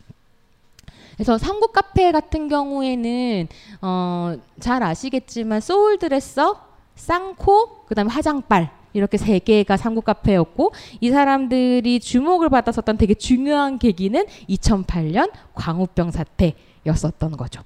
그래서 1.14 1.38
삼국 1.38 1.72
카페 1.72 2.12
같은 2.12 2.48
경우에는 2.48 3.48
어, 3.80 4.34
잘 4.60 4.82
아시겠지만 4.82 5.60
소울 5.60 5.98
드레서, 5.98 6.66
쌍코, 6.94 7.84
그다음에 7.86 8.10
화장빨 8.10 8.70
이렇게 8.92 9.16
세 9.16 9.38
개가 9.38 9.76
삼국 9.76 10.04
카페였고 10.04 10.72
이 11.00 11.10
사람들이 11.10 12.00
주목을 12.00 12.50
받았었던 12.50 12.98
되게 12.98 13.14
중요한 13.14 13.78
계기는 13.78 14.24
2008년 14.48 15.30
광우병 15.54 16.10
사태였었던 16.10 17.36
거죠. 17.36 17.62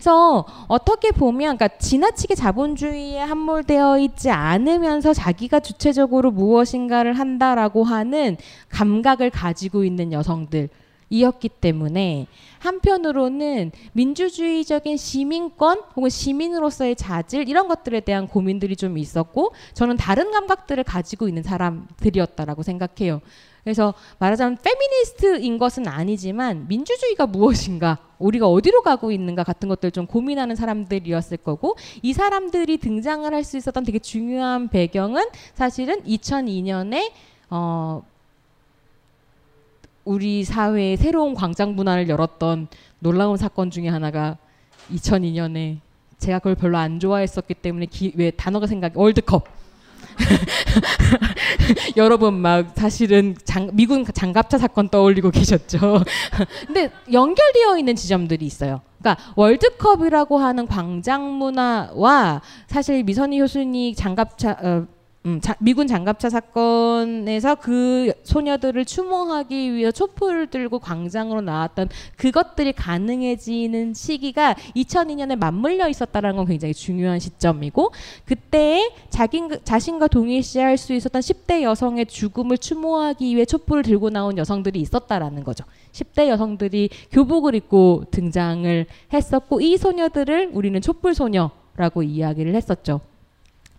그래서 0.00 0.46
어떻게 0.66 1.10
보면 1.10 1.58
그러니까 1.58 1.76
지나치게 1.76 2.34
자본주의에 2.34 3.20
함몰되어 3.20 3.98
있지 3.98 4.30
않으면서 4.30 5.12
자기가 5.12 5.60
주체적으로 5.60 6.30
무엇인가를 6.30 7.12
한다라고 7.12 7.84
하는 7.84 8.38
감각을 8.70 9.28
가지고 9.28 9.84
있는 9.84 10.10
여성들 10.10 10.70
이었기 11.10 11.50
때문에 11.50 12.28
한편으로는 12.60 13.72
민주주의적인 13.92 14.96
시민권 14.96 15.82
혹은 15.96 16.08
시민으로서의 16.08 16.96
자질 16.96 17.46
이런 17.46 17.68
것들에 17.68 18.00
대한 18.00 18.26
고민들이 18.26 18.76
좀 18.76 18.96
있었고 18.96 19.52
저는 19.74 19.98
다른 19.98 20.30
감각들을 20.30 20.82
가지고 20.84 21.28
있는 21.28 21.42
사람들이었다라고 21.42 22.62
생각해요. 22.62 23.20
그래서 23.64 23.94
말하자면 24.18 24.58
페미니스트인 24.62 25.58
것은 25.58 25.86
아니지만 25.86 26.66
민주주의가 26.68 27.26
무엇인가 27.26 27.98
우리가 28.18 28.48
어디로 28.48 28.82
가고 28.82 29.12
있는가 29.12 29.44
같은 29.44 29.68
것들 29.68 29.90
좀 29.90 30.06
고민하는 30.06 30.56
사람들이었을 30.56 31.38
거고 31.38 31.76
이 32.02 32.12
사람들이 32.12 32.78
등장을 32.78 33.32
할 33.32 33.40
수 33.40 33.56
있었던 33.56 33.84
되게 33.84 33.98
중요한 33.98 34.68
배경은 34.68 35.24
사실은 35.54 36.02
2002년에 36.04 37.10
어 37.48 38.02
우리 40.04 40.44
사회의 40.44 40.96
새로운 40.96 41.34
광장 41.34 41.74
문화를 41.74 42.08
열었던 42.08 42.68
놀라운 42.98 43.36
사건 43.36 43.70
중에 43.70 43.88
하나가 43.88 44.36
2002년에 44.92 45.78
제가 46.18 46.38
그걸 46.38 46.54
별로 46.54 46.76
안 46.76 47.00
좋아했었기 47.00 47.54
때문에 47.54 47.86
기, 47.86 48.12
왜 48.14 48.30
단어가 48.30 48.66
생각이 48.66 48.94
월드컵 48.96 49.59
여러분 51.96 52.34
막 52.34 52.72
사실은 52.74 53.36
장, 53.44 53.70
미군 53.72 54.04
장갑차 54.04 54.58
사건 54.58 54.88
떠올리고 54.88 55.30
계셨죠. 55.30 56.02
근데 56.66 56.90
연결되어 57.12 57.78
있는 57.78 57.96
지점들이 57.96 58.44
있어요. 58.46 58.80
그러니까 58.98 59.22
월드컵이라고 59.36 60.38
하는 60.38 60.66
광장 60.66 61.38
문화와 61.38 62.42
사실 62.66 63.02
미선희 63.04 63.40
효순이 63.40 63.94
장갑차 63.94 64.56
어, 64.62 64.86
음, 65.26 65.38
자, 65.42 65.54
미군 65.60 65.86
장갑차 65.86 66.30
사건에서 66.30 67.56
그 67.56 68.10
소녀들을 68.22 68.86
추모하기 68.86 69.74
위해 69.74 69.92
촛불을 69.92 70.46
들고 70.46 70.78
광장으로 70.78 71.42
나왔던 71.42 71.90
그것들이 72.16 72.72
가능해지는 72.72 73.92
시기가 73.92 74.54
2002년에 74.74 75.36
맞물려 75.36 75.90
있었다는 75.90 76.36
건 76.36 76.46
굉장히 76.46 76.72
중요한 76.72 77.18
시점이고 77.18 77.92
그때 78.24 78.90
자기 79.10 79.42
자신과 79.62 80.08
동일시할 80.08 80.78
수 80.78 80.94
있었던 80.94 81.20
10대 81.20 81.62
여성의 81.64 82.06
죽음을 82.06 82.56
추모하기 82.56 83.34
위해 83.34 83.44
촛불을 83.44 83.82
들고 83.82 84.08
나온 84.08 84.38
여성들이 84.38 84.80
있었다라는 84.80 85.44
거죠. 85.44 85.66
10대 85.92 86.28
여성들이 86.28 86.88
교복을 87.12 87.54
입고 87.56 88.04
등장을 88.10 88.86
했었고 89.12 89.60
이 89.60 89.76
소녀들을 89.76 90.52
우리는 90.54 90.80
촛불 90.80 91.14
소녀라고 91.14 92.02
이야기를 92.04 92.54
했었죠. 92.54 93.02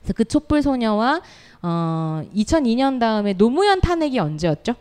그래서 0.02 0.14
그 0.14 0.26
촛불 0.26 0.62
소녀와 0.62 1.22
어, 1.62 2.24
2002년 2.36 3.00
다음에 3.00 3.34
노무현 3.34 3.82
탄핵이 3.82 4.20
언제였죠? 4.20 4.74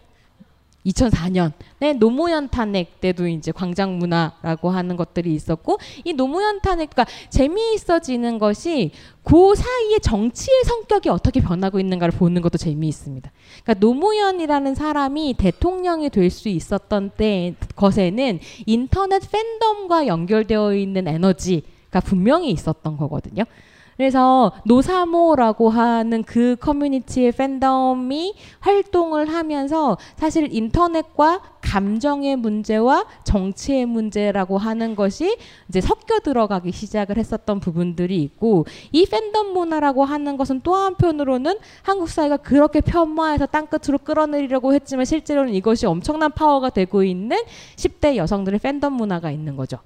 2004년. 0.86 1.52
네, 1.78 1.92
노무현 1.92 2.48
탄핵 2.48 3.00
때도 3.00 3.26
이제 3.28 3.52
광장 3.52 3.98
문화라고 3.98 4.70
하는 4.70 4.96
것들이 4.96 5.34
있었고 5.34 5.78
이 6.04 6.12
노무현 6.12 6.60
탄핵과 6.60 7.04
재미있어지는 7.28 8.38
것이 8.38 8.92
그 9.22 9.54
사이에 9.54 9.98
정치의 9.98 10.64
성격이 10.64 11.10
어떻게 11.10 11.40
변하고 11.40 11.78
있는가를 11.80 12.16
보는 12.16 12.40
것도 12.40 12.56
재미있습니다. 12.56 13.30
그러니까 13.62 13.86
노무현이라는 13.86 14.74
사람이 14.74 15.34
대통령이 15.34 16.08
될 16.08 16.30
수 16.30 16.48
있었던 16.48 17.10
때 17.16 17.54
것에는 17.74 18.38
인터넷 18.66 19.20
팬덤과 19.30 20.06
연결되어 20.06 20.74
있는 20.76 21.08
에너지가 21.08 22.00
분명히 22.04 22.50
있었던 22.52 22.96
거거든요. 22.96 23.44
그래서 24.00 24.52
노사모라고 24.64 25.68
하는 25.68 26.22
그 26.22 26.56
커뮤니티의 26.58 27.32
팬덤이 27.32 28.34
활동을 28.60 29.28
하면서 29.28 29.98
사실 30.16 30.48
인터넷과 30.56 31.42
감정의 31.60 32.36
문제와 32.36 33.04
정치의 33.24 33.84
문제라고 33.84 34.56
하는 34.56 34.96
것이 34.96 35.36
이제 35.68 35.82
섞여 35.82 36.18
들어가기 36.18 36.72
시작을 36.72 37.18
했었던 37.18 37.60
부분들이 37.60 38.22
있고 38.22 38.64
이 38.90 39.04
팬덤 39.04 39.52
문화라고 39.52 40.06
하는 40.06 40.38
것은 40.38 40.62
또 40.62 40.76
한편으로는 40.76 41.58
한국 41.82 42.08
사회가 42.08 42.38
그렇게 42.38 42.80
편마해서 42.80 43.44
땅끝으로 43.44 43.98
끌어내리려고 43.98 44.72
했지만 44.72 45.04
실제로는 45.04 45.52
이것이 45.52 45.84
엄청난 45.84 46.32
파워가 46.32 46.70
되고 46.70 47.04
있는 47.04 47.36
10대 47.76 48.16
여성들의 48.16 48.60
팬덤 48.60 48.94
문화가 48.94 49.30
있는 49.30 49.56
거죠. 49.56 49.76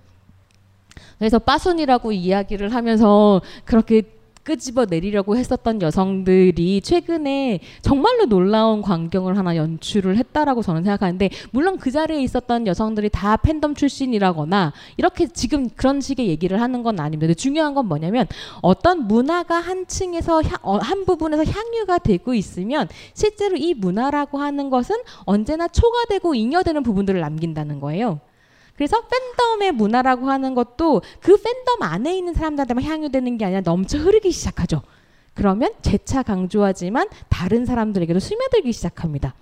그래서 1.19 1.39
빠순이라고 1.39 2.12
이야기를 2.12 2.75
하면서 2.75 3.41
그렇게 3.65 4.03
끄집어 4.45 4.85
내리려고 4.85 5.37
했었던 5.37 5.83
여성들이 5.83 6.83
최근에 6.83 7.61
정말로 7.83 8.27
놀라운 8.27 8.83
광경을 8.83 9.37
하나 9.37 9.57
연출을 9.57 10.17
했다라고 10.19 10.62
저는 10.62 10.85
생각하는데 10.85 11.31
물론 11.51 11.79
그 11.79 11.91
자리에 11.91 12.23
있었던 12.23 12.67
여성들이 12.67 13.09
다 13.09 13.37
팬덤 13.39 13.75
출신이라거나 13.75 14.73
이렇게 14.99 15.27
지금 15.27 15.69
그런 15.71 16.01
식의 16.01 16.29
얘기를 16.29 16.61
하는 16.61 16.83
건 16.83 17.01
아닙니다. 17.01 17.35
중요한 17.35 17.75
건 17.75 17.87
뭐냐면 17.87 18.27
어떤 18.61 19.09
문화가 19.09 19.57
한 19.57 19.87
층에서 19.87 20.43
향, 20.43 20.59
어, 20.62 20.77
한 20.77 21.07
부분에서 21.07 21.45
향유가 21.45 21.99
되고 21.99 22.35
있으면 22.35 22.89
실제로 23.15 23.57
이 23.57 23.73
문화라고 23.73 24.39
하는 24.39 24.69
것은 24.69 24.97
언제나 25.25 25.69
초과되고 25.69 26.35
잉여되는 26.35 26.83
부분들을 26.83 27.19
남긴다는 27.21 27.81
거예요. 27.81 28.21
그래서 28.77 29.01
팬덤의 29.03 29.72
문화라고 29.72 30.29
하는 30.29 30.55
것도 30.55 31.03
그 31.20 31.37
팬덤 31.37 31.83
안에 31.83 32.16
있는 32.16 32.35
사람들한테만 32.35 32.85
향유되는 32.85 33.39
게 33.39 33.45
아니라 33.45 33.61
넘쳐 33.61 33.99
흐르기 33.99 34.31
시작하죠. 34.31 34.83
그러면 35.35 35.72
재차 35.83 36.22
강조하지만 36.22 37.09
다른 37.29 37.66
사람들에게도 37.66 38.20
스며들기 38.20 38.72
시작합니다. 38.72 39.35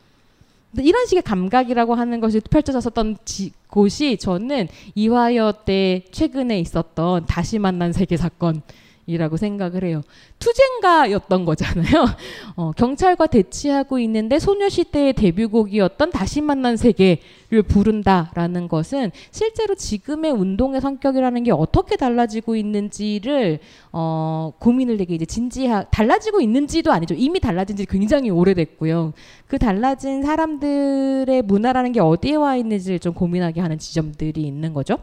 이런 0.78 1.07
식의 1.07 1.22
감각이라고 1.22 1.95
하는 1.95 2.20
것이 2.20 2.41
펼쳐졌었던 2.41 3.18
지, 3.26 3.53
곳이 3.68 4.16
저는 4.16 4.68
이화여 4.95 5.64
때 5.66 6.05
최근에 6.11 6.59
있었던 6.61 7.26
다시 7.26 7.59
만난 7.59 7.93
세계 7.93 8.16
사건 8.16 8.62
이라고 9.07 9.36
생각을 9.36 9.84
해요. 9.84 10.03
투쟁가였던 10.38 11.44
거잖아요. 11.44 12.07
어, 12.55 12.70
경찰과 12.76 13.26
대치하고 13.26 13.98
있는데 14.00 14.38
소녀시대의 14.38 15.14
데뷔곡이었던 15.14 16.11
다시 16.11 16.40
만난 16.40 16.76
세계를 16.76 17.62
부른다라는 17.66 18.68
것은 18.68 19.11
실제로 19.32 19.74
지금의 19.74 20.30
운동의 20.30 20.80
성격이라는 20.80 21.42
게 21.42 21.50
어떻게 21.50 21.96
달라지고 21.96 22.55
있는지를 22.55 23.59
어, 23.90 24.53
고민을 24.61 24.98
되게 24.98 25.16
이제 25.16 25.24
진지하 25.24 25.84
달라지고 25.90 26.40
있는지도 26.40 26.92
아니죠. 26.92 27.14
이미 27.14 27.40
달라진 27.40 27.76
지 27.76 27.86
굉장히 27.86 28.30
오래됐고요. 28.30 29.14
그 29.48 29.59
달라진 29.59 30.22
사람들의 30.22 31.42
문화라는 31.42 31.92
게 31.92 32.00
어디에 32.00 32.36
와 32.36 32.57
있는지를 32.57 33.00
좀 33.00 33.14
고민하게 33.14 33.61
하는 33.61 33.78
지점들이 33.78 34.42
있는 34.42 34.72
거죠. 34.72 34.98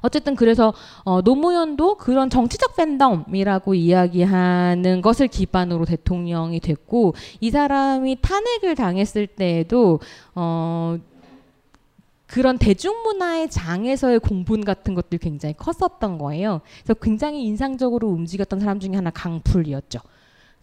어쨌든 0.00 0.34
그래서 0.34 0.72
어, 1.04 1.20
노무현도 1.20 1.96
그런 1.96 2.30
정치적 2.30 2.76
팬덤이라고 2.76 3.74
이야기하는 3.74 5.02
것을 5.02 5.28
기반으로 5.28 5.84
대통령이 5.84 6.60
됐고 6.60 7.14
이 7.40 7.50
사람이 7.50 8.18
탄핵을 8.20 8.74
당했을 8.74 9.26
때에도 9.26 10.00
어, 10.34 10.98
그런 12.26 12.58
대중문화의 12.58 13.48
장에서의 13.48 14.18
공분 14.18 14.64
같은 14.64 14.94
것들이 14.94 15.18
굉장히 15.18 15.54
컸었던 15.56 16.18
거예요. 16.18 16.62
그래서 16.82 16.94
굉장히 17.00 17.44
인상적으로 17.44 18.08
움직였던 18.08 18.60
사람 18.60 18.80
중에 18.80 18.94
하나 18.94 19.10
강풀이었죠. 19.10 20.00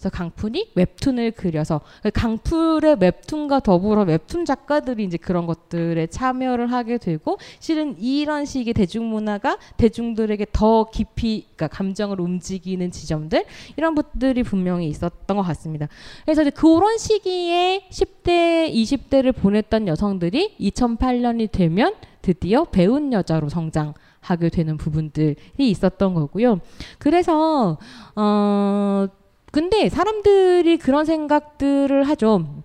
그래서 0.01 0.09
강풀이 0.09 0.71
웹툰을 0.73 1.31
그려서 1.31 1.81
강풀의 2.15 2.97
웹툰과 2.99 3.59
더불어 3.59 4.01
웹툰 4.01 4.45
작가들이 4.45 5.03
이제 5.03 5.17
그런 5.17 5.45
것들에 5.45 6.07
참여를 6.07 6.71
하게 6.71 6.97
되고 6.97 7.37
실은 7.59 7.95
이런 7.99 8.45
식의 8.45 8.73
대중문화가 8.73 9.59
대중들에게 9.77 10.47
더 10.51 10.89
깊이 10.89 11.45
그러니까 11.55 11.67
감정을 11.67 12.19
움직이는 12.19 12.89
지점들 12.89 13.45
이런 13.77 13.93
것들이 13.93 14.41
분명히 14.41 14.87
있었던 14.87 15.37
것 15.37 15.43
같습니다. 15.43 15.87
그래서 16.25 16.43
그런 16.49 16.97
시기에 16.97 17.87
10대, 17.91 18.73
20대를 18.73 19.35
보냈던 19.35 19.87
여성들이 19.87 20.55
2008년이 20.59 21.51
되면 21.51 21.93
드디어 22.23 22.63
배운 22.63 23.13
여자로 23.13 23.49
성장. 23.49 23.93
하게 24.21 24.49
되는 24.49 24.77
부분들이 24.77 25.35
있었던 25.57 26.13
거고요. 26.13 26.59
그래서 26.99 27.79
어 28.15 29.07
근데 29.51 29.89
사람들이 29.89 30.77
그런 30.77 31.05
생각들을 31.05 32.03
하죠. 32.09 32.63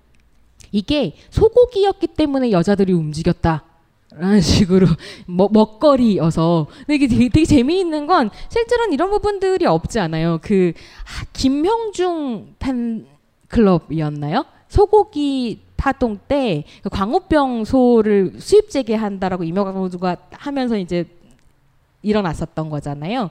이게 0.73 1.15
소고기였기 1.31 2.09
때문에 2.09 2.51
여자들이 2.51 2.93
움직였다. 2.93 3.65
라는 4.15 4.41
식으로 4.41 4.87
먹, 5.27 5.53
먹거리여서 5.53 6.69
근데 6.87 6.95
이게 6.95 7.07
되게, 7.07 7.29
되게 7.29 7.45
재미있는 7.45 8.07
건 8.07 8.31
실제로는 8.49 8.95
이런 8.95 9.11
부분들이 9.11 9.67
없지 9.67 9.99
않아요. 10.01 10.39
그 10.41 10.73
아, 11.05 11.27
김형중 11.33 12.55
팬 12.59 13.07
클럽이었나요? 13.49 14.45
소고기 14.69 15.61
파동 15.77 16.19
때 16.29 16.65
그 16.83 16.89
광우병 16.89 17.65
소를 17.65 18.33
수입 18.39 18.71
재개한다라고 18.71 19.45
이명박 19.45 19.75
정부가 19.75 20.17
하면서 20.33 20.77
이제 20.79 21.05
일어났었던 22.03 22.71
거잖아요. 22.71 23.31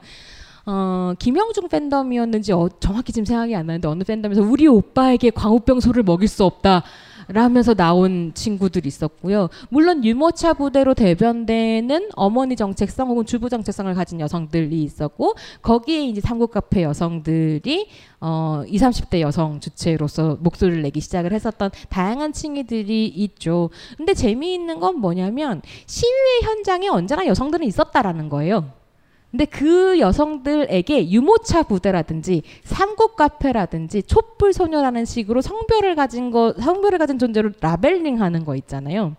어, 0.66 1.13
김영중 1.20 1.70
팬덤이었는지 1.70 2.51
어, 2.53 2.70
정확히 2.80 3.11
지금 3.11 3.26
생각이 3.26 3.55
안 3.55 3.68
나는데 3.68 3.88
어느 3.88 4.03
팬덤에서 4.03 4.41
우리 4.41 4.68
오빠에게 4.68 5.30
광우병 5.30 5.80
소를 5.80 6.03
먹일 6.03 6.28
수 6.28 6.43
없다. 6.43 6.84
라면서 7.28 7.74
나온 7.74 8.34
친구들이 8.36 8.88
있었고요. 8.88 9.49
물론 9.70 10.05
유모차 10.05 10.53
부대로 10.53 10.93
대변되는 10.93 12.09
어머니 12.16 12.55
정체성 12.55 13.09
혹은 13.09 13.26
주부 13.26 13.49
정체성을 13.49 13.91
가진 13.95 14.20
여성들이 14.20 14.84
있었고 14.84 15.34
거기에 15.63 16.05
이제 16.05 16.22
삼국 16.22 16.51
카페 16.51 16.84
여성들이 16.84 17.88
어 18.22 18.63
20, 18.68 18.88
30대 18.88 19.22
여성 19.22 19.59
주체로서 19.59 20.38
목소리를 20.39 20.84
내기 20.84 20.99
시작을 21.01 21.34
했었던 21.34 21.72
다양한 21.89 22.32
층이들이 22.32 23.07
있죠. 23.07 23.72
근데 23.97 24.13
재미있는 24.13 24.80
건 24.80 24.99
뭐냐면 24.99 25.63
시위의 25.88 26.41
현장에 26.43 26.89
언제나 26.89 27.26
여성들은 27.26 27.66
있었다라는 27.66 28.30
거예요. 28.30 28.84
근데 29.36 29.43
그 29.43 29.99
여성들에게 29.99 31.09
유모차 31.09 31.63
부대라든지 31.63 32.41
삼국 32.63 33.17
카페라든지 33.17 34.01
촛불 34.03 34.53
소녀라는 34.53 35.03
식으로 35.03 35.41
성별을 35.41 35.95
가진 35.95 36.31
거 36.31 36.53
성별을 36.53 36.97
가진 36.99 37.19
존재로 37.19 37.51
라벨링하는 37.59 38.45
거 38.45 38.55
있잖아요. 38.55 39.17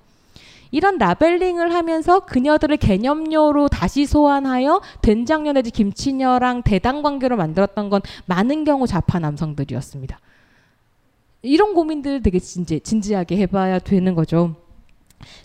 이런 0.71 0.97
라벨링을 0.97 1.75
하면서 1.75 2.21
그녀들을 2.21 2.79
개념료로 2.79 3.69
다시 3.69 4.07
소환하여 4.07 4.81
된장녀 5.03 5.53
내지 5.53 5.71
김치녀랑 5.71 6.63
대당 6.63 7.03
관계로 7.03 7.37
만들었던 7.37 7.91
건 7.91 8.01
많은 8.25 8.65
경우 8.65 8.87
좌파 8.87 9.19
남성들이었습니다. 9.19 10.19
이런 11.43 11.75
고민들 11.75 12.23
되게 12.23 12.39
진지, 12.39 12.81
진지하게 12.81 13.37
해봐야 13.37 13.81
되는 13.81 14.15
거죠. 14.15 14.57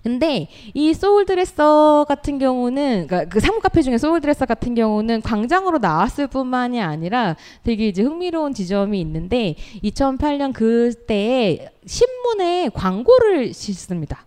근데 0.03 0.47
이 0.73 0.93
소울드레서 0.93 2.05
같은 2.07 2.39
경우는 2.39 3.07
그러니까 3.07 3.29
그 3.29 3.39
사무 3.39 3.59
카페 3.59 3.81
중에 3.81 3.97
소울드레서 3.97 4.45
같은 4.45 4.75
경우는 4.75 5.21
광장으로 5.21 5.77
나왔을 5.77 6.27
뿐만이 6.27 6.81
아니라 6.81 7.35
되게 7.63 7.87
이제 7.87 8.01
흥미로운 8.01 8.53
지점이 8.53 8.99
있는데 9.01 9.55
2008년 9.83 10.53
그때에 10.53 11.69
신문에 11.85 12.69
광고를 12.73 13.53
싣습니다. 13.53 14.25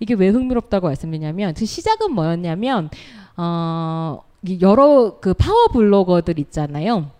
이게 0.00 0.14
왜 0.14 0.28
흥미롭다고 0.28 0.86
말씀드리냐면 0.88 1.54
그 1.54 1.64
시작은 1.64 2.12
뭐였냐면 2.12 2.90
어 3.36 4.20
여러 4.60 5.18
그 5.20 5.34
파워 5.34 5.68
블로거들 5.68 6.38
있잖아요. 6.38 7.10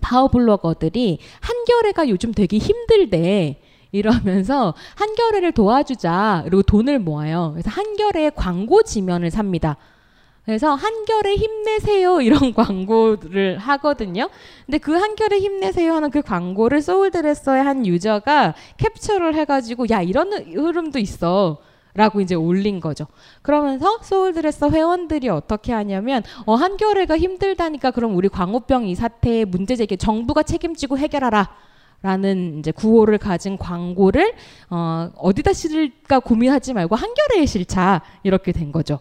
파워 0.00 0.28
블로거들이 0.28 1.18
한겨레가 1.40 2.08
요즘 2.08 2.32
되게 2.32 2.58
힘들대. 2.58 3.61
이러면서 3.92 4.74
한겨레를 4.96 5.52
도와주자. 5.52 6.42
그리고 6.44 6.62
돈을 6.62 6.98
모아요. 6.98 7.50
그래서 7.52 7.70
한겨레 7.70 8.30
광고 8.34 8.82
지면을 8.82 9.30
삽니다. 9.30 9.76
그래서 10.44 10.74
한겨레 10.74 11.36
힘내세요 11.36 12.20
이런 12.20 12.52
광고를 12.54 13.58
하거든요. 13.58 14.28
근데 14.66 14.78
그 14.78 14.92
한겨레 14.92 15.38
힘내세요 15.38 15.94
하는 15.94 16.10
그 16.10 16.20
광고를 16.22 16.82
소울드레서의 16.82 17.62
한 17.62 17.86
유저가 17.86 18.54
캡처를 18.78 19.34
해가지고 19.36 19.86
야 19.90 20.02
이런 20.02 20.32
흐름도 20.32 20.98
있어. 20.98 21.58
라고 21.94 22.22
이제 22.22 22.34
올린 22.34 22.80
거죠. 22.80 23.06
그러면서 23.42 23.98
소울드레서 24.00 24.70
회원들이 24.70 25.28
어떻게 25.28 25.74
하냐면 25.74 26.22
어 26.46 26.54
한겨레가 26.54 27.18
힘들다니까 27.18 27.90
그럼 27.90 28.16
우리 28.16 28.30
광우병 28.30 28.88
이 28.88 28.94
사태의 28.94 29.44
문제 29.44 29.76
제기 29.76 29.98
정부가 29.98 30.42
책임지고 30.42 30.96
해결하라. 30.96 31.50
라는 32.02 32.58
이제 32.58 32.72
구호를 32.72 33.18
가진 33.18 33.56
광고를 33.56 34.34
어, 34.70 35.10
어디다 35.16 35.52
실을까 35.52 36.18
고민하지 36.18 36.72
말고 36.74 36.96
한겨레에 36.96 37.46
실자 37.46 38.02
이렇게 38.24 38.52
된 38.52 38.72
거죠. 38.72 38.98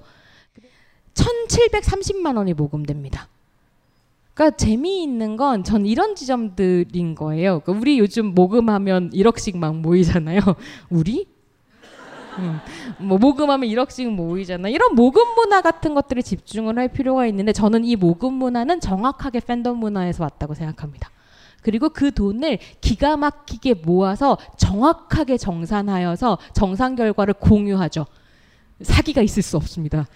1,730만 1.16 2.38
원이 2.38 2.54
모금됩니다. 2.54 3.28
그러니까 4.34 4.56
재미있는 4.56 5.36
건 5.36 5.64
전 5.64 5.86
이런 5.86 6.16
지점들인 6.16 7.16
거예요. 7.16 7.60
그러니까 7.60 7.82
우리 7.82 8.00
요즘 8.00 8.34
모금하면 8.34 9.10
1억씩 9.12 9.58
막 9.58 9.76
모이잖아요. 9.76 10.40
우리? 10.90 11.28
음, 12.40 12.60
뭐 13.00 13.18
모금하면 13.18 13.70
1억씩 13.70 14.10
모이잖아. 14.10 14.70
이런 14.70 14.96
모금 14.96 15.36
문화 15.36 15.62
같은 15.62 15.94
것들에 15.94 16.22
집중을 16.22 16.78
할 16.78 16.88
필요가 16.88 17.26
있는데 17.28 17.52
저는 17.52 17.84
이 17.84 17.96
모금 17.98 18.34
문화는 18.36 18.80
정확하게 18.80 19.42
팬덤 19.42 19.78
문화에서 19.78 20.24
왔다고 20.24 20.54
생각합니다. 20.54 21.10
그리고 21.62 21.90
그 21.90 22.12
돈을 22.12 22.60
기가 22.82 23.18
막히게 23.18 23.76
모아서 23.76 24.38
정확하게 24.58 25.38
정산하여서 25.38 26.38
정산 26.54 26.96
결과를 26.96 27.34
공유하죠. 27.36 28.06
사기가 28.82 29.22
있을 29.22 29.44
수 29.44 29.58
없습니다. 29.58 30.08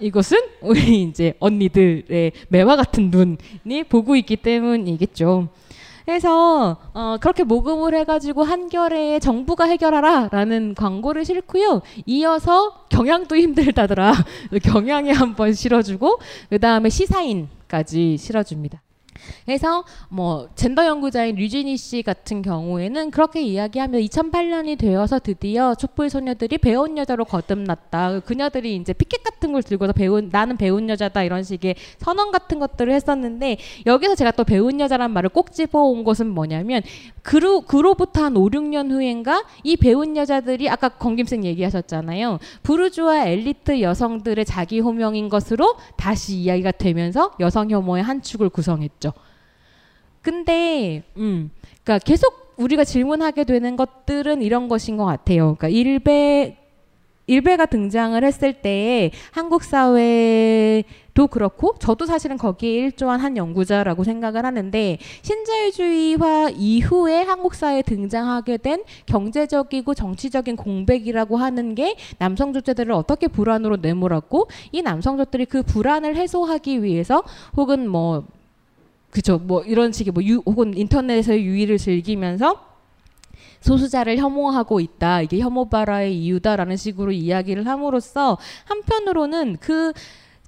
이것은 0.00 0.38
우리 0.62 1.02
이제 1.02 1.34
언니들의 1.40 2.32
매화 2.48 2.76
같은 2.76 3.10
눈이 3.10 3.84
보고 3.88 4.16
있기 4.16 4.36
때문이겠죠. 4.36 5.48
그래서 6.06 6.78
어, 6.92 7.18
그렇게 7.20 7.44
모금을 7.44 7.94
해가지고 7.94 8.42
한겨레에 8.42 9.20
정부가 9.20 9.66
해결하라라는 9.66 10.74
광고를 10.74 11.24
싣고요. 11.24 11.82
이어서 12.06 12.86
경향도 12.88 13.36
힘들다더라. 13.36 14.14
경향에 14.64 15.12
한번 15.12 15.52
실어주고 15.52 16.18
그 16.48 16.58
다음에 16.58 16.88
시사인까지 16.88 18.16
실어줍니다. 18.16 18.82
그래서 19.44 19.84
뭐 20.08 20.48
젠더 20.54 20.86
연구자인 20.86 21.36
류진희 21.36 21.76
씨 21.76 22.02
같은 22.02 22.42
경우에는 22.42 23.10
그렇게 23.10 23.42
이야기하면 23.42 24.00
2008년이 24.02 24.78
되어서 24.78 25.18
드디어 25.18 25.74
촛불 25.74 26.10
소녀들이 26.10 26.58
배운 26.58 26.98
여자로 26.98 27.24
거듭났다. 27.24 28.20
그녀들이 28.20 28.76
이제 28.76 28.92
피켓 28.92 29.22
같은 29.22 29.52
걸 29.52 29.62
들고서 29.62 29.92
배운 29.92 30.28
나는 30.30 30.56
배운 30.56 30.88
여자다 30.88 31.22
이런 31.22 31.42
식의 31.42 31.74
선언 31.98 32.30
같은 32.30 32.58
것들을 32.58 32.92
했었는데 32.92 33.58
여기서 33.86 34.14
제가 34.14 34.32
또 34.32 34.44
배운 34.44 34.80
여자란 34.80 35.10
말을 35.12 35.30
꼭 35.30 35.52
집어온 35.52 36.04
것은 36.04 36.28
뭐냐면 36.28 36.82
그로 37.22 37.62
그로부터 37.62 38.24
한 38.24 38.36
5, 38.36 38.50
6년 38.50 38.90
후인가 38.90 39.44
이 39.62 39.76
배운 39.76 40.16
여자들이 40.16 40.68
아까 40.68 40.88
건김생 40.88 41.44
얘기하셨잖아요. 41.44 42.38
부르주아 42.62 43.26
엘리트 43.26 43.80
여성들의 43.80 44.44
자기 44.44 44.80
호명인 44.80 45.28
것으로 45.28 45.76
다시 45.96 46.36
이야기가 46.36 46.72
되면서 46.72 47.32
여성 47.40 47.70
혐오의 47.70 48.02
한 48.02 48.22
축을 48.22 48.48
구성했죠. 48.48 49.12
근데 50.22 51.02
음, 51.16 51.50
그러니까 51.82 51.98
계속 52.04 52.54
우리가 52.56 52.84
질문하게 52.84 53.44
되는 53.44 53.76
것들은 53.76 54.42
이런 54.42 54.68
것인 54.68 54.96
것 54.96 55.06
같아요. 55.06 55.56
그러니까 55.56 55.68
일베 55.68 56.60
일베가 57.30 57.66
등장을 57.66 58.22
했을 58.24 58.54
때 58.54 59.12
한국 59.30 59.62
사회도 59.62 61.28
그렇고 61.30 61.76
저도 61.78 62.04
사실은 62.04 62.36
거기에 62.36 62.72
일조한 62.72 63.20
한 63.20 63.36
연구자라고 63.36 64.02
생각을 64.02 64.44
하는데 64.44 64.98
신자유주의화 65.22 66.50
이후에 66.56 67.22
한국 67.22 67.54
사회에 67.54 67.82
등장하게 67.82 68.56
된 68.56 68.82
경제적이고 69.06 69.94
정치적인 69.94 70.56
공백이라고 70.56 71.36
하는 71.36 71.76
게 71.76 71.94
남성 72.18 72.52
주체들을 72.52 72.90
어떻게 72.90 73.28
불안으로 73.28 73.76
내몰았고 73.76 74.48
이 74.72 74.82
남성족들이 74.82 75.46
그 75.46 75.62
불안을 75.62 76.16
해소하기 76.16 76.82
위해서 76.82 77.22
혹은 77.56 77.88
뭐 77.88 78.24
그죠 79.10 79.38
뭐 79.38 79.62
이런 79.62 79.92
식의 79.92 80.12
뭐 80.12 80.22
유, 80.24 80.42
혹은 80.46 80.76
인터넷에서의 80.76 81.44
유의를 81.44 81.78
즐기면서 81.78 82.70
소수자를 83.60 84.16
혐오하고 84.18 84.80
있다. 84.80 85.22
이게 85.22 85.38
혐오바라의 85.40 86.16
이유다라는 86.16 86.76
식으로 86.76 87.12
이야기를 87.12 87.66
함으로써 87.66 88.38
한편으로는 88.64 89.58
그 89.60 89.92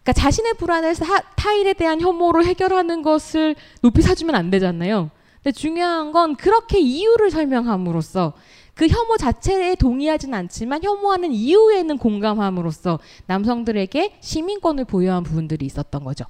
그러니까 0.03 0.13
자신의 0.15 0.55
불안을 0.55 0.95
사, 0.95 1.21
타인에 1.37 1.75
대한 1.75 2.01
혐오로 2.01 2.45
해결하는 2.45 3.03
것을 3.03 3.55
높이 3.83 4.03
사주면 4.03 4.35
안 4.35 4.51
되잖아요. 4.51 5.11
근데 5.43 5.53
중요한 5.53 6.13
건 6.13 6.35
그렇게 6.37 6.79
이유를 6.81 7.31
설명함으로써 7.31 8.33
그 8.75 8.89
혐오 8.89 9.17
자체에 9.17 9.75
동의하진 9.75 10.33
않지만 10.35 10.83
혐오하는 10.83 11.33
이유에는 11.33 11.99
공감함으로써 11.99 12.99
남성들에게 13.27 14.19
시민권을 14.21 14.87
부여한 14.87 15.23
부분들이 15.25 15.67
있었던 15.67 16.03
거죠. 16.05 16.25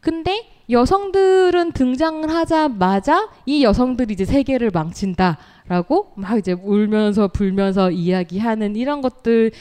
근데 0.00 0.48
여성들은 0.72 1.72
등장을 1.72 2.28
하자마자 2.28 3.28
이 3.46 3.62
여성들이 3.62 4.14
이제 4.14 4.24
세계를 4.24 4.70
망친다라고 4.72 6.12
막 6.16 6.38
이제 6.38 6.52
울면서 6.52 7.28
불면서 7.28 7.90
이야기하는 7.90 8.74
이런 8.76 9.02
것들을 9.02 9.52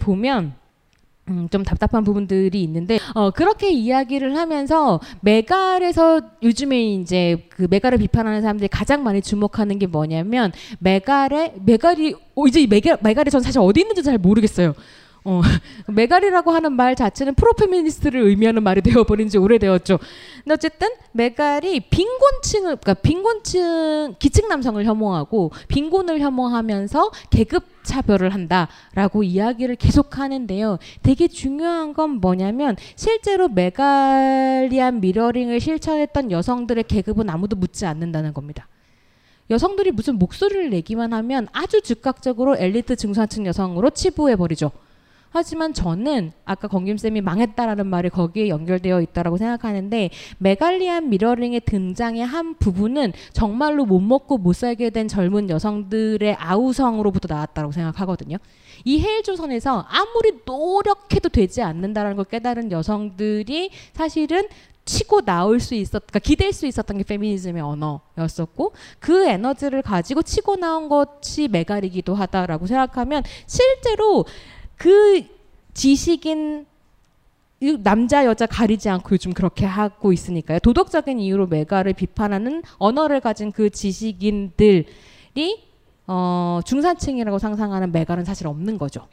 보면 0.00 0.54
음, 1.28 1.48
좀 1.50 1.64
답답한 1.64 2.04
부분들이 2.04 2.62
있는데 2.62 2.98
어, 3.14 3.30
그렇게 3.30 3.70
이야기를 3.70 4.36
하면서 4.36 5.00
메갈에서 5.20 6.20
요즘에 6.42 6.94
이제 6.94 7.48
그 7.50 7.66
메갈을 7.68 7.98
비판하는 7.98 8.42
사람들이 8.42 8.68
가장 8.68 9.02
많이 9.02 9.20
주목하는 9.20 9.78
게 9.78 9.86
뭐냐면 9.88 10.52
메갈의 10.78 11.54
메갈이 11.64 12.14
어, 12.36 12.46
이제 12.46 12.66
메갈 12.68 12.98
메갈이 13.02 13.30
전 13.30 13.40
사실 13.40 13.60
어디 13.60 13.80
있는지 13.80 14.02
잘 14.04 14.18
모르겠어요. 14.18 14.74
어, 15.26 15.42
메갈이라고 15.92 16.52
하는 16.52 16.72
말 16.72 16.94
자체는 16.94 17.34
프로페미니스트를 17.34 18.20
의미하는 18.20 18.62
말이 18.62 18.80
되어버린 18.80 19.28
지 19.28 19.38
오래되었죠. 19.38 19.98
근데 20.44 20.54
어쨌든 20.54 20.88
메갈이 21.12 21.80
빈곤층을, 21.90 22.76
그러니까 22.76 22.94
빈곤층, 22.94 24.14
기층 24.20 24.48
남성을 24.48 24.82
혐오하고 24.84 25.50
빈곤을 25.66 26.20
혐오하면서 26.20 27.10
계급 27.30 27.64
차별을 27.82 28.34
한다라고 28.34 29.24
이야기를 29.24 29.74
계속 29.74 30.16
하는데요. 30.16 30.78
되게 31.02 31.26
중요한 31.26 31.92
건 31.92 32.20
뭐냐면 32.20 32.76
실제로 32.94 33.48
메갈리안 33.48 35.00
mirroring을 35.00 35.58
실천했던 35.58 36.30
여성들의 36.30 36.84
계급은 36.84 37.28
아무도 37.28 37.56
묻지 37.56 37.84
않는다는 37.84 38.32
겁니다. 38.32 38.68
여성들이 39.50 39.90
무슨 39.90 40.18
목소리를 40.18 40.70
내기만 40.70 41.12
하면 41.12 41.48
아주 41.52 41.80
즉각적으로 41.80 42.56
엘리트 42.56 42.94
중산층 42.94 43.46
여성으로 43.46 43.90
치부해버리죠. 43.90 44.70
하지만 45.30 45.74
저는 45.74 46.32
아까 46.44 46.68
건김쌤이 46.68 47.20
망했다라는 47.20 47.86
말이 47.86 48.08
거기에 48.08 48.48
연결되어 48.48 49.00
있다라고 49.02 49.36
생각하는데 49.36 50.10
메갈리안 50.38 51.10
미러링의 51.10 51.60
등장의 51.60 52.24
한 52.24 52.54
부분은 52.54 53.12
정말로 53.32 53.84
못 53.84 54.00
먹고 54.00 54.38
못 54.38 54.54
살게 54.54 54.90
된 54.90 55.08
젊은 55.08 55.50
여성들의 55.50 56.36
아우성으로부터 56.38 57.32
나왔다고 57.32 57.72
생각하거든요. 57.72 58.38
이 58.84 59.00
해일조선에서 59.00 59.86
아무리 59.88 60.40
노력해도 60.44 61.28
되지 61.28 61.62
않는다라는 61.62 62.16
걸 62.16 62.24
깨달은 62.24 62.72
여성들이 62.72 63.70
사실은 63.92 64.48
치고 64.86 65.22
나올 65.22 65.58
수 65.58 65.74
있었, 65.74 66.06
그러니까 66.06 66.20
기댈 66.20 66.52
수 66.52 66.64
있었던 66.64 66.96
게 66.96 67.02
페미니즘의 67.02 67.60
언어였었고 67.60 68.72
그 69.00 69.26
에너지를 69.26 69.82
가지고 69.82 70.22
치고 70.22 70.56
나온 70.56 70.88
것이 70.88 71.48
메갈이기도 71.48 72.14
하다라고 72.14 72.68
생각하면 72.68 73.24
실제로 73.46 74.24
그 74.76 75.24
지식인 75.74 76.66
남자 77.80 78.24
여자 78.26 78.46
가리지 78.46 78.88
않고 78.88 79.08
요즘 79.12 79.32
그렇게 79.32 79.64
하고 79.64 80.12
있으니까요. 80.12 80.58
도덕적인 80.58 81.18
이유로 81.18 81.46
메가를 81.46 81.94
비판하는 81.94 82.62
언어를 82.78 83.20
가진 83.20 83.50
그 83.50 83.70
지식인들이 83.70 84.84
어, 86.06 86.60
중산층이라고 86.64 87.38
상상하는 87.38 87.92
메가는 87.92 88.24
사실 88.24 88.46
없는 88.46 88.78
거죠. 88.78 89.08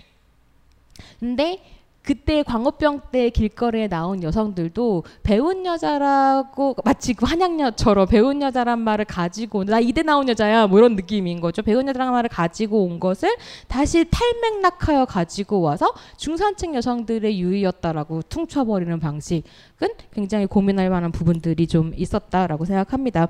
근데 1.19 1.63
그때 2.03 2.43
광우병 2.43 3.01
때 3.11 3.29
길거리에 3.29 3.87
나온 3.87 4.21
여성들도 4.21 5.03
배운 5.23 5.65
여자라고 5.65 6.75
마치 6.83 7.13
그 7.13 7.25
한양녀처럼 7.25 8.07
배운 8.07 8.41
여자란 8.41 8.79
말을 8.79 9.05
가지고 9.05 9.63
나 9.63 9.79
이대 9.79 10.03
나온 10.03 10.27
여자야 10.27 10.67
뭐 10.67 10.79
이런 10.79 10.97
느낌인 10.97 11.39
거죠. 11.39 11.61
배운 11.61 11.87
여자란 11.87 12.11
말을 12.11 12.29
가지고 12.29 12.83
온 12.83 12.99
것을 12.99 13.33
다시 13.69 14.05
탈맥락하여 14.11 15.05
가지고 15.05 15.61
와서 15.61 15.93
중산층 16.17 16.75
여성들의 16.75 17.39
유의였다라고 17.39 18.23
퉁쳐버리는 18.23 18.99
방식은 18.99 19.87
굉장히 20.11 20.45
고민할 20.45 20.89
만한 20.89 21.11
부분들이 21.13 21.67
좀 21.67 21.93
있었다라고 21.95 22.65
생각합니다. 22.65 23.29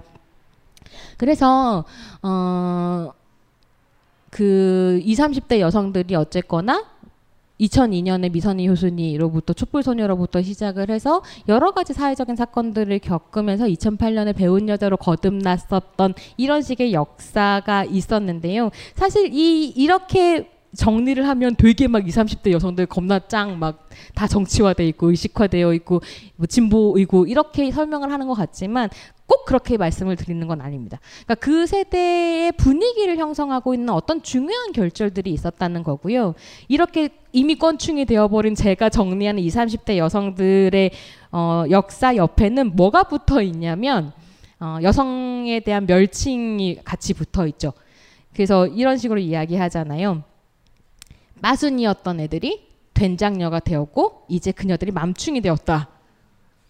그래서 1.18 1.86
어. 2.24 3.12
그 4.32 5.00
20, 5.04 5.26
30대 5.26 5.60
여성들이 5.60 6.16
어쨌거나 6.16 6.93
2002년에 7.64 8.32
미선이 8.32 8.68
효순이로부터 8.68 9.54
촛불소녀로부터 9.54 10.42
시작을 10.42 10.90
해서 10.90 11.22
여러 11.48 11.72
가지 11.72 11.94
사회적인 11.94 12.36
사건들을 12.36 13.00
겪으면서 13.00 13.66
2008년에 13.66 14.36
배운 14.36 14.70
여자로 14.70 14.98
거듭났었던 14.98 16.14
이런 16.38 16.62
식의 16.62 16.94
역사가 16.94 17.86
있었는데요. 17.86 18.70
사실 18.96 19.34
이 19.34 19.68
이렇게 19.70 20.50
정리를 20.76 21.28
하면 21.28 21.56
되게 21.56 21.88
막 21.88 22.08
20, 22.08 22.24
30대 22.24 22.52
여성들 22.52 22.86
겁나 22.88 23.20
짱 23.20 23.60
막 23.60 23.84
다 24.14 24.28
정치화돼 24.28 24.88
있고 24.90 25.10
의식화되어 25.10 25.74
있고 25.76 26.02
뭐 26.36 26.48
진보이고 26.48 27.26
이렇게 27.28 27.72
설명을 27.72 28.12
하는 28.12 28.28
것 28.28 28.34
같지만 28.34 28.90
꼭 29.26 29.46
그렇게 29.46 29.78
말씀을 29.78 30.16
드리는 30.16 30.46
건 30.48 30.62
아닙니다. 30.62 31.00
그러니까 31.26 31.36
그 31.36 31.66
세대의 31.66 32.52
분위기를 32.54 33.18
형성하고 33.18 33.74
있는 33.74 33.90
어떤 33.90 34.22
중요한 34.22 34.74
결절들이 34.74 35.32
있었다는 35.32 35.84
거고요. 35.84 36.36
이렇게 36.68 37.10
이미 37.32 37.56
건충이 37.56 38.06
되어버린 38.06 38.56
제가 38.56 38.90
정리하는 38.90 39.42
20, 39.42 39.60
30대 39.62 39.98
여성들의 39.98 40.92
어, 41.32 41.64
역사 41.70 42.16
옆에는 42.16 42.76
뭐가 42.76 43.04
붙어 43.04 43.42
있냐면 43.42 44.12
어, 44.60 44.78
여성에 44.82 45.62
대한 45.62 45.86
멸칭이 45.86 46.80
같이 46.84 47.14
붙어 47.14 47.48
있죠. 47.48 47.74
그래서 48.34 48.68
이런 48.68 48.98
식으로 48.98 49.20
이야기하잖아요. 49.20 50.24
마순이었던 51.44 52.22
애들이 52.22 52.70
된장녀가 52.94 53.60
되었고 53.60 54.24
이제 54.30 54.54
그녀들이 54.54 54.92
맘충이 54.92 55.42
되었다. 55.42 55.90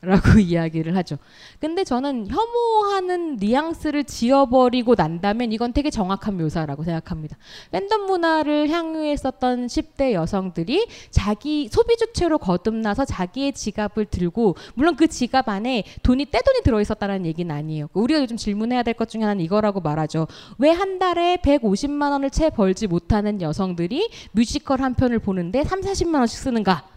라고 0.04 0.38
이야기를 0.40 0.96
하죠. 0.98 1.18
근데 1.60 1.84
저는 1.86 2.28
혐오하는 2.30 3.38
뉘앙스를 3.38 4.04
지어버리고 4.04 4.96
난다면 4.96 5.52
이건 5.54 5.72
되게 5.72 5.90
정확한 5.90 6.38
묘사라고 6.38 6.84
생각합니다. 6.84 7.38
팬덤 7.72 8.06
문화를 8.06 8.70
향유했었던 8.70 9.68
10대 9.68 10.12
여성들이 10.12 10.88
자기 11.10 11.70
소비 11.72 11.96
주체로 11.96 12.38
거듭나서 12.38 13.06
자기의 13.06 13.54
지갑을 13.54 14.06
들고 14.12 14.56
물론 14.76 14.96
그 14.98 15.08
지갑 15.08 15.48
안에 15.48 15.84
돈이 16.04 16.26
떼돈이 16.26 16.62
들어 16.64 16.82
있었다는 16.82 17.26
얘기는 17.26 17.54
아니에요. 17.56 17.88
우리가 17.94 18.20
요즘 18.22 18.38
질문해야 18.38 18.84
될 18.84 18.94
것 18.94 19.10
중에 19.10 19.22
하나는 19.22 19.44
이거라고 19.44 19.80
말하죠. 19.80 20.28
왜 20.60 20.74
한 20.74 20.98
달에 21.00 21.38
150만 21.38 22.12
원을 22.12 22.30
채 22.30 22.50
벌지 22.50 22.88
못하는 22.88 23.42
여성들이 23.42 24.10
뮤지컬 24.34 24.82
한 24.82 24.96
편을 24.96 25.20
보는데 25.20 25.64
3, 25.64 25.82
40만 25.82 26.16
원씩 26.16 26.40
쓰는가? 26.40 26.93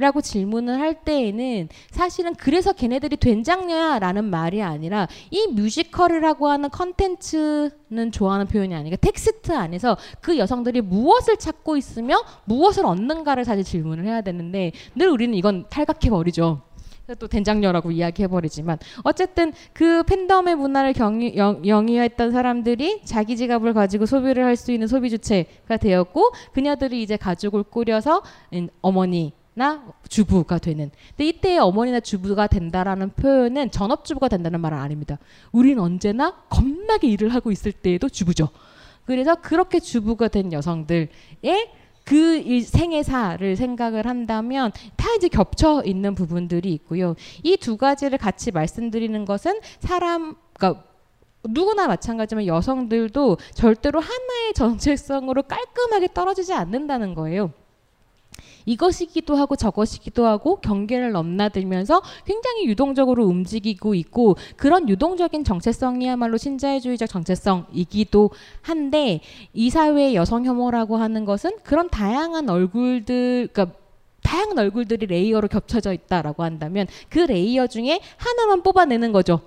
라고 0.00 0.20
질문을 0.20 0.80
할 0.80 1.04
때에는 1.04 1.68
사실은 1.90 2.34
그래서 2.34 2.72
걔네들이 2.72 3.16
된장녀야 3.18 3.98
라는 3.98 4.24
말이 4.24 4.62
아니라 4.62 5.06
이 5.30 5.46
뮤지컬이라고 5.52 6.48
하는 6.48 6.70
컨텐츠는 6.70 8.10
좋아하는 8.12 8.46
표현이 8.46 8.74
아니라 8.74 8.96
텍스트 8.96 9.52
안에서 9.52 9.96
그 10.20 10.38
여성들이 10.38 10.80
무엇을 10.80 11.36
찾고 11.36 11.76
있으며 11.76 12.22
무엇을 12.46 12.86
얻는가를 12.86 13.44
사실 13.44 13.62
질문을 13.62 14.06
해야 14.06 14.22
되는데 14.22 14.72
늘 14.94 15.08
우리는 15.08 15.34
이건 15.34 15.66
탈각해 15.68 16.10
버리죠. 16.10 16.62
또 17.18 17.26
된장녀라고 17.26 17.90
이야기해버리지만 17.90 18.78
어쨌든 19.02 19.52
그 19.72 20.04
팬덤의 20.04 20.54
문화를 20.54 20.92
경유, 20.92 21.34
영, 21.34 21.66
영위했던 21.66 22.30
사람들이 22.30 23.02
자기 23.04 23.36
지갑을 23.36 23.74
가지고 23.74 24.06
소비를 24.06 24.44
할 24.44 24.56
수 24.56 24.70
있는 24.70 24.86
소비 24.86 25.10
주체가 25.10 25.76
되었고 25.78 26.30
그녀들이 26.52 27.02
이제 27.02 27.16
가족을 27.16 27.64
꾸려서 27.64 28.22
어머니 28.80 29.32
나 29.60 29.84
주부가 30.08 30.56
되는. 30.56 30.90
근데 31.10 31.28
이때 31.28 31.58
어머니나 31.58 32.00
주부가 32.00 32.46
된다라는 32.46 33.10
표현은 33.10 33.70
전업주부가 33.70 34.28
된다는 34.28 34.58
말은 34.62 34.78
아닙니다. 34.78 35.18
우리는 35.52 35.82
언제나 35.82 36.34
겁나게 36.48 37.08
일을 37.08 37.34
하고 37.34 37.52
있을 37.52 37.70
때에도 37.70 38.08
주부죠. 38.08 38.48
그래서 39.04 39.34
그렇게 39.34 39.78
주부가 39.78 40.28
된 40.28 40.54
여성들의 40.54 41.08
그 42.04 42.62
생애사를 42.62 43.54
생각을 43.54 44.06
한다면 44.06 44.72
다 44.96 45.12
이제 45.14 45.28
겹쳐 45.28 45.82
있는 45.84 46.14
부분들이 46.14 46.72
있고요. 46.72 47.14
이 47.42 47.58
두 47.58 47.76
가지를 47.76 48.16
같이 48.16 48.52
말씀드리는 48.52 49.26
것은 49.26 49.60
사람, 49.80 50.36
그러니까 50.54 50.84
누구나 51.44 51.86
마찬가지지만 51.86 52.46
여성들도 52.46 53.36
절대로 53.52 54.00
하나의 54.00 54.54
정체성으로 54.54 55.42
깔끔하게 55.42 56.08
떨어지지 56.14 56.54
않는다는 56.54 57.14
거예요. 57.14 57.52
이것이기도 58.66 59.36
하고 59.36 59.56
저것이기도 59.56 60.26
하고 60.26 60.56
경계를 60.60 61.12
넘나들면서 61.12 62.02
굉장히 62.24 62.66
유동적으로 62.66 63.24
움직이고 63.24 63.94
있고 63.94 64.36
그런 64.56 64.88
유동적인 64.88 65.44
정체성이야말로 65.44 66.36
신자유주의적 66.36 67.08
정체성이기도 67.08 68.30
한데 68.62 69.20
이 69.52 69.70
사회의 69.70 70.14
여성 70.14 70.44
혐오라고 70.44 70.96
하는 70.96 71.24
것은 71.24 71.58
그런 71.62 71.88
다양한 71.88 72.48
얼굴들 72.48 73.48
그러니까 73.52 73.76
다양한 74.22 74.58
얼굴들이 74.58 75.06
layer로 75.06 75.48
겹쳐져 75.48 75.92
있다라고 75.92 76.42
한다면 76.42 76.86
그 77.08 77.18
layer 77.18 77.66
중에 77.66 78.00
하나만 78.16 78.62
뽑아내는 78.62 79.12
거죠. 79.12 79.40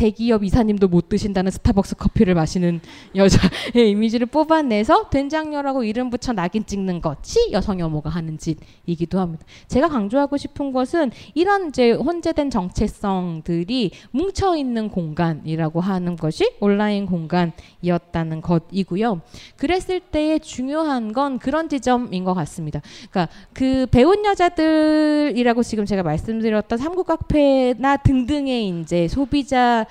대기업 0.00 0.44
이사님도 0.44 0.88
못 0.88 1.10
드신다는 1.10 1.50
스타벅스 1.50 1.94
커피를 1.96 2.34
마시는 2.34 2.80
여자의 3.14 3.50
이미지를 3.92 4.26
뽑아내서 4.28 5.10
된장녀라고 5.10 5.84
이름 5.84 6.08
붙여 6.08 6.32
낙인 6.32 6.64
찍는 6.64 7.02
것이 7.02 7.52
여성 7.52 7.78
혐오가 7.78 8.08
하는 8.08 8.38
짓이기도 8.38 9.20
합니다. 9.20 9.44
제가 9.68 9.88
강조하고 9.88 10.38
싶은 10.38 10.72
것은 10.72 11.10
이런 11.34 11.68
이제 11.68 11.92
혼재된 11.92 12.48
정체성들이 12.48 13.90
뭉쳐 14.12 14.56
있는 14.56 14.88
공간이라고 14.88 15.82
하는 15.82 16.16
것이 16.16 16.50
온라인 16.60 17.04
공간이었다는 17.04 18.40
것이고요. 18.40 19.20
그랬을 19.58 20.00
때에 20.00 20.38
중요한 20.38 21.12
건 21.12 21.38
그런 21.38 21.68
지점인 21.68 22.24
것 22.24 22.32
같습니다. 22.32 22.80
그러니까 23.10 23.30
그 23.52 23.86
배운 23.90 24.24
여자들이라고 24.24 25.62
지금 25.62 25.84
제가 25.84 26.02
말씀드렸던 26.02 26.78
삼국 26.78 27.06
카페나 27.06 27.98
등등의 27.98 28.80
이제 28.80 29.06
소비자 29.06 29.84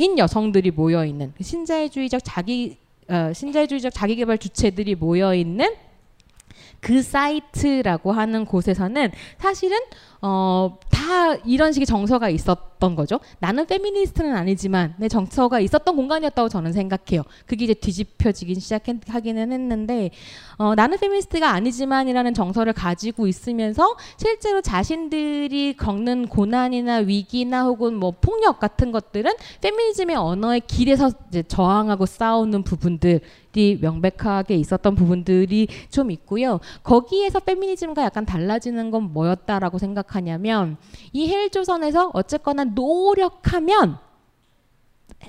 인 0.00 0.16
여성들이 0.16 0.70
모여 0.70 1.04
있는 1.04 1.34
그 1.36 1.44
신자유주의적 1.44 2.22
자기 2.24 2.78
어, 3.06 3.32
신자유주의적 3.34 3.92
자기개발 3.92 4.38
주체들이 4.38 4.94
모여 4.94 5.34
있는 5.34 5.74
그 6.80 7.02
사이트라고 7.02 8.12
하는 8.12 8.44
곳에서는 8.44 9.12
사실은 9.38 9.78
어, 10.22 10.78
다 10.90 11.34
이런 11.46 11.72
식의 11.72 11.86
정서가 11.86 12.28
있었던 12.28 12.94
거죠. 12.94 13.20
나는 13.38 13.66
페미니스트는 13.66 14.36
아니지만의 14.36 15.08
정서가 15.08 15.60
있었던 15.60 15.96
공간이었다고 15.96 16.50
저는 16.50 16.72
생각해요. 16.72 17.22
그게 17.46 17.64
이제 17.64 17.72
뒤집혀지긴 17.72 18.60
시작하기는 18.60 19.52
했는데 19.52 20.10
어, 20.58 20.74
나는 20.74 20.98
페미니스트가 20.98 21.50
아니지만이라는 21.50 22.34
정서를 22.34 22.74
가지고 22.74 23.26
있으면서 23.28 23.96
실제로 24.18 24.60
자신들이 24.60 25.74
겪는 25.78 26.28
고난이나 26.28 26.96
위기나 26.96 27.64
혹은 27.64 27.94
뭐 27.94 28.12
폭력 28.20 28.60
같은 28.60 28.92
것들은 28.92 29.32
페미니즘의 29.62 30.16
언어에 30.16 30.60
기대서 30.66 31.10
저항하고 31.48 32.04
싸우는 32.04 32.62
부분들 32.62 33.20
이 33.49 33.49
명백하게 33.80 34.54
있었던 34.56 34.94
부분들이 34.94 35.68
좀 35.90 36.10
있고요. 36.10 36.60
거기에서 36.82 37.40
페미니즘과 37.40 38.02
약간 38.02 38.24
달라지는 38.24 38.90
건 38.90 39.12
뭐였다라고 39.12 39.78
생각하냐면 39.78 40.76
이 41.12 41.28
헬 41.28 41.50
조선에서 41.50 42.10
어쨌거나 42.14 42.64
노력하면 42.64 43.98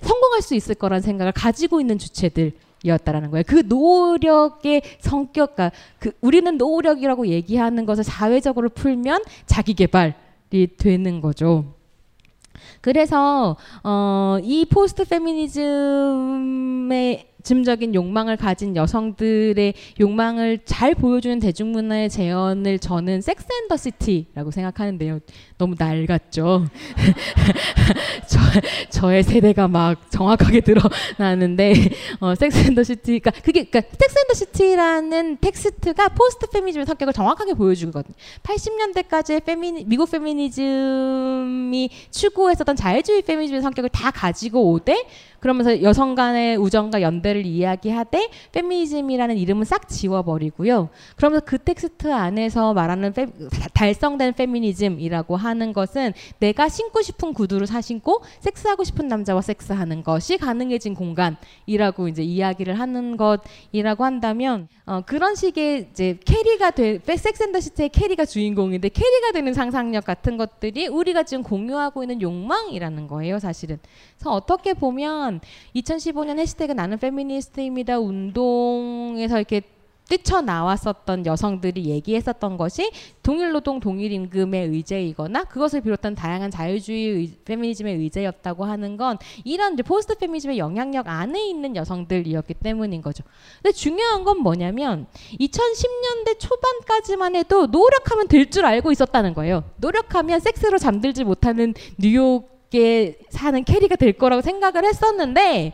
성공할 0.01 0.41
수 0.41 0.55
있을 0.55 0.75
거란 0.75 1.01
생각을 1.01 1.31
가지고 1.31 1.81
있는 1.81 1.97
주체들 1.97 2.53
이었다라는 2.83 3.29
거예요. 3.31 3.43
그 3.45 3.63
노력의 3.67 4.81
성격, 4.99 5.55
그러니까 5.55 5.77
그 5.99 6.11
우리는 6.21 6.57
노력이라고 6.57 7.27
얘기하는 7.27 7.85
것을 7.85 8.03
사회적으로 8.03 8.69
풀면 8.69 9.23
자기 9.45 9.73
개발이 9.75 10.13
되는 10.77 11.21
거죠. 11.21 11.75
그래서 12.81 13.57
어, 13.83 14.37
이 14.41 14.65
post 14.65 15.05
feminism적인 15.05 17.95
욕망을 17.95 18.37
가진 18.37 18.75
여성들의 18.75 19.73
욕망을 19.99 20.59
잘 20.65 20.95
보여주는 20.95 21.39
대중문화의 21.39 22.09
재현을 22.09 22.79
저는 22.79 23.21
섹스 23.21 23.45
앤 23.51 23.67
더 23.67 23.77
시티라고 23.77 24.51
생각하는데요. 24.51 25.19
너무 25.57 25.75
낡았죠. 25.77 26.65
저, 28.27 28.39
저의 28.89 29.23
세대가 29.23 29.67
막 29.67 30.09
정확하게 30.09 30.61
드러나는데 31.17 31.73
어, 32.19 32.35
Sex 32.35 32.67
and 32.67 32.75
the 32.75 32.83
City 32.83 33.19
그러니까 33.19 33.31
그게 33.31 33.65
그러니까 33.65 33.81
섹스 33.97 34.19
앤 34.19 34.27
더 34.27 34.33
시티라는 34.33 35.37
텍스트가 35.37 36.09
post 36.09 36.47
feminism의 36.47 36.85
성격을 36.85 37.13
정확하게 37.13 37.53
보여주거든요. 37.53 38.15
80년대까지의 38.43 39.43
페미니, 39.43 39.85
미국 39.85 40.09
페미니즘이 40.09 41.89
추구했었던 42.11 42.75
자유주의 42.75 43.21
페미니즘의 43.21 43.61
성격을 43.61 43.89
다 43.89 44.11
가지고 44.11 44.71
오되 44.71 45.05
그러면서 45.41 45.81
여성 45.81 46.13
간의 46.13 46.55
우정과 46.57 47.01
연대를 47.01 47.45
이야기하되 47.45 48.29
페미니즘이라는 48.51 49.37
이름은 49.37 49.65
싹 49.65 49.89
지워버리고요. 49.89 50.89
그러면서 51.15 51.43
그 51.43 51.57
텍스트 51.57 52.13
안에서 52.13 52.73
말하는 52.73 53.11
페, 53.11 53.25
달성된 53.73 54.33
페미니즘이라고 54.33 55.35
하는 55.35 55.73
것은 55.73 56.13
내가 56.39 56.69
신고 56.69 57.01
싶은 57.01 57.33
구두를 57.33 57.65
사 57.65 57.81
신고 57.81 58.21
섹스하고 58.39 58.83
싶은 58.83 59.07
남자와 59.07 59.41
섹스하는 59.41 60.03
것이 60.03 60.37
가능해진 60.37 60.93
공간이라고 60.93 62.07
이제 62.07 62.21
이야기를 62.21 62.79
하는 62.79 63.17
것이라고 63.17 64.05
한다면 64.05 64.67
어, 64.85 65.01
그런 65.05 65.33
식의 65.33 65.87
이제 65.91 66.19
캐리가 66.23 66.71
돼 66.71 66.99
섹스앤더 67.03 67.59
시티의 67.61 67.89
캐리가 67.89 68.25
주인공인데 68.25 68.89
캐리가 68.89 69.31
되는 69.31 69.53
상상력 69.53 70.05
같은 70.05 70.37
것들이 70.37 70.87
우리가 70.87 71.23
지금 71.23 71.43
공유하고 71.43 72.03
있는 72.03 72.21
욕망이라는 72.21 73.07
거예요, 73.07 73.39
사실은. 73.39 73.79
그래서 74.17 74.31
어떻게 74.31 74.73
보면 74.73 75.30
2015년 75.75 76.39
해시태그 76.39 76.73
나는 76.73 76.97
페미니스트입니다 76.97 77.99
운동에서 77.99 79.37
이렇게 79.37 79.61
뛰쳐나왔었던 80.11 81.25
여성들이 81.25 81.85
얘기했었던 81.85 82.57
것이 82.57 82.91
동일노동 83.23 83.79
동일임금의 83.79 84.67
의제이거나 84.67 85.45
그것을 85.45 85.81
비롯한 85.81 86.15
다양한 86.15 86.51
자유주의 86.51 87.07
의, 87.07 87.31
페미니즘의 87.45 87.95
의제였다고 87.95 88.65
하는 88.65 88.97
건 88.97 89.17
이런 89.45 89.77
포스트 89.77 90.15
페미니즘의 90.15 90.57
영향력 90.57 91.07
안에 91.07 91.47
있는 91.47 91.75
여성들이었기 91.77 92.55
때문인 92.55 93.01
거죠. 93.01 93.23
근데 93.61 93.71
중요한 93.73 94.25
건 94.25 94.39
뭐냐면 94.39 95.07
2010년대 95.39 96.39
초반까지만 96.39 97.35
해도 97.35 97.67
노력하면 97.67 98.27
될 98.27 98.51
줄 98.51 98.65
알고 98.65 98.91
있었다는 98.91 99.33
거예요. 99.33 99.63
노력하면 99.77 100.41
섹스로 100.41 100.77
잠들지 100.77 101.23
못하는 101.23 101.73
뉴욕에 101.97 103.19
사는 103.29 103.63
캐리가 103.63 103.97
될 103.97 104.13
거라고 104.13 104.41
생각을 104.41 104.85
했었는데 104.85 105.73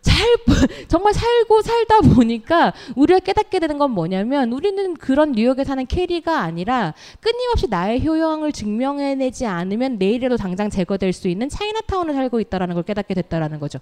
잘 0.00 0.16
정말 0.86 1.12
살고 1.12 1.62
살다 1.62 2.00
보니까 2.00 2.72
우리가 2.94 3.18
깨닫게 3.18 3.58
되는 3.58 3.78
건 3.78 3.90
뭐냐면 3.90 4.52
우리는 4.52 4.94
그런 4.94 5.32
뉴욕에 5.32 5.64
사는 5.64 5.84
캐리가 5.84 6.40
아니라 6.40 6.94
끊임없이 7.20 7.66
나의 7.68 8.06
효용을 8.06 8.52
증명해내지 8.52 9.46
않으면 9.46 9.98
내일에도 9.98 10.36
당장 10.36 10.70
제거될 10.70 11.12
수 11.12 11.28
있는 11.28 11.48
차이나타운을 11.48 12.14
살고 12.14 12.40
있다라는 12.40 12.74
걸 12.74 12.84
깨닫게 12.84 13.14
됐다라는 13.14 13.58
거죠. 13.58 13.80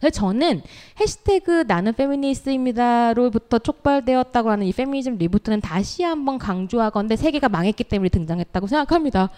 그래서 0.00 0.14
저는 0.18 0.62
해시태그 0.98 1.64
나는 1.68 1.92
페미니스트입니다로부터 1.92 3.58
촉발되었다고 3.58 4.50
하는 4.50 4.66
이 4.66 4.72
페미니즘 4.72 5.18
리부트는 5.18 5.60
다시 5.60 6.02
한번 6.02 6.38
강조하건데 6.38 7.16
세계가 7.16 7.50
망했기 7.50 7.84
때문에 7.84 8.08
등장했다고 8.08 8.66
생각합니다. 8.66 9.28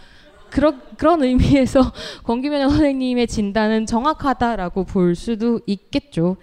그런 0.53 0.82
그런 0.98 1.22
의미에서 1.22 1.80
권기면 2.24 2.68
선생님의 2.68 3.26
진단은 3.26 3.86
정확하다라고 3.86 4.84
볼 4.84 5.14
수도 5.14 5.61
있겠죠. 5.66 6.36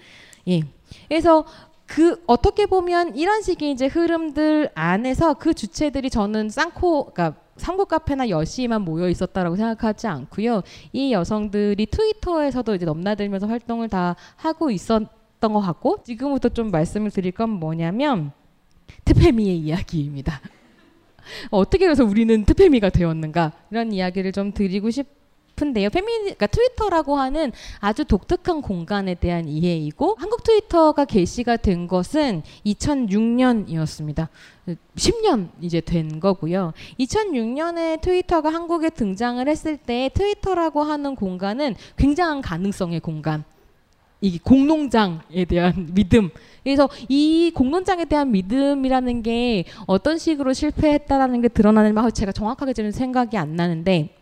예. 0.48 0.62
그래서 1.08 1.46
그 1.86 2.22
어떻게 2.28 2.66
보면 2.66 3.16
이런 3.16 3.42
식의 3.42 3.72
이제 3.72 3.86
흐름들 3.88 4.72
안에서 4.74 5.36
그 5.36 5.54
주체들이 5.54 6.10
저는 6.10 6.50
쌍코 6.50 7.12
그러니까 7.12 7.40
삼국 7.58 7.90
카페나 7.90 8.30
여시만 8.30 8.82
모여 8.82 9.10
있었다라고 9.10 9.56
생각하지 9.56 10.08
않고요. 10.08 10.64
이 10.94 11.12
여성들이 11.14 11.86
트위터에서도 11.88 12.76
이제 12.76 12.86
넘나들면서 12.86 13.48
활동을 13.48 13.90
다 13.90 14.16
하고 14.36 14.72
있었던 14.72 15.10
것 15.40 15.60
같고 15.60 16.04
지금부터 16.04 16.50
좀 16.50 16.72
말씀을 16.72 17.12
드릴 17.12 17.32
건 17.32 17.50
뭐냐면 17.50 18.32
트페미의 19.06 19.58
이야기입니다. 19.58 20.42
어떻게 21.52 21.88
해서 21.88 22.04
우리는 22.04 22.46
트페미가 22.46 22.90
되었는가 22.90 23.54
이런 23.72 23.92
이야기를 23.92 24.32
좀 24.32 24.52
드리고 24.54 24.90
싶은데요. 24.90 25.90
페미 25.90 26.08
그러니까 26.22 26.48
트위터라고 26.48 27.18
하는 27.18 27.52
아주 27.80 28.06
독특한 28.06 28.62
공간에 28.62 29.16
대한 29.16 29.48
이해이고 29.48 30.16
한국 30.18 30.44
트위터가 30.44 31.06
게시가 31.06 31.58
된 31.58 31.88
것은 31.88 32.44
2006년이었습니다. 32.66 34.28
10년 34.96 35.50
이제 35.62 35.82
된 35.82 36.20
거고요. 36.20 36.74
2006년에 37.00 38.02
트위터가 38.02 38.50
한국에 38.50 38.90
등장을 38.90 39.48
했을 39.48 39.78
때 39.78 40.10
트위터라고 40.14 40.84
하는 40.84 41.16
공간은 41.16 41.76
굉장한 41.98 42.42
가능성의 42.42 43.00
공간. 43.00 43.44
이 44.22 44.38
공농장에 44.40 45.46
대한 45.48 45.90
믿음. 45.94 46.30
그래서 46.64 46.90
이 47.08 47.52
공농장에 47.54 48.06
대한 48.06 48.32
믿음이라는 48.32 49.24
게 49.24 49.66
어떤 49.88 50.18
식으로 50.18 50.54
실패했다라는 50.54 51.42
게 51.42 51.48
드러나는 51.48 51.94
막 51.94 52.10
제가 52.14 52.32
정확하게 52.32 52.74
지금 52.74 52.92
생각이 52.92 53.38
안 53.38 53.56
나는데 53.56 54.16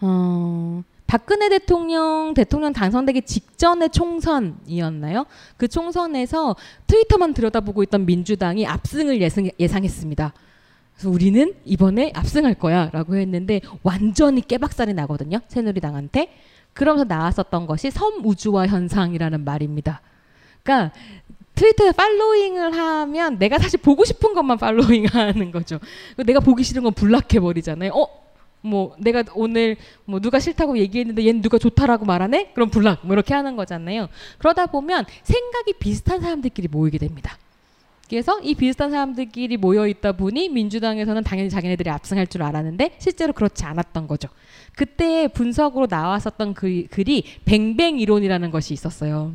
어, 0.00 0.82
박근혜 1.06 1.48
대통령 1.48 2.32
대통령 2.34 2.72
당선되기 2.72 3.22
직전의 3.22 3.90
총선이었나요? 3.90 5.26
그 5.56 5.68
총선에서 5.68 6.56
트위터만 6.86 7.34
들여다보고 7.34 7.82
있던 7.84 8.06
민주당이 8.06 8.66
압승을 8.66 9.20
예상, 9.20 9.48
예상했습니다. 9.58 10.32
그래서 10.94 11.10
우리는 11.10 11.54
이번에 11.64 12.12
압승할 12.14 12.54
거야라고 12.54 13.16
했는데 13.16 13.60
완전히 13.82 14.40
깨박살이 14.40 14.94
나거든요. 14.94 15.40
새누리당한테. 15.48 16.30
그러면서 16.74 17.04
나왔었던 17.04 17.66
것이 17.66 17.90
섬우주화 17.90 18.66
현상이라는 18.66 19.44
말입니다. 19.44 20.00
그러니까 20.62 20.92
트위터에 21.54 21.92
팔로잉을 21.92 22.76
하면 22.76 23.38
내가 23.38 23.58
사실 23.58 23.80
보고 23.80 24.04
싶은 24.04 24.34
것만 24.34 24.58
팔로잉 24.58 25.06
하는 25.06 25.50
거죠. 25.52 25.78
내가 26.16 26.40
보기 26.40 26.64
싫은 26.64 26.82
건 26.82 26.92
블락해 26.92 27.38
버리잖아요. 27.40 27.92
어, 27.92 28.08
뭐 28.60 28.96
내가 28.98 29.22
오늘 29.34 29.76
뭐 30.04 30.20
누가 30.20 30.40
싫다고 30.40 30.78
얘기했는데 30.78 31.24
얘는 31.26 31.42
누가 31.42 31.58
좋다라고 31.58 32.06
말하네? 32.06 32.52
그럼 32.54 32.70
블락 32.70 33.06
뭐 33.06 33.14
이렇게 33.14 33.34
하는 33.34 33.56
거잖아요. 33.56 34.08
그러다 34.38 34.66
보면 34.66 35.04
생각이 35.22 35.74
비슷한 35.74 36.20
사람들끼리 36.20 36.68
모이게 36.68 36.98
됩니다. 36.98 37.38
그래서 38.08 38.38
이 38.40 38.54
비슷한 38.54 38.90
사람들끼리 38.90 39.56
모여 39.56 39.86
있다 39.86 40.12
보니 40.12 40.48
민주당에서는 40.48 41.22
당연히 41.22 41.50
자기네들이 41.50 41.88
압승할 41.90 42.26
줄 42.26 42.42
알았는데 42.42 42.96
실제로 42.98 43.32
그렇지 43.32 43.64
않았던 43.64 44.08
거죠. 44.08 44.28
그때 44.76 45.28
분석으로 45.28 45.86
나왔었던 45.88 46.54
그 46.54 46.86
글이 46.90 47.24
뱅뱅 47.44 47.98
이론이라는 47.98 48.50
것이 48.50 48.74
있었어요. 48.74 49.34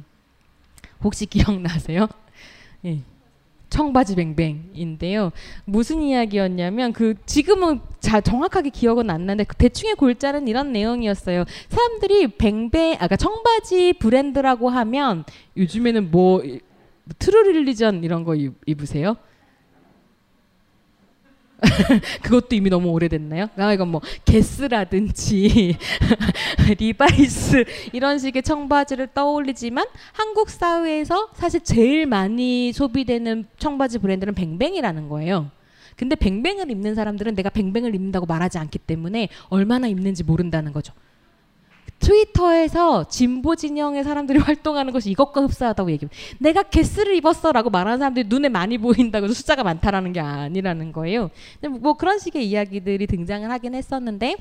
혹시 1.04 1.26
기억나세요? 1.26 2.08
예. 2.86 3.00
청바지 3.70 4.16
뱅뱅인데요. 4.16 5.32
무슨 5.66 6.02
이야기였냐면 6.02 6.92
그 6.92 7.14
지금은 7.26 7.80
자 8.00 8.20
정확하게 8.20 8.72
기억은 8.72 9.10
안 9.12 9.28
나는데 9.28 9.44
그 9.44 9.56
대충의 9.56 9.96
골자는 9.96 10.48
이런 10.48 10.72
내용이었어요. 10.72 11.46
사람들이 11.70 12.30
뱅뱅 12.30 12.94
아까 12.94 13.08
그러니까 13.08 13.16
청바지 13.18 13.94
브랜드라고 14.00 14.70
하면 14.70 15.24
요즘에는 15.56 16.10
뭐 16.10 16.42
True 17.20 17.52
Religion 17.52 18.04
이런 18.04 18.24
거 18.24 18.36
입으세요? 18.66 19.18
그것도 22.24 22.56
이미 22.56 22.70
너무 22.70 22.90
오래됐나요? 22.90 23.50
아 23.58 23.74
이건 23.74 23.90
뭐 23.90 24.02
Guess라든지 24.26 25.78
리바이스 26.80 27.66
이런 27.94 28.18
식의 28.20 28.44
청바지를 28.44 29.10
떠올리지만 29.14 29.86
한국 30.14 30.50
사회에서 30.50 31.30
사실 31.34 31.62
제일 31.62 32.06
많이 32.06 32.72
소비되는 32.72 33.46
청바지 33.58 34.00
브랜드는 34.00 34.34
뱅뱅이라는 34.36 35.10
거예요. 35.10 35.52
근데 35.96 36.16
뱅뱅을 36.16 36.72
입는 36.72 36.96
사람들은 36.96 37.36
내가 37.36 37.50
뱅뱅을 37.50 37.94
입는다고 37.94 38.26
말하지 38.26 38.58
않기 38.58 38.80
때문에 38.80 39.28
얼마나 39.50 39.88
입는지 39.88 40.24
모른다는 40.24 40.72
거죠. 40.72 40.94
트위터에서 42.00 43.08
진보 43.08 43.56
진영의 43.56 44.04
사람들이 44.04 44.40
활동하는 44.40 44.94
것이 44.94 45.12
이것과 45.12 45.42
흡사하다고 45.42 45.92
얘기해요. 45.92 46.10
내가 46.40 46.64
개스를 46.64 47.16
입었어라고 47.16 47.70
말하는 47.70 48.00
사람들이 48.00 48.28
눈에 48.28 48.50
많이 48.50 48.78
보인다고 48.78 49.28
숫자가 49.28 49.64
많다라는 49.64 50.14
게 50.14 50.20
아니라는 50.20 50.92
거예요. 50.92 51.30
뭐 51.82 51.94
그런 51.94 52.20
식의 52.20 52.48
이야기들이 52.48 53.08
등장을 53.08 53.50
하긴 53.50 53.76
했었는데 53.76 54.36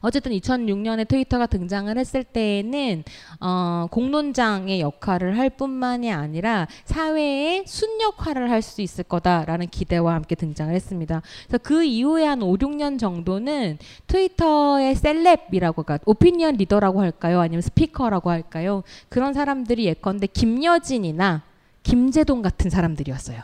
어쨌든 0.00 0.32
2006년에 0.32 1.08
트위터가 1.08 1.46
등장을 1.46 1.96
했을 1.96 2.24
때에는 2.24 3.04
어, 3.40 3.86
공론장의 3.90 4.80
역할을 4.80 5.38
할 5.38 5.50
뿐만이 5.50 6.12
아니라 6.12 6.66
사회의 6.84 7.64
순 7.66 8.00
역할을 8.02 8.50
할 8.50 8.66
수 8.66 8.82
있을 8.82 9.04
거다라는 9.04 9.68
기대와 9.68 10.14
함께 10.14 10.34
등장을 10.34 10.74
했습니다. 10.74 11.22
그래서 11.46 11.58
그 11.62 11.84
이후에 11.84 12.26
한 12.26 12.42
5, 12.42 12.56
6년 12.56 12.98
정도는 12.98 13.78
트위터의 14.06 14.94
셀렙이라고 14.96 15.82
그러니까 15.82 15.98
오피니언 16.04 16.56
리더라고 16.56 17.00
할까요? 17.00 17.40
아니면 17.40 17.62
스피커라고 17.62 18.30
할까요? 18.30 18.82
그런 19.08 19.32
사람들이 19.32 19.86
예컨대 19.86 20.26
김여진이나 20.26 21.42
김재동 21.82 22.42
같은 22.42 22.68
사람들이었어요. 22.68 23.40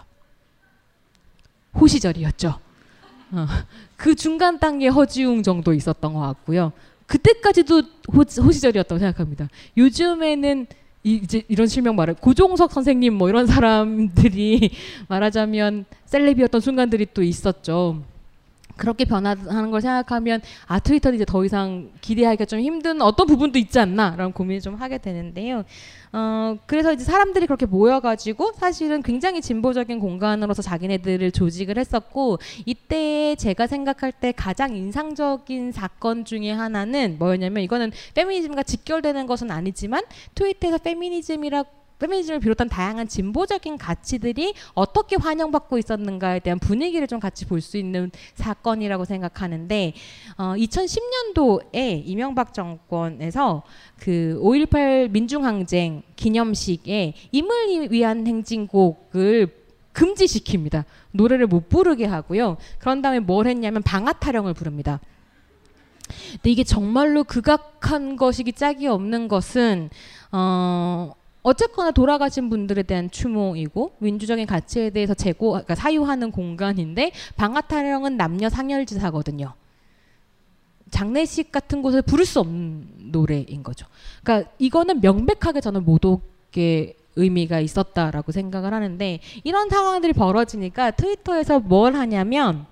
호시절이었죠. 1.80 2.58
어, 3.32 3.46
그 4.02 4.16
중간 4.16 4.58
단계 4.58 4.88
허지웅 4.88 5.44
정도 5.44 5.72
있었던 5.72 6.12
것 6.12 6.18
같고요. 6.18 6.72
그때까지도 7.06 7.82
호, 8.12 8.24
시절이었다고 8.24 8.98
생각합니다. 8.98 9.48
요즘에는 9.76 10.66
이, 11.04 11.20
이제 11.22 11.44
이런 11.46 11.68
실명 11.68 11.94
말을 11.94 12.14
고종석 12.14 12.72
선생님 12.72 13.14
뭐 13.14 13.28
이런 13.28 13.46
사람들이 13.46 14.72
말하자면 15.06 15.84
셀럽이었던 16.06 16.60
순간들이 16.60 17.06
또 17.14 17.22
있었죠. 17.22 18.02
그렇게 18.76 19.04
변화하는 19.04 19.70
걸 19.70 19.80
생각하면 19.80 20.40
아 20.66 20.78
트위터는 20.78 21.16
이제 21.16 21.24
더 21.24 21.44
이상 21.44 21.90
기대하기가 22.00 22.44
좀 22.46 22.60
힘든 22.60 23.02
어떤 23.02 23.26
부분도 23.26 23.58
있지 23.58 23.78
않나라는 23.78 24.32
고민을 24.32 24.60
좀 24.60 24.74
하게 24.74 24.98
되는데요. 24.98 25.64
어 26.12 26.56
그래서 26.66 26.92
이제 26.92 27.04
사람들이 27.04 27.46
그렇게 27.46 27.64
모여가지고 27.64 28.52
사실은 28.54 29.02
굉장히 29.02 29.40
진보적인 29.40 29.98
공간으로서 29.98 30.60
자기네들을 30.60 31.32
조직을 31.32 31.78
했었고 31.78 32.38
이때 32.66 33.34
제가 33.36 33.66
생각할 33.66 34.12
때 34.12 34.32
가장 34.32 34.76
인상적인 34.76 35.72
사건 35.72 36.24
중에 36.24 36.50
하나는 36.50 37.16
뭐였냐면 37.18 37.62
이거는 37.62 37.92
페미니즘과 38.14 38.62
직결되는 38.64 39.26
것은 39.26 39.50
아니지만 39.50 40.04
트위터에서 40.34 40.78
페미니즘이라고 40.78 41.81
페미니즘을 42.02 42.40
비롯한 42.40 42.68
다양한 42.68 43.06
진보적인 43.06 43.78
가치들이 43.78 44.54
어떻게 44.74 45.16
환영받고 45.16 45.78
있었는가에 45.78 46.40
대한 46.40 46.58
분위기를 46.58 47.06
좀 47.06 47.20
같이 47.20 47.46
볼 47.46 47.62
수 47.62 47.76
있는 47.76 48.10
사건이라고 48.34 49.04
생각하는데 49.04 49.92
어, 50.36 50.54
2010년도에 50.56 52.02
이명박 52.04 52.52
정권에서 52.52 53.62
그 54.00 54.38
5.18 54.42 55.10
민중항쟁 55.10 56.02
기념식에 56.16 57.14
임을 57.30 57.92
위한 57.92 58.26
행진곡을 58.26 59.62
금지시킵니다. 59.94 60.84
노래를 61.12 61.46
못 61.46 61.68
부르게 61.68 62.06
하고요. 62.06 62.56
그런 62.78 63.00
다음에 63.00 63.20
뭘 63.20 63.46
했냐면 63.46 63.82
방아 63.82 64.14
타령을 64.14 64.54
부릅니다. 64.54 65.00
근데 66.32 66.50
이게 66.50 66.64
정말로 66.64 67.22
극악한 67.22 68.16
것이기 68.16 68.54
짝이 68.54 68.88
없는 68.88 69.28
것은 69.28 69.90
어 70.32 71.12
어쨌거나 71.42 71.90
돌아가신 71.90 72.48
분들에 72.48 72.82
대한 72.82 73.10
추모이고 73.10 73.96
민주적인 73.98 74.46
가치에 74.46 74.90
대해서 74.90 75.14
재고 75.14 75.50
그러니까 75.50 75.74
사유하는 75.74 76.30
공간인데 76.30 77.12
방아타령은 77.36 78.16
남녀 78.16 78.48
상열지사거든요. 78.48 79.54
장례식 80.90 81.50
같은 81.50 81.82
곳에 81.82 82.00
부를 82.02 82.24
수 82.24 82.38
없는 82.40 83.10
노래인 83.10 83.62
거죠. 83.62 83.86
그러니까 84.22 84.50
이거는 84.58 85.00
명백하게 85.00 85.60
저는 85.60 85.84
모독의 85.84 86.94
의미가 87.16 87.60
있었다라고 87.60 88.32
생각을 88.32 88.72
하는데 88.72 89.20
이런 89.42 89.68
상황들이 89.68 90.12
벌어지니까 90.12 90.92
트위터에서 90.92 91.60
뭘 91.60 91.94
하냐면 91.94 92.66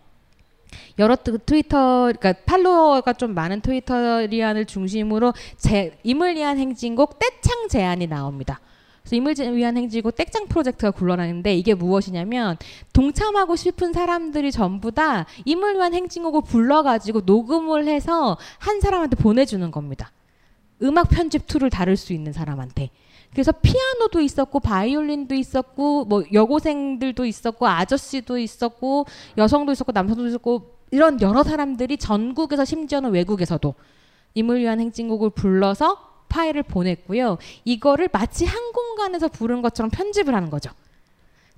여러 0.98 1.16
트위터 1.16 2.12
그러니까 2.12 2.32
팔로워가 2.44 3.12
좀 3.14 3.34
많은 3.34 3.60
트위터리안을 3.60 4.66
중심으로 4.66 5.32
제 5.56 5.98
임을 6.02 6.36
위한 6.36 6.58
행진곡 6.58 7.18
떼창 7.18 7.68
제안이 7.68 8.06
나옵니다. 8.06 8.60
그래서 9.02 9.16
임을 9.16 9.56
위한 9.56 9.76
행진곡 9.76 10.14
떼창 10.14 10.46
프로젝트가 10.46 10.90
굴러가는데 10.90 11.54
이게 11.54 11.74
무엇이냐면 11.74 12.56
동참하고 12.92 13.56
싶은 13.56 13.92
사람들이 13.92 14.52
전부 14.52 14.92
다 14.92 15.26
임을 15.44 15.76
위한 15.76 15.94
행진곡을 15.94 16.42
불러가지고 16.42 17.22
녹음을 17.22 17.88
해서 17.88 18.36
한 18.58 18.80
사람한테 18.80 19.16
보내주는 19.16 19.70
겁니다. 19.70 20.12
음악 20.82 21.08
편집 21.10 21.46
툴을 21.46 21.70
다룰 21.70 21.96
수 21.96 22.12
있는 22.12 22.32
사람한테. 22.32 22.90
그래서 23.32 23.52
피아노도 23.52 24.20
있었고 24.20 24.60
바이올린도 24.60 25.34
있었고 25.34 26.04
뭐 26.04 26.24
여고생들도 26.32 27.24
있었고 27.24 27.66
아저씨도 27.66 28.38
있었고 28.38 29.06
여성도 29.38 29.72
있었고 29.72 29.92
남성도 29.92 30.26
있었고 30.26 30.80
이런 30.90 31.20
여러 31.20 31.42
사람들이 31.42 31.96
전국에서 31.96 32.64
심지어는 32.64 33.12
외국에서도 33.12 33.74
임을 34.34 34.60
위한 34.60 34.80
행진곡을 34.80 35.30
불러서 35.30 36.10
파일을 36.28 36.62
보냈고요. 36.64 37.38
이거를 37.64 38.08
마치 38.12 38.44
한 38.44 38.72
공간에서 38.72 39.28
부른 39.28 39.62
것처럼 39.62 39.90
편집을 39.90 40.34
하는 40.34 40.50
거죠. 40.50 40.70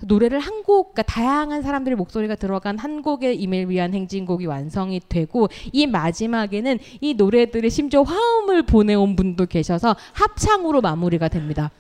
노래를 0.07 0.39
한 0.39 0.63
곡, 0.63 0.95
그러니까 0.95 1.03
다양한 1.03 1.63
사람들의 1.63 1.97
목소리가 1.97 2.35
들어간 2.37 2.79
한 2.79 3.03
곡의 3.03 3.37
임을 3.37 3.69
위한 3.69 3.95
행진곡이 3.95 4.47
완성이 4.47 5.01
되고 5.09 5.49
이 5.73 5.87
마지막에는 5.87 6.79
이 7.01 7.15
노래들의 7.15 7.71
심지어 7.71 8.03
화음을 8.03 8.65
보내온 8.65 9.17
분도 9.17 9.47
계셔서 9.47 9.97
합창으로 10.13 10.81
마무리가 10.81 11.29
됩니다. 11.29 11.71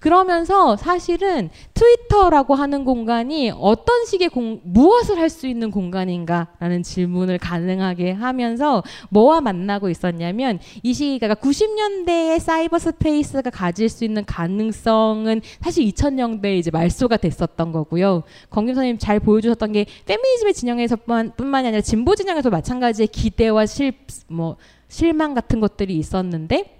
그러면서 0.00 0.76
사실은 0.76 1.50
트위터라고 1.74 2.54
하는 2.54 2.84
공간이 2.84 3.52
어떤 3.54 4.04
식의 4.04 4.30
공, 4.30 4.60
무엇을 4.64 5.18
할 5.18 5.30
수 5.30 5.46
있는 5.46 5.70
공간인가라는 5.70 6.82
질문을 6.82 7.38
가능하게 7.38 8.10
하면서 8.10 8.82
뭐와 9.10 9.40
만나고 9.40 9.88
있었냐면 9.88 10.58
이 10.82 10.92
시기가 10.92 11.34
90년대의 11.34 12.40
사이버 12.40 12.78
스페이스가 12.80 13.50
가질 13.50 13.88
수 13.88 14.04
있는 14.04 14.24
가능성은 14.24 15.40
사실 15.60 15.84
2000년대에 15.84 16.58
이제 16.58 16.72
말소가 16.72 17.16
됐었던 17.16 17.70
거고요. 17.70 18.24
검김 18.50 18.74
선생님 18.74 18.98
잘 18.98 19.20
보여주셨던 19.20 19.72
게 19.72 19.86
페미니즘의 20.06 20.54
진영에서뿐만 20.54 21.32
뿐만이 21.36 21.68
아니라 21.68 21.80
진보 21.80 22.16
진영에서 22.16 22.50
마찬가지의 22.50 23.06
기대와 23.08 23.66
실, 23.66 23.92
뭐 24.26 24.56
실망 24.88 25.34
같은 25.34 25.60
것들이 25.60 25.96
있었는데 25.96 26.79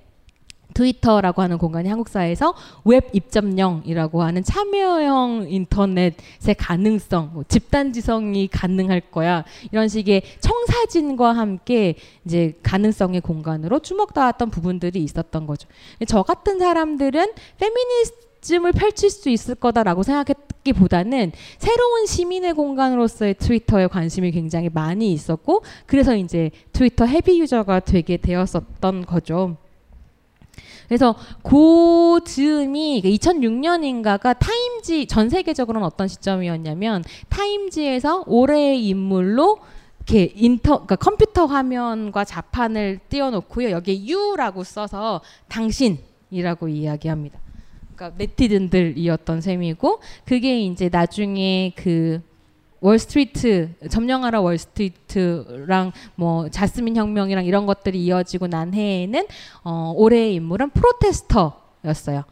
트위터라고 0.74 1.42
하는 1.42 1.58
공간이 1.58 1.88
한국 1.88 2.08
사회에서 2.08 2.54
웹 2.84 3.10
이점영이라고 3.12 4.22
하는 4.22 4.42
참여형 4.42 5.46
인터넷의 5.48 6.54
가능성, 6.56 7.30
뭐 7.34 7.44
집단지성이 7.48 8.48
가능할 8.48 9.00
거야 9.10 9.44
이런 9.72 9.88
식의 9.88 10.22
청사진과 10.40 11.32
함께 11.32 11.94
이제 12.24 12.58
가능성의 12.62 13.20
공간으로 13.20 13.78
주목받았던 13.80 14.50
부분들이 14.50 15.02
있었던 15.02 15.46
거죠. 15.46 15.68
저 16.06 16.22
같은 16.22 16.58
사람들은 16.58 17.32
페미니즘을 17.58 18.72
펼칠 18.72 19.10
수 19.10 19.28
있을 19.30 19.54
거다라고 19.54 20.02
생각했기보다는 20.02 21.32
새로운 21.58 22.06
시민의 22.06 22.54
공간으로서의 22.54 23.34
트위터에 23.34 23.86
관심이 23.86 24.30
굉장히 24.30 24.68
많이 24.72 25.12
있었고 25.12 25.62
그래서 25.86 26.14
이제 26.16 26.50
트위터 26.72 27.04
헤비 27.04 27.40
유저가 27.40 27.80
되게 27.80 28.16
되었었던 28.16 29.06
거죠. 29.06 29.56
그래서 30.90 31.14
그 31.44 32.18
즈음이 32.24 33.00
2006년인가가 33.04 34.36
타임지 34.36 35.06
전 35.06 35.30
세계적으로는 35.30 35.86
어떤 35.86 36.08
시점이었냐면 36.08 37.04
타임지에서 37.28 38.24
올해의 38.26 38.88
인물로 38.88 39.58
이렇게 40.00 40.32
인터 40.34 40.84
그러니까 40.84 40.96
컴퓨터 40.96 41.46
화면과 41.46 42.24
자판을 42.24 42.98
띄워놓고요 43.08 43.70
여기에 43.70 44.04
U라고 44.04 44.64
써서 44.64 45.20
당신이라고 45.46 46.66
이야기합니다. 46.66 47.38
그러니까 47.94 48.18
네티즌들이었던 48.18 49.40
셈이고 49.42 50.00
그게 50.24 50.60
이제 50.60 50.88
나중에 50.90 51.72
그 51.76 52.20
월스트리트 52.80 53.74
점령하라 53.90 54.40
월스트리트랑 54.40 55.92
뭐 56.14 56.48
자스민 56.48 56.96
혁명이랑 56.96 57.44
이런 57.44 57.66
것들이 57.66 58.02
이어지고 58.04 58.46
난 58.46 58.72
해에는 58.74 59.26
어, 59.64 59.92
올해의 59.96 60.34
인물은 60.34 60.70
프로테스터였어요. 60.70 62.24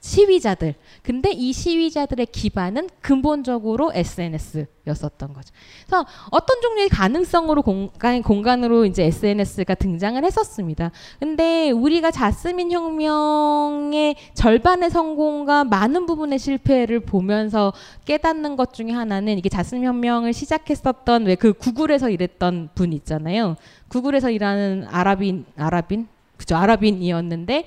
시위자들. 0.00 0.74
근데 1.02 1.30
이 1.30 1.52
시위자들의 1.52 2.26
기반은 2.26 2.90
근본적으로 3.00 3.92
SNS였었던 3.94 5.32
거죠. 5.32 5.54
그래서 5.86 6.04
어떤 6.30 6.60
종류의 6.60 6.88
가능성으로 6.88 7.62
공간, 7.62 8.22
공간으로 8.22 8.84
이제 8.84 9.04
SNS가 9.04 9.74
등장을 9.74 10.22
했었습니다. 10.22 10.90
근데 11.20 11.70
우리가 11.70 12.10
자스민 12.10 12.72
혁명의 12.72 14.16
절반의 14.34 14.90
성공과 14.90 15.64
많은 15.64 16.06
부분의 16.06 16.38
실패를 16.38 17.00
보면서 17.00 17.72
깨닫는 18.04 18.56
것 18.56 18.74
중에 18.74 18.90
하나는 18.90 19.38
이게 19.38 19.48
자스민 19.48 19.84
혁명을 19.84 20.32
시작했었던 20.32 21.24
왜 21.26 21.36
그 21.36 21.52
구글에서 21.52 22.10
일했던 22.10 22.70
분 22.74 22.92
있잖아요. 22.92 23.56
구글에서 23.88 24.30
일하는 24.30 24.86
아랍인, 24.90 25.44
아랍인? 25.56 26.08
그죠 26.36 26.56
아랍인이었는데 26.56 27.64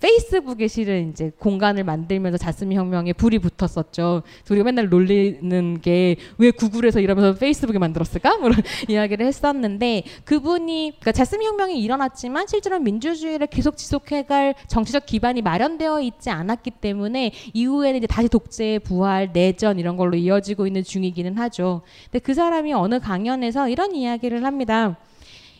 페이스북에 0.00 0.68
실은 0.68 1.10
이제 1.10 1.32
공간을 1.38 1.84
만들면서 1.84 2.36
자스민 2.36 2.78
혁명에 2.78 3.14
불이 3.14 3.38
붙었었죠. 3.38 4.22
우리가 4.50 4.64
맨날 4.64 4.88
놀리는 4.88 5.80
게 5.80 6.16
왜 6.38 6.50
구글에서 6.50 7.00
일하면서 7.00 7.38
페이스북에 7.38 7.78
만들었을까? 7.78 8.38
그런 8.38 8.54
이야기를 8.88 9.26
했었는데 9.26 10.04
그분이 10.24 10.94
그러니까 11.00 11.12
자스민 11.12 11.48
혁명이 11.48 11.80
일어났지만 11.80 12.46
실제로 12.46 12.78
민주주의를 12.80 13.46
계속 13.46 13.76
지속해갈 13.76 14.54
정치적 14.66 15.06
기반이 15.06 15.42
마련되어 15.42 16.00
있지 16.00 16.30
않았기 16.30 16.72
때문에 16.72 17.32
이후에는 17.52 17.98
이제 17.98 18.06
다시 18.06 18.28
독재 18.28 18.80
부활, 18.84 19.32
내전 19.32 19.78
이런 19.78 19.96
걸로 19.96 20.16
이어지고 20.16 20.66
있는 20.66 20.82
중이기는 20.82 21.36
하죠. 21.38 21.82
근데 22.10 22.18
그 22.18 22.34
사람이 22.34 22.72
어느 22.72 23.00
강연에서 23.00 23.68
이런 23.68 23.94
이야기를 23.94 24.44
합니다. 24.44 24.96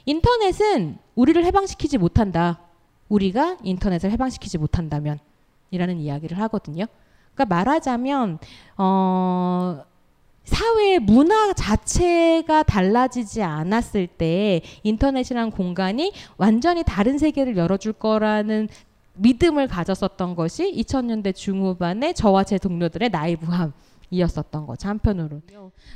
인터넷은 0.06 0.98
우리를 1.14 1.44
해방시키지 1.44 1.98
못한다. 1.98 2.60
우리가 3.08 3.58
인터넷을 3.62 4.10
해방시키지 4.10 4.58
못한다면 4.58 5.18
이라는 5.70 5.98
이야기를 5.98 6.38
하거든요. 6.40 6.86
그러니까 7.34 7.54
말하자면 7.54 8.38
어 8.78 9.84
사회의 10.44 10.98
문화 10.98 11.52
자체가 11.54 12.64
달라지지 12.64 13.42
않았을 13.42 14.06
때 14.06 14.60
인터넷이란 14.82 15.50
공간이 15.50 16.12
완전히 16.36 16.82
다른 16.84 17.18
세계를 17.18 17.56
열어줄 17.56 17.94
거라는 17.94 18.68
믿음을 19.14 19.68
가졌었던 19.68 20.34
것이 20.34 20.70
2000년대 20.72 21.34
중후반에 21.34 22.12
저와 22.12 22.44
제 22.44 22.58
동료들의 22.58 23.08
나이브함. 23.10 23.72
이었었던 24.10 24.66
거죠 24.66 24.88
한편으로 24.88 25.40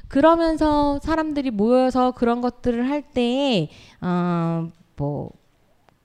그러면서 0.08 0.98
사람들이 1.02 1.50
모여서 1.50 2.12
그런 2.12 2.40
것들을 2.40 2.88
할 2.88 3.02
때에 3.12 3.68
어 4.00 4.70
뭐 4.98 5.30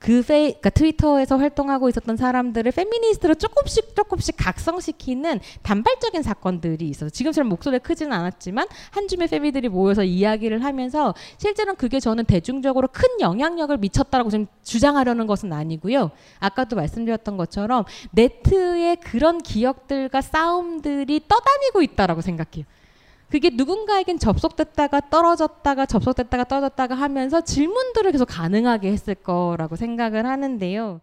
그 0.04 0.22
페이, 0.22 0.48
그러니까 0.48 0.68
트위터에서 0.68 1.38
활동하고 1.38 1.88
있었던 1.88 2.18
사람들을 2.18 2.70
페미니스트로 2.72 3.36
조금씩 3.36 3.96
조금씩 3.96 4.36
각성시키는 4.36 5.40
단발적인 5.62 6.22
사건들이 6.22 6.86
있어서 6.90 7.08
지금처럼 7.08 7.48
목소리가 7.48 7.82
크지는 7.82 8.12
않았지만 8.12 8.68
한 8.90 9.08
줌의 9.08 9.28
페미들이 9.28 9.70
모여서 9.70 10.04
이야기를 10.04 10.62
하면서 10.62 11.14
실제로는 11.38 11.76
그게 11.76 12.00
저는 12.00 12.26
대중적으로 12.26 12.86
큰 12.92 13.08
영향력을 13.18 13.74
미쳤다라고 13.78 14.28
좀 14.28 14.46
주장하려는 14.62 15.26
것은 15.26 15.54
아니고요. 15.54 16.10
아까도 16.38 16.76
말씀드렸던 16.76 17.38
것처럼 17.38 17.86
네트의 18.10 18.96
그런 18.96 19.38
기억들과 19.38 20.20
싸움들이 20.20 21.22
떠다니고 21.26 21.80
있다라고 21.80 22.20
생각해요. 22.20 22.66
그게 23.30 23.50
누군가에겐 23.50 24.18
접속됐다가 24.18 25.10
떨어졌다가 25.10 25.86
접속됐다가 25.86 26.44
떨어졌다가 26.44 26.94
하면서 26.94 27.40
질문들을 27.40 28.12
계속 28.12 28.26
가능하게 28.26 28.92
했을 28.92 29.14
거라고 29.14 29.76
생각을 29.76 30.26
하는데요. 30.26 31.00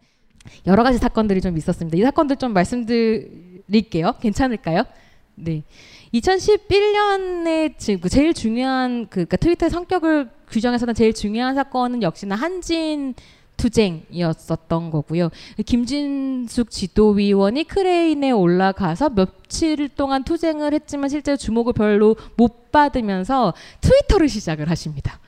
여러 0.65 0.84
가지 0.84 0.98
사건들이 0.98 1.41
좀 1.41 1.57
있었습니다. 1.57 1.98
이 1.98 2.02
사건들 2.02 2.38
좀 2.38 2.53
말씀드릴게요. 2.53 4.15
괜찮을까요? 4.22 4.84
네. 5.35 5.64
2011년에 6.14 7.77
지금 7.77 8.02
그 8.02 8.10
제일 8.10 8.34
중요한 8.34 9.07
그 9.07 9.26
그러니까 9.26 9.38
트위터의 9.38 9.69
성격을 9.69 10.30
규정해서는 10.49 10.93
제일 10.93 11.14
중요한 11.14 11.56
사건은 11.56 12.03
역시나 12.03 12.35
한진 12.35 13.15
투쟁이었었던 13.62 14.90
거고요. 14.90 15.30
김진숙 15.66 16.72
지도위원이 16.72 17.66
크레인에 17.66 18.32
올라가서 18.32 19.10
며칠 19.10 19.88
동안 19.90 20.24
투쟁을 20.24 20.74
했지만 20.74 21.10
실제 21.10 21.38
주목을 21.38 21.74
별로 21.74 22.16
못 22.36 22.72
받으면서 22.72 23.54
트위터를 23.82 24.30
시작을 24.30 24.70
하십니다. 24.70 25.20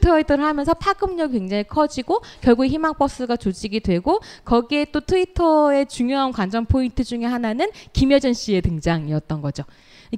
트위터를 0.00 0.44
하면서 0.44 0.72
파급력이 0.74 1.38
굉장히 1.38 1.64
커지고 1.64 2.20
결국 2.40 2.66
희망버스가 2.66 3.36
조직이 3.36 3.80
되고 3.80 4.20
거기에 4.44 4.86
또 4.92 5.00
트위터의 5.00 5.86
중요한 5.86 6.30
관전 6.30 6.66
포인트 6.66 7.02
중에 7.02 7.24
하나는 7.24 7.70
김여전 7.92 8.34
씨의 8.34 8.62
등장이었던 8.62 9.40
거죠. 9.40 9.64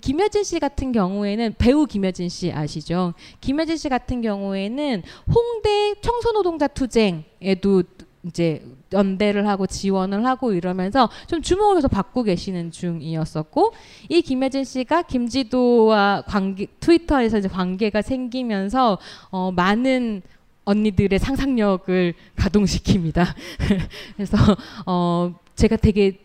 김여진 0.01 0.45
씨 0.45 0.59
같은 0.61 0.93
경우에는 0.93 1.55
배우 1.59 1.87
김여진 1.87 2.29
씨 2.29 2.53
아시죠? 2.53 3.15
김여진 3.41 3.77
씨 3.77 3.89
같은 3.89 4.23
경우에는 4.23 5.03
홍대 5.27 5.95
청소노동자 6.01 6.69
투쟁에도 6.69 7.83
이제 8.25 8.63
연대를 8.93 9.49
하고 9.49 9.67
지원을 9.67 10.27
하고 10.27 10.53
이러면서 10.53 11.09
좀 11.27 11.41
주목을 11.41 11.79
해서 11.79 11.89
받고 11.89 12.25
계시는 12.25 12.71
중이었었고 12.71 13.73
이 14.09 14.21
김여진 14.21 14.65
씨가 14.65 15.03
김지도와 15.03 16.25
관계 16.27 16.67
트위터에서 16.81 17.39
이제 17.39 17.49
관계가 17.49 18.03
생기면서 18.03 18.99
어 19.31 19.51
많은 19.53 20.23
언니들의 20.65 21.19
상상력을 21.19 22.15
가동시킵니다. 22.37 23.25
그래서 24.17 24.37
어 24.87 25.35
제가 25.55 25.77
되게 25.77 26.19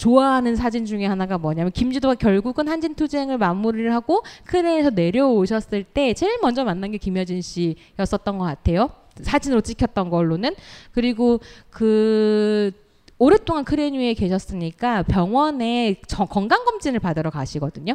좋아하는 0.00 0.56
사진 0.56 0.86
중에 0.86 1.04
하나가 1.04 1.36
뭐냐면 1.36 1.72
김지도가 1.72 2.14
결국은 2.14 2.68
한진 2.68 2.94
투쟁을 2.94 3.36
마무리를 3.36 3.92
하고 3.92 4.22
크레인에서 4.46 4.90
내려오셨을 4.90 5.84
때 5.84 6.14
제일 6.14 6.38
먼저 6.40 6.64
만난 6.64 6.90
게 6.90 6.96
김여진 6.96 7.42
씨였었던 7.42 8.38
것 8.38 8.44
같아요. 8.44 8.88
사진으로 9.20 9.60
찍혔던 9.60 10.08
걸로는 10.08 10.54
그리고 10.92 11.38
그 11.68 12.72
오랫동안 13.18 13.62
크레인 13.66 13.92
위에 13.92 14.14
계셨으니까 14.14 15.02
병원에 15.02 15.96
건강 16.30 16.64
검진을 16.64 16.98
받으러 16.98 17.28
가시거든요. 17.28 17.92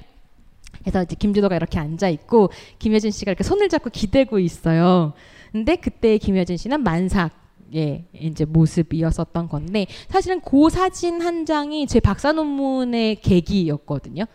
그래서 0.81 1.01
이제 1.01 1.15
김지도가 1.17 1.55
이렇게 1.55 1.79
앉아 1.79 2.09
있고 2.09 2.51
김여진 2.77 3.09
씨가 3.09 3.31
이렇게 3.31 3.43
손을 3.43 3.67
잡고 3.67 3.89
기대고 3.89 4.37
있어요. 4.37 5.13
근데 5.51 5.75
그때 5.75 6.19
김여진 6.19 6.57
씨는 6.57 6.83
만삭 6.83 7.44
의 7.73 8.05
이제 8.13 8.45
모습이었었던 8.45 9.49
건데 9.49 9.87
사실은 10.09 10.39
그 10.41 10.69
사진 10.69 11.21
한 11.21 11.45
장이 11.45 11.87
제 11.87 11.99
박사 11.99 12.31
논문의 12.31 13.15
계기였거든요. 13.15 14.25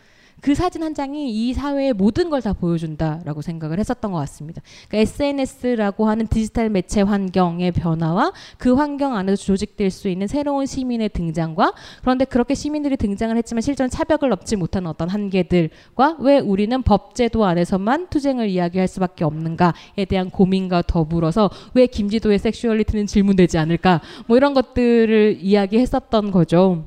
그 0.40 0.54
사진 0.54 0.82
한 0.82 0.94
장이 0.94 1.30
이 1.30 1.52
사회의 1.54 1.92
모든 1.92 2.28
걸 2.28 2.40
다 2.40 2.52
보여준다라고 2.54 3.42
생각을 3.42 3.78
했었던 3.78 4.12
것 4.12 4.18
같습니다. 4.20 4.62
그러니까 4.88 5.02
SNS라고 5.02 6.08
하는 6.08 6.26
디지털 6.26 6.70
매체 6.70 7.02
환경의 7.02 7.72
변화와 7.72 8.32
그 8.56 8.74
환경 8.74 9.14
안에서 9.14 9.42
조직될 9.42 9.90
수 9.90 10.08
있는 10.08 10.26
새로운 10.26 10.66
시민의 10.66 11.10
등장과 11.10 11.74
그런데 12.00 12.24
그렇게 12.24 12.54
시민들이 12.54 12.96
등장을 12.96 13.36
했지만 13.36 13.60
실제로 13.60 13.88
차벽을 13.88 14.30
넘지 14.30 14.56
못하는 14.56 14.88
어떤 14.88 15.08
한계들과 15.08 16.16
왜 16.20 16.38
우리는 16.38 16.82
법제도 16.82 17.44
안에서만 17.44 18.08
투쟁을 18.08 18.48
이야기할 18.48 18.88
수밖에 18.88 19.24
없는가에 19.24 20.06
대한 20.08 20.30
고민과 20.30 20.82
더불어서 20.86 21.50
왜 21.74 21.86
김지도의 21.86 22.38
섹슈얼리티는 22.38 23.06
질문되지 23.06 23.58
않을까 23.58 24.00
뭐 24.26 24.36
이런 24.36 24.54
것들을 24.54 25.38
이야기했었던 25.40 26.30
거죠. 26.30 26.86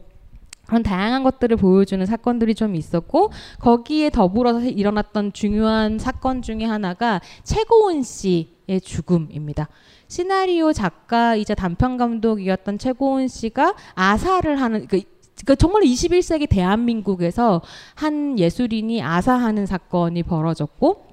그런 0.65 0.81
다양한 0.81 1.23
것들을 1.23 1.57
보여주는 1.57 2.05
사건들이 2.05 2.55
좀 2.55 2.75
있었고 2.75 3.31
거기에 3.59 4.09
더불어서 4.09 4.61
일어났던 4.61 5.33
중요한 5.33 5.99
사건 5.99 6.41
중에 6.41 6.63
하나가 6.63 7.21
최고은 7.43 8.03
씨의 8.03 8.81
죽음입니다. 8.81 9.67
시나리오 10.07 10.73
작가이자 10.73 11.55
단편 11.55 11.97
감독이었던 11.97 12.77
최고은 12.77 13.27
씨가 13.27 13.75
아사를 13.95 14.61
하는 14.61 14.87
그 14.87 15.01
그러니까 15.35 15.55
정말 15.55 15.81
21세기 15.81 16.47
대한민국에서 16.47 17.61
한 17.95 18.37
예술인이 18.37 19.01
아사하는 19.01 19.65
사건이 19.65 20.23
벌어졌고 20.23 21.12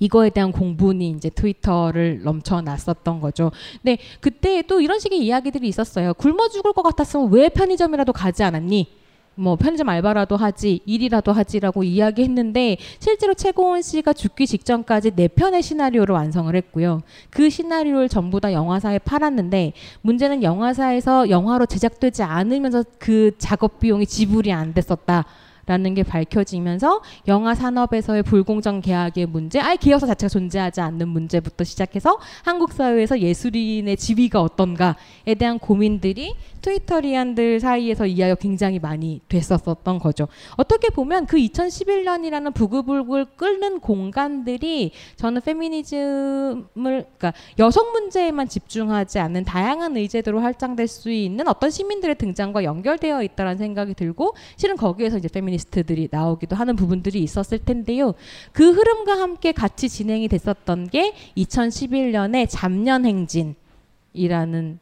이거에 0.00 0.30
대한 0.30 0.50
공분이 0.50 1.10
이제 1.10 1.30
트위터를 1.30 2.22
넘쳐났었던 2.24 3.20
거죠. 3.20 3.52
근데 3.82 3.98
그때 4.20 4.62
또 4.62 4.80
이런 4.80 4.98
식의 4.98 5.20
이야기들이 5.20 5.68
있었어요. 5.68 6.14
굶어 6.14 6.48
죽을 6.48 6.72
것 6.72 6.82
같았으면 6.82 7.30
왜 7.30 7.48
편의점이라도 7.48 8.12
가지 8.12 8.42
않았니? 8.42 9.00
뭐 9.36 9.56
편의점 9.56 9.88
알바라도 9.88 10.36
하지 10.36 10.80
일이라도 10.84 11.32
하지라고 11.32 11.82
이야기했는데 11.82 12.76
실제로 12.98 13.32
최고원 13.32 13.80
씨가 13.80 14.12
죽기 14.12 14.46
직전까지 14.46 15.12
네 15.12 15.28
편의 15.28 15.62
시나리오를 15.62 16.14
완성을 16.14 16.54
했고요. 16.54 17.00
그 17.30 17.48
시나리오를 17.48 18.08
전부 18.08 18.40
다 18.40 18.52
영화사에 18.52 18.98
팔았는데 18.98 19.72
문제는 20.02 20.42
영화사에서 20.42 21.30
영화로 21.30 21.66
제작되지 21.66 22.22
않으면서 22.22 22.84
그 22.98 23.32
작업 23.38 23.80
비용이 23.80 24.04
지불이 24.04 24.52
안 24.52 24.74
됐었다. 24.74 25.24
라는 25.66 25.94
게 25.94 26.02
밝혀지면서 26.02 27.02
영화 27.28 27.54
산업에서의 27.54 28.22
불공정 28.22 28.80
계약의 28.80 29.26
문제, 29.26 29.60
아예 29.60 29.76
기여서 29.76 30.06
자체가 30.06 30.28
존재하지 30.28 30.80
않는 30.80 31.08
문제부터 31.08 31.64
시작해서 31.64 32.18
한국 32.44 32.72
사회에서 32.72 33.20
예술인의 33.20 33.96
지위가 33.96 34.40
어떤가에 34.40 35.34
대한 35.38 35.58
고민들이 35.58 36.34
트위터리안들 36.62 37.60
사이에서 37.60 38.06
이야기가 38.06 38.36
굉장히 38.36 38.78
많이 38.78 39.20
됐었었던 39.28 39.98
거죠. 39.98 40.28
어떻게 40.56 40.90
보면 40.90 41.26
그 41.26 41.36
2011년이라는 41.36 42.52
부글부글 42.54 43.26
끓는 43.36 43.80
공간들이 43.80 44.92
저는 45.16 45.40
페미니즘을 45.42 46.64
그러니까 46.74 47.32
여성 47.58 47.92
문제에만 47.92 48.48
집중하지 48.48 49.18
않는 49.18 49.44
다양한 49.44 49.96
의제들로 49.96 50.40
확장될 50.40 50.86
수 50.86 51.10
있는 51.10 51.48
어떤 51.48 51.70
시민들의 51.70 52.16
등장과 52.16 52.64
연결되어 52.64 53.22
있다라는 53.22 53.58
생각이 53.58 53.94
들고 53.94 54.34
실은 54.56 54.76
거기에서 54.76 55.18
이제 55.18 55.28
페미니 55.28 55.49
스트들이 55.58 56.08
나오기도 56.10 56.56
하는 56.56 56.76
부분들이 56.76 57.22
있었을 57.22 57.58
텐데요. 57.58 58.14
그 58.52 58.72
흐름과 58.72 59.20
함께 59.20 59.52
같이 59.52 59.88
진행이 59.88 60.28
됐었던 60.28 60.88
게 60.88 61.14
2011년에 61.36 62.46
잡년 62.48 63.04
행진이라는 63.06 64.78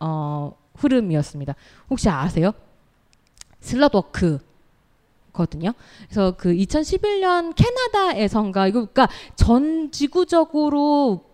어 0.00 0.56
흐름이었습니다. 0.76 1.54
혹시 1.90 2.08
아세요? 2.08 2.52
SlutWalk거든요. 3.60 5.72
그래서 6.04 6.34
그 6.36 6.52
2011년 6.52 7.54
캐나다에선가 7.54 8.68
이거 8.68 8.86
그러니까 8.86 9.08
전 9.36 9.90
지구적으로 9.90 11.24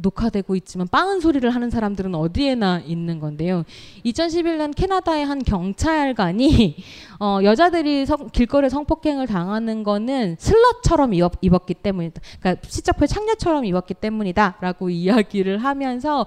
녹화되고 0.00 0.54
있지만 0.56 0.86
빵은 0.88 1.20
소리를 1.20 1.48
하는 1.50 1.70
사람들은 1.70 2.14
어디에나 2.14 2.80
있는 2.80 3.18
건데요. 3.18 3.64
2011년 4.04 4.74
캐나다의 4.76 5.26
한 5.26 5.42
경찰관이 5.42 6.76
어, 7.20 7.40
여자들이 7.42 8.06
성, 8.06 8.28
길거리에 8.30 8.68
성폭행을 8.68 9.26
당하는 9.26 9.82
거는 9.82 10.36
슬럿처럼 10.38 11.14
입었, 11.14 11.32
입었기 11.40 11.74
때문이다. 11.74 12.20
그러니까 12.38 12.68
시적표 12.68 13.06
창녀처럼 13.06 13.64
입었기 13.64 13.94
때문이다라고 13.94 14.90
이야기를 14.90 15.58
하면서 15.58 16.26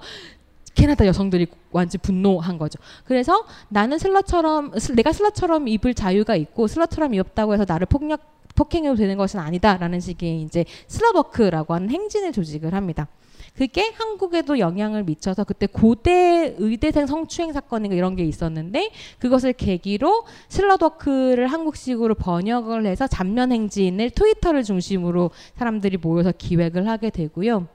캐나다 0.74 1.06
여성들이 1.06 1.46
완전 1.70 2.00
분노한 2.00 2.58
거죠. 2.58 2.78
그래서 3.04 3.44
나는 3.68 3.98
슬러처럼 3.98 4.72
내가 4.94 5.12
슬러처럼 5.12 5.68
입을 5.68 5.94
자유가 5.94 6.36
있고 6.36 6.66
슬러처럼 6.66 7.14
입었다고 7.14 7.54
해서 7.54 7.64
나를 7.66 7.86
폭력 7.86 8.20
폭행해도 8.54 8.96
되는 8.96 9.16
것은 9.16 9.40
아니다라는 9.40 10.00
식의 10.00 10.42
이제 10.42 10.64
슬러버크라고 10.88 11.74
하는 11.74 11.90
행진을 11.90 12.32
조직을 12.32 12.74
합니다. 12.74 13.08
그게 13.56 13.92
한국에도 13.94 14.58
영향을 14.58 15.04
미쳐서 15.04 15.44
그때 15.44 15.66
고대 15.66 16.54
의대생 16.58 17.06
성추행 17.06 17.52
사건인가 17.52 17.94
이런 17.94 18.16
게 18.16 18.24
있었는데 18.24 18.90
그것을 19.18 19.52
계기로 19.52 20.24
슬러더크를 20.48 21.46
한국식으로 21.46 22.14
번역을 22.14 22.86
해서 22.86 23.06
잡면 23.06 23.52
행진을 23.52 24.10
트위터를 24.10 24.62
중심으로 24.62 25.30
사람들이 25.56 25.98
모여서 25.98 26.32
기획을 26.32 26.88
하게 26.88 27.10
되고요. 27.10 27.68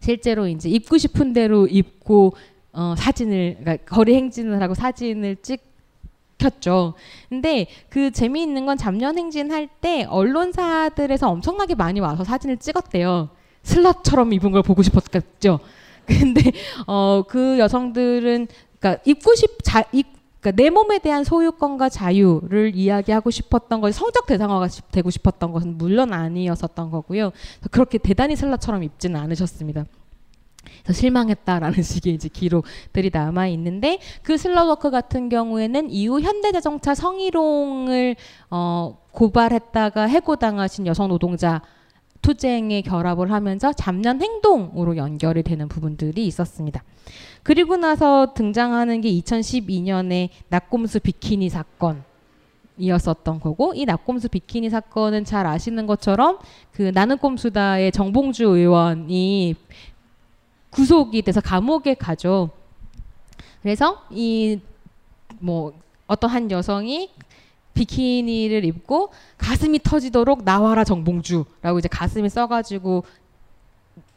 실제로 0.00 0.48
이제 0.48 0.68
입고 0.68 0.96
싶은 0.96 1.32
대로 1.32 1.66
입고 1.66 2.32
어, 2.72 2.94
사진을 2.96 3.58
그러니까 3.60 3.84
거리 3.84 4.14
행진을 4.14 4.62
하고 4.62 4.74
사진을 4.74 5.36
찍 5.42 5.60
켰죠. 6.38 6.94
근데 7.28 7.66
그 7.90 8.10
재미있는 8.10 8.64
건 8.64 8.76
잡년 8.76 9.18
행진 9.18 9.50
할 9.50 9.68
때 9.80 10.04
언론사들에서 10.04 11.28
엄청나게 11.28 11.74
많이 11.74 12.00
와서 12.00 12.24
사진을 12.24 12.56
찍었대요. 12.56 13.28
슬럿처럼 13.68 14.32
입은 14.32 14.50
걸 14.52 14.62
보고 14.62 14.82
싶었겠죠. 14.82 15.60
근데 16.06 16.52
어 16.86 17.22
그 17.28 17.58
여성들은 17.58 18.48
그러니까 18.80 19.02
입고 19.04 19.34
싶 19.34 19.62
자, 19.62 19.84
입, 19.92 20.06
그러니까 20.40 20.62
내 20.62 20.70
몸에 20.70 20.98
대한 20.98 21.24
소유권과 21.24 21.88
자유를 21.88 22.72
이야기하고 22.74 23.30
싶었던 23.30 23.80
것, 23.80 23.92
성적 23.92 24.26
대상화가 24.26 24.68
되고 24.90 25.10
싶었던 25.10 25.52
것은 25.52 25.76
물론 25.76 26.12
아니었었던 26.12 26.90
거고요. 26.90 27.32
그렇게 27.70 27.98
대단히 27.98 28.36
슬라처럼 28.36 28.82
입지는 28.84 29.20
않으셨습니다. 29.20 29.84
그래서 30.82 31.00
실망했다라는 31.00 31.82
식의 31.82 32.14
이제 32.14 32.28
기록들이 32.28 33.10
남아 33.12 33.48
있는데 33.48 33.98
그 34.22 34.36
슬러워크 34.38 34.90
같은 34.90 35.28
경우에는 35.28 35.90
이후 35.90 36.20
현대자동차 36.20 36.94
성희롱을 36.94 38.16
어, 38.50 38.98
고발했다가 39.12 40.04
해고당하신 40.04 40.86
여성 40.86 41.08
노동자 41.08 41.62
투쟁에 42.22 42.82
결합을 42.82 43.30
하면서 43.30 43.72
잡년 43.72 44.20
행동으로 44.20 44.96
연결이 44.96 45.42
되는 45.42 45.68
부분들이 45.68 46.26
있었습니다. 46.26 46.82
그리고 47.42 47.76
나서 47.76 48.34
등장하는 48.34 49.00
게 49.00 49.10
2012년에 49.12 50.28
낙곰수 50.48 51.00
비키니 51.00 51.48
사건. 51.48 52.04
이었었던 52.80 53.40
거고 53.40 53.74
이 53.74 53.84
낙곰수 53.86 54.28
비키니 54.28 54.70
사건은 54.70 55.24
잘 55.24 55.46
아시는 55.48 55.88
것처럼 55.88 56.38
그 56.70 56.92
나는 56.94 57.18
꼼수다의 57.18 57.90
정봉주 57.90 58.44
의원이 58.44 59.56
구속이 60.70 61.22
돼서 61.22 61.40
감옥에 61.40 61.94
가죠. 61.94 62.50
그래서 63.62 64.04
이 64.10 64.60
뭐 65.40 65.72
어떤 66.06 66.30
한 66.30 66.50
여성이 66.50 67.10
비키니를 67.78 68.64
입고 68.64 69.10
가슴이 69.36 69.80
터지도록 69.82 70.44
나와라 70.44 70.82
정봉주라고 70.82 71.78
이제 71.78 71.88
가슴에 71.88 72.28
써가지고 72.28 73.04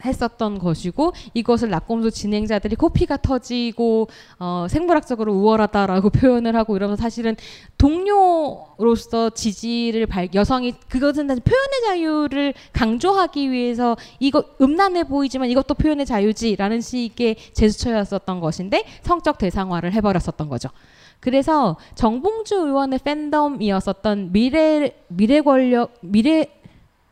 했었던 0.04 0.58
것이고 0.58 1.14
이것을 1.36 1.70
낙곰수 1.70 2.10
진행자들이 2.10 2.76
코피가 2.76 3.18
터지고 3.18 4.08
어, 4.40 4.66
생물학적으로 4.68 5.34
우월하다라고 5.34 6.10
표현을 6.12 6.56
하고 6.56 6.76
이러면서 6.76 7.02
사실은 7.02 7.36
동료로서 7.78 9.30
지지를 9.30 10.08
발, 10.08 10.30
여성이 10.34 10.74
그것은 10.90 11.28
사실 11.28 11.44
표현의 11.44 11.82
자유를 11.86 12.54
강조하기 12.74 13.52
위해서 13.52 13.96
이거 14.20 14.44
음란해 14.60 15.04
보이지만 15.04 15.50
이것도 15.50 15.76
표현의 15.76 16.08
자유지라는 16.08 16.82
식의 16.82 17.36
제스처였었던 17.54 18.40
것인데 18.40 18.86
성적 19.04 19.38
대상화를 19.38 19.94
해버렸었던 19.94 20.50
거죠. 20.50 20.70
그래서 21.22 21.78
정봉주 21.96 22.56
의원의 22.56 23.00
팬덤이었었던 23.04 24.32
미래 24.34 24.92
미래 25.08 25.40
권력 25.42 25.94
미래 26.02 26.48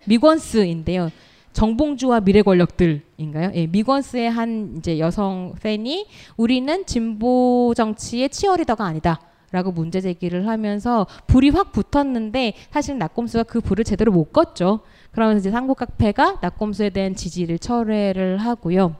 미권스인데요. 0.05 1.11
정봉주와 1.53 2.21
미래 2.21 2.41
권력들인가요? 2.41 3.51
예, 3.53 3.67
미권스의 3.67 4.29
한 4.29 4.75
이제 4.77 4.99
여성 4.99 5.53
팬이 5.61 6.07
우리는 6.37 6.85
진보 6.85 7.73
정치의 7.75 8.29
치어리더가 8.29 8.83
아니다. 8.83 9.21
라고 9.51 9.71
문제 9.71 9.99
제기를 9.99 10.47
하면서 10.47 11.07
불이 11.25 11.49
확 11.49 11.71
붙었는데 11.71 12.53
사실 12.69 12.99
낙곰수가 12.99 13.43
그 13.43 13.61
불을 13.61 13.83
제대로 13.83 14.11
못 14.11 14.31
껐죠. 14.31 14.81
그러면서 15.11 15.39
이제 15.39 15.49
상고 15.51 15.73
카페가 15.73 16.37
낙곰수에 16.41 16.91
대한 16.91 17.15
지지를 17.15 17.57
철회를 17.57 18.37
하고요. 18.37 18.95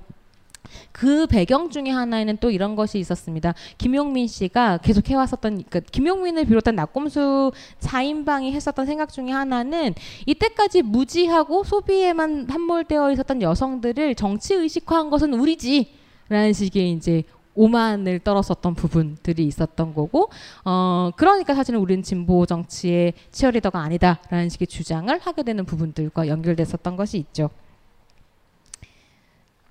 그 0.91 1.27
배경 1.27 1.69
중에 1.69 1.89
하나에는 1.89 2.37
또 2.37 2.51
이런 2.51 2.75
것이 2.75 2.99
있었습니다. 2.99 3.53
김용민 3.77 4.27
씨가 4.27 4.79
계속 4.79 5.09
해왔었던, 5.09 5.63
그러니까 5.69 5.79
김용민을 5.91 6.45
비롯한 6.45 6.75
낙곰수 6.75 7.51
4인방이 7.79 8.51
했었던 8.51 8.85
생각 8.85 9.11
중에 9.11 9.31
하나는 9.31 9.93
이때까지 10.25 10.83
무지하고 10.83 11.63
소비에만 11.63 12.47
함몰되어 12.49 13.11
있었던 13.11 13.41
여성들을 13.41 14.15
정치 14.15 14.53
의식화한 14.53 15.09
것은 15.09 15.33
우리지. 15.33 15.99
라는 16.29 16.53
식의 16.53 16.91
이제 16.91 17.23
오만을 17.55 18.19
떨었었던 18.19 18.75
부분들이 18.75 19.45
있었던 19.45 19.93
거고 19.93 20.29
어 20.63 21.11
그러니까 21.17 21.55
사실은 21.55 21.79
우리는 21.79 22.03
진보 22.03 22.45
정치의 22.45 23.13
치어리더가 23.31 23.79
아니다라는 23.79 24.49
식의 24.49 24.67
주장을 24.67 25.17
하게 25.19 25.43
되는 25.43 25.65
부분들과 25.65 26.27
연결됐었던 26.27 26.95
것이 26.95 27.17
있죠. 27.17 27.49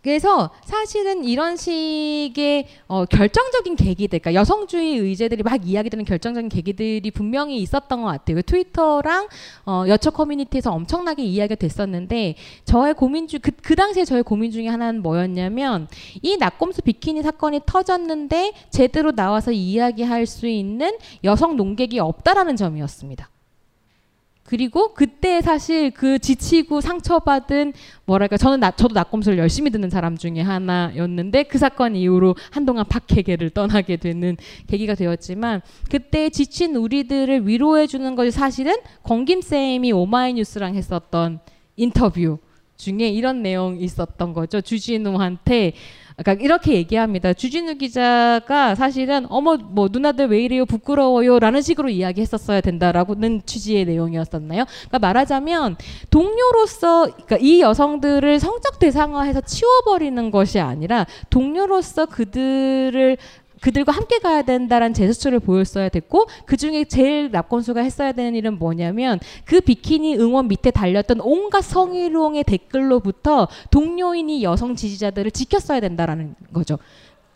그래서 0.09 0.49
사실은 0.65 1.23
이런 1.23 1.59
식의 1.59 2.67
어, 2.87 3.05
결정적인 3.05 3.77
계기들, 3.77 4.21
그러니까 4.21 4.41
여성주의 4.41 4.97
의제들이 4.97 5.43
막 5.43 5.61
이야기되는 5.69 6.07
결정적인 6.07 6.49
계기들이 6.49 7.11
분명히 7.11 7.59
있었던 7.59 8.01
것 8.01 8.09
같아요. 8.09 8.37
그 8.37 8.43
트위터랑 8.43 9.29
어, 9.67 9.85
여초 9.87 10.11
커뮤니티에서 10.11 10.73
엄청나게 10.73 11.23
이야기가 11.23 11.57
됐었는데 11.57 12.37
저의 12.65 12.95
고민 12.95 13.29
중, 13.29 13.41
그, 13.43 13.51
그 13.51 13.77
당시에 13.77 14.07
저의 14.07 14.23
고민 14.23 14.51
중에 14.51 14.69
하나는 14.69 15.03
뭐였냐면 15.03 15.89
이 16.23 16.39
낙곰수 16.39 16.81
비키니 16.81 17.23
사건이 17.23 17.61
터졌는데 17.67 18.55
제대로 18.71 19.13
나와서 19.13 19.53
이야기할 19.53 20.25
수 20.25 20.47
있는 20.47 20.97
여성 21.23 21.59
농객이 21.59 21.99
없다라는 21.99 22.57
점이었습니다. 22.57 23.29
그리고 24.49 24.95
그때 24.95 25.43
사실 25.43 25.91
그 25.91 26.19
지치고 26.19 26.81
상처받은 26.81 27.75
뭐랄까 28.07 28.39
저는 28.39 28.61
나, 28.61 28.71
저도 28.71 28.95
낙검수를 28.95 29.37
열심히 29.37 29.71
듣는 29.71 29.91
사람 29.91 30.17
중에 30.17 30.41
하나였는데 30.41 31.43
그 31.43 31.59
사건 31.59 31.95
이후로 31.95 32.35
한동안 32.51 32.87
박해계를 32.89 33.51
떠나게 33.51 33.99
되는 33.99 34.39
계기가 34.67 34.95
되었지만 34.95 35.61
그때 35.91 36.31
지친 36.31 36.77
우리들을 36.77 37.47
위로해 37.47 37.87
주는 37.87 38.15
것이 38.15 38.31
사실은 38.31 38.75
권김 39.03 39.43
쌤이 39.43 39.93
오마이뉴스랑 39.93 40.77
했었던 40.77 41.41
인터뷰 41.77 42.39
중에 42.79 43.07
이런 43.09 43.43
내용이 43.43 43.85
있었던 43.85 44.33
거죠. 44.33 44.63
주진우한테 44.63 45.75
그러니까 46.19 46.45
이렇게 46.45 46.75
얘기합니다. 46.75 47.33
주진우 47.33 47.77
기자가 47.77 48.75
사실은 48.75 49.27
어머 49.31 49.57
뭐 49.57 49.89
누나들 49.91 50.27
왜 50.27 50.41
이래요 50.43 50.67
부끄러워요라는 50.67 51.63
식으로 51.63 51.89
이야기했었어야 51.89 52.61
된다라고는 52.61 53.43
취지의 53.47 53.85
내용이었었나요? 53.85 54.65
그러니까 54.65 54.99
말하자면 54.99 55.77
동료로서 56.11 57.05
그러니까 57.05 57.39
이 57.41 57.61
여성들을 57.61 58.41
성적 58.41 58.81
대상화해서 58.81 59.43
치워버리는 59.43 60.31
것이 60.33 60.59
아니라 60.59 61.07
동료로서 61.31 62.07
그들을 62.07 63.17
그들과 63.61 63.93
함께 63.93 64.19
가야 64.19 64.43
된다라는 64.43 64.95
제스처를 64.95 65.41
보였어야 65.41 65.89
됐고 65.89 66.27
그 66.47 66.57
중에 66.57 66.85
제일 66.85 67.31
납건수가 67.31 67.81
했어야 67.81 68.13
되는 68.13 68.35
일은 68.35 68.59
뭐냐면 68.59 69.19
그 69.45 69.61
비키니 69.61 70.17
응원 70.17 70.49
밑에 70.49 70.71
달렸던 70.71 71.21
온갖 71.21 71.63
성희롱의 71.63 72.45
댓글로부터 72.45 73.49
동료인이 73.71 74.43
여성 74.43 74.77
지지자들을 74.77 75.31
지켰어야 75.31 75.81
된다라는 75.81 76.35
거죠. 76.53 76.79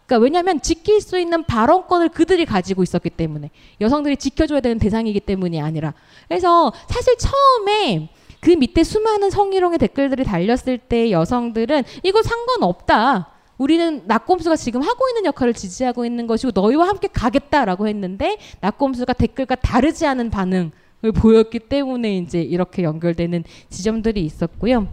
그러니까 0.06 0.24
왜냐하면 0.24 0.60
지킬 0.60 1.00
수 1.00 1.18
있는 1.18 1.44
발언권을 1.44 2.10
그들이 2.10 2.44
가지고 2.44 2.82
있었기 2.82 3.10
때문에 3.10 3.50
여성들이 3.80 4.16
지켜줘야 4.16 4.60
되는 4.60 4.78
대상이기 4.78 5.20
때문이 5.20 5.60
아니라 5.60 5.94
그래서 6.28 6.72
사실 6.88 7.16
처음에 7.16 8.10
그 8.40 8.50
밑에 8.50 8.82
수많은 8.82 9.30
성희롱의 9.30 9.78
댓글들이 9.78 10.24
달렸을 10.24 10.78
때 10.78 11.10
여성들은 11.10 11.84
이거 12.02 12.22
상관없다. 12.22 13.31
우리는 13.62 14.02
낙곰수가 14.06 14.56
지금 14.56 14.82
하고 14.82 15.08
있는 15.08 15.24
역할을 15.24 15.54
지지하고 15.54 16.04
있는 16.04 16.26
것이고 16.26 16.50
너희와 16.52 16.88
함께 16.88 17.06
가겠다라고 17.06 17.86
했는데 17.86 18.36
낙곰수가 18.60 19.12
댓글과 19.12 19.54
다르지 19.54 20.04
않은 20.04 20.30
반응을 20.30 20.72
보였기 21.14 21.60
때문에 21.60 22.16
이제 22.16 22.42
이렇게 22.42 22.82
연결되는 22.82 23.44
지점들이 23.70 24.24
있었고요. 24.24 24.88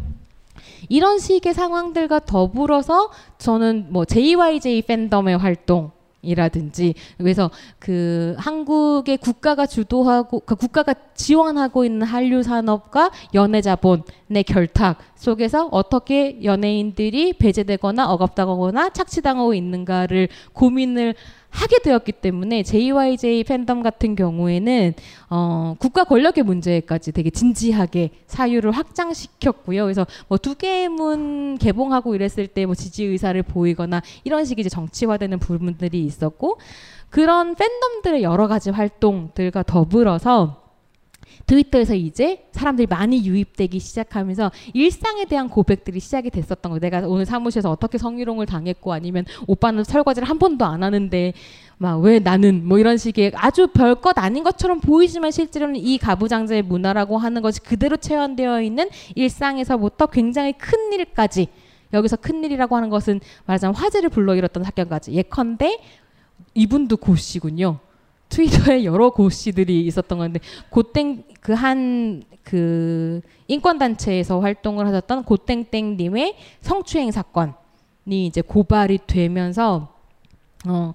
이런 0.87 1.17
식의 1.17 1.55
상황들과 1.55 2.19
더불어서 2.19 3.09
저는 3.39 3.87
뭐 3.89 4.05
JYJ 4.05 4.83
팬덤의 4.83 5.39
활동 5.39 5.89
이라든지. 6.21 6.95
그래서 7.17 7.49
그 7.79 8.35
한국의 8.37 9.17
국가가 9.17 9.65
주도하고 9.65 10.41
그 10.41 10.55
국가가 10.55 10.93
지원하고 11.13 11.85
있는 11.85 12.05
한류 12.05 12.43
산업과 12.43 13.11
연예 13.33 13.61
자본의 13.61 14.43
결탁 14.45 14.97
속에서 15.15 15.67
어떻게 15.71 16.43
연예인들이 16.43 17.33
배제되거나 17.33 18.11
억압당하거나 18.11 18.89
착취당하고 18.89 19.53
있는가를 19.53 20.29
고민을 20.53 21.15
하게 21.49 21.79
되었기 21.79 22.11
때문에 22.13 22.63
JYJ 22.63 23.43
팬덤 23.43 23.81
같은 23.83 24.15
경우에는 24.15 24.93
어, 25.29 25.75
국가 25.79 26.03
권력의 26.03 26.43
문제까지 26.43 27.11
되게 27.11 27.29
진지하게 27.29 28.11
사유를 28.27 28.71
확장시켰고요. 28.71 29.83
그래서 29.83 30.05
뭐 30.27 30.37
두 30.37 30.55
개의 30.55 30.89
문 30.89 31.57
개봉하고 31.57 32.15
이랬을 32.15 32.47
때 32.47 32.65
뭐 32.65 32.75
지지 32.75 33.03
의사를 33.05 33.41
보이거나 33.43 34.01
이런 34.23 34.45
식의 34.45 34.61
이제 34.61 34.69
정치화되는 34.69 35.39
부분들이 35.39 36.03
있었고 36.05 36.59
그런 37.09 37.55
팬덤들의 37.55 38.21
여러 38.23 38.47
가지 38.47 38.69
활동들과 38.69 39.63
더불어서 39.63 40.61
트위터에서 41.49 41.95
이제 41.95 42.45
사람들이 42.51 42.85
많이 42.85 43.25
유입되기 43.25 43.79
시작하면서 43.79 44.51
일상에 44.75 45.25
대한 45.25 45.49
고백들이 45.49 45.99
시작이 45.99 46.29
됐었던 46.29 46.71
거. 46.71 46.77
내가 46.77 46.99
오늘 47.07 47.25
사무실에서 47.25 47.71
어떻게 47.71 47.97
성희롱을 47.97 48.45
당했고 48.45 48.93
아니면 48.93 49.25
오빠는 49.47 49.83
설거지를 49.83 50.29
한 50.29 50.37
번도 50.37 50.63
안 50.65 50.83
하는데 50.83 51.33
막 51.79 51.99
왜 52.01 52.19
나는 52.19 52.67
뭐 52.67 52.77
이런 52.77 52.97
식의 52.97 53.31
아주 53.35 53.67
별것 53.67 54.19
아닌 54.19 54.43
것처럼 54.43 54.79
보이지만 54.79 55.31
실제로는 55.31 55.77
이 55.77 55.97
가부장제의 55.97 56.61
문화라고 56.61 57.17
하는 57.17 57.41
것이 57.41 57.61
그대로 57.61 57.97
체현되어 57.97 58.61
있는 58.61 58.89
일상에서부터 59.15 60.05
굉장히 60.07 60.53
큰 60.53 60.93
일까지 60.93 61.47
여기서 61.93 62.17
큰 62.17 62.43
일이라고 62.43 62.75
하는 62.75 62.89
것은 62.89 63.21
말하자면 63.47 63.75
화제를 63.75 64.09
불러일었던 64.09 64.63
사건까지 64.63 65.13
예컨대 65.13 65.79
이분도 66.53 66.97
고씨군요. 66.97 67.79
트위터에 68.29 68.83
여러 68.85 69.09
고씨들이 69.09 69.85
있었던 69.87 70.17
건데 70.17 70.39
고땡 70.69 71.23
그 71.41 71.53
한그 71.53 72.39
그 72.43 73.21
인권 73.47 73.77
단체에서 73.77 74.39
활동을 74.39 74.87
하셨던 74.87 75.23
고땡땡 75.23 75.97
님의 75.97 76.35
성추행 76.61 77.11
사건이 77.11 77.55
이제 78.09 78.41
고발이 78.41 78.99
되면서 79.07 79.93
어 80.67 80.93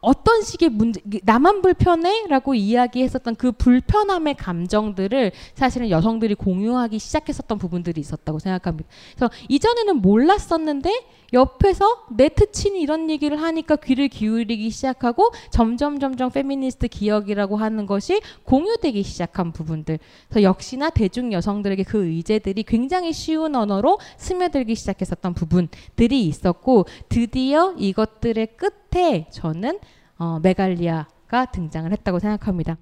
어떤 0.00 0.42
식의 0.42 0.70
문제 0.70 1.00
나만 1.22 1.62
불편해라고 1.62 2.54
이야기했었던 2.54 3.36
그 3.36 3.52
불편함의 3.52 4.34
감정들을 4.34 5.32
사실은 5.54 5.90
여성들이 5.90 6.34
공유하기 6.34 6.98
시작했었던 6.98 7.58
부분들이 7.58 8.00
있었다고 8.00 8.38
생각합니다. 8.38 8.88
그래서 9.14 9.30
이전에는 9.48 9.96
몰랐었는데 9.96 10.90
옆에서 11.32 12.04
내 12.10 12.31
트친이 12.31 12.80
이런 12.80 13.08
얘기를 13.08 13.40
하니까 13.40 13.76
귀를 13.76 14.08
기울이기 14.08 14.70
시작하고 14.70 15.32
점점 15.50 15.98
점점 15.98 16.30
페미니스트 16.30 16.88
기억이라고 16.88 17.56
하는 17.56 17.86
것이 17.86 18.20
공유되기 18.44 19.02
시작한 19.02 19.52
부분들. 19.52 19.98
그래서 20.28 20.42
역시나 20.42 20.90
대중 20.90 21.32
여성들에게 21.32 21.84
그 21.84 22.04
의제들이 22.04 22.64
굉장히 22.64 23.12
쉬운 23.12 23.56
언어로 23.56 23.98
스며들기 24.18 24.74
시작했었던 24.74 25.34
부분들이 25.34 26.26
있었고 26.26 26.86
드디어 27.08 27.74
이것들의 27.78 28.56
끝 28.56 28.81
에 28.94 29.26
저는 29.30 29.78
어, 30.18 30.38
메갈리아가 30.42 31.46
등장을 31.46 31.90
했다고 31.90 32.18
생각합니다. 32.18 32.76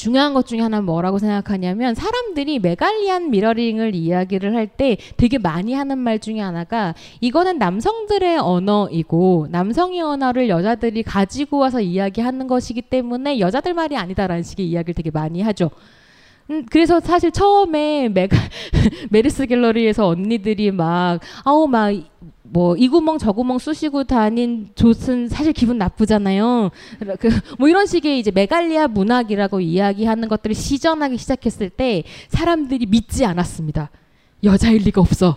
중요한 0.00 0.32
것 0.32 0.46
중에 0.46 0.60
하나는 0.60 0.86
뭐라고 0.86 1.18
생각하냐면 1.18 1.94
사람들이 1.94 2.58
메갈리안 2.58 3.30
미러링을 3.30 3.94
이야기를 3.94 4.54
할 4.54 4.66
때 4.66 4.96
되게 5.18 5.36
많이 5.36 5.74
하는 5.74 5.98
말 5.98 6.18
중에 6.18 6.40
하나가 6.40 6.94
이거는 7.20 7.58
남성들의 7.58 8.38
언어이고 8.38 9.48
남성의 9.50 10.00
언어를 10.00 10.48
여자들이 10.48 11.02
가지고 11.02 11.58
와서 11.58 11.80
이야기하는 11.82 12.46
것이기 12.46 12.82
때문에 12.82 13.40
여자들 13.40 13.74
말이 13.74 13.96
아니다라는 13.96 14.42
식의 14.42 14.66
이야기를 14.70 14.94
되게 14.94 15.10
많이 15.10 15.42
하죠. 15.42 15.70
음, 16.50 16.64
그래서 16.70 16.98
사실 17.00 17.30
처음에 17.30 18.08
메가 18.08 18.36
메르스 19.10 19.46
갤러리에서 19.46 20.06
언니들이 20.06 20.70
막 20.70 21.20
아우 21.44 21.66
막 21.66 21.92
뭐 22.52 22.76
이 22.76 22.88
구멍 22.88 23.18
저 23.18 23.32
구멍 23.32 23.58
쑤시고 23.58 24.04
다닌 24.04 24.70
조 24.74 24.92
사실 24.92 25.52
기분 25.52 25.78
나쁘잖아요. 25.78 26.70
그뭐 27.20 27.68
이런 27.68 27.86
식의 27.86 28.18
이제 28.18 28.30
메갈리아 28.30 28.88
문학이라고 28.88 29.60
이야기하는 29.60 30.28
것들을 30.28 30.54
시전하기 30.54 31.16
시작했을 31.16 31.70
때 31.70 32.02
사람들이 32.28 32.86
믿지 32.86 33.24
않았습니다. 33.24 33.90
여자일 34.42 34.82
리가 34.82 35.00
없어. 35.00 35.36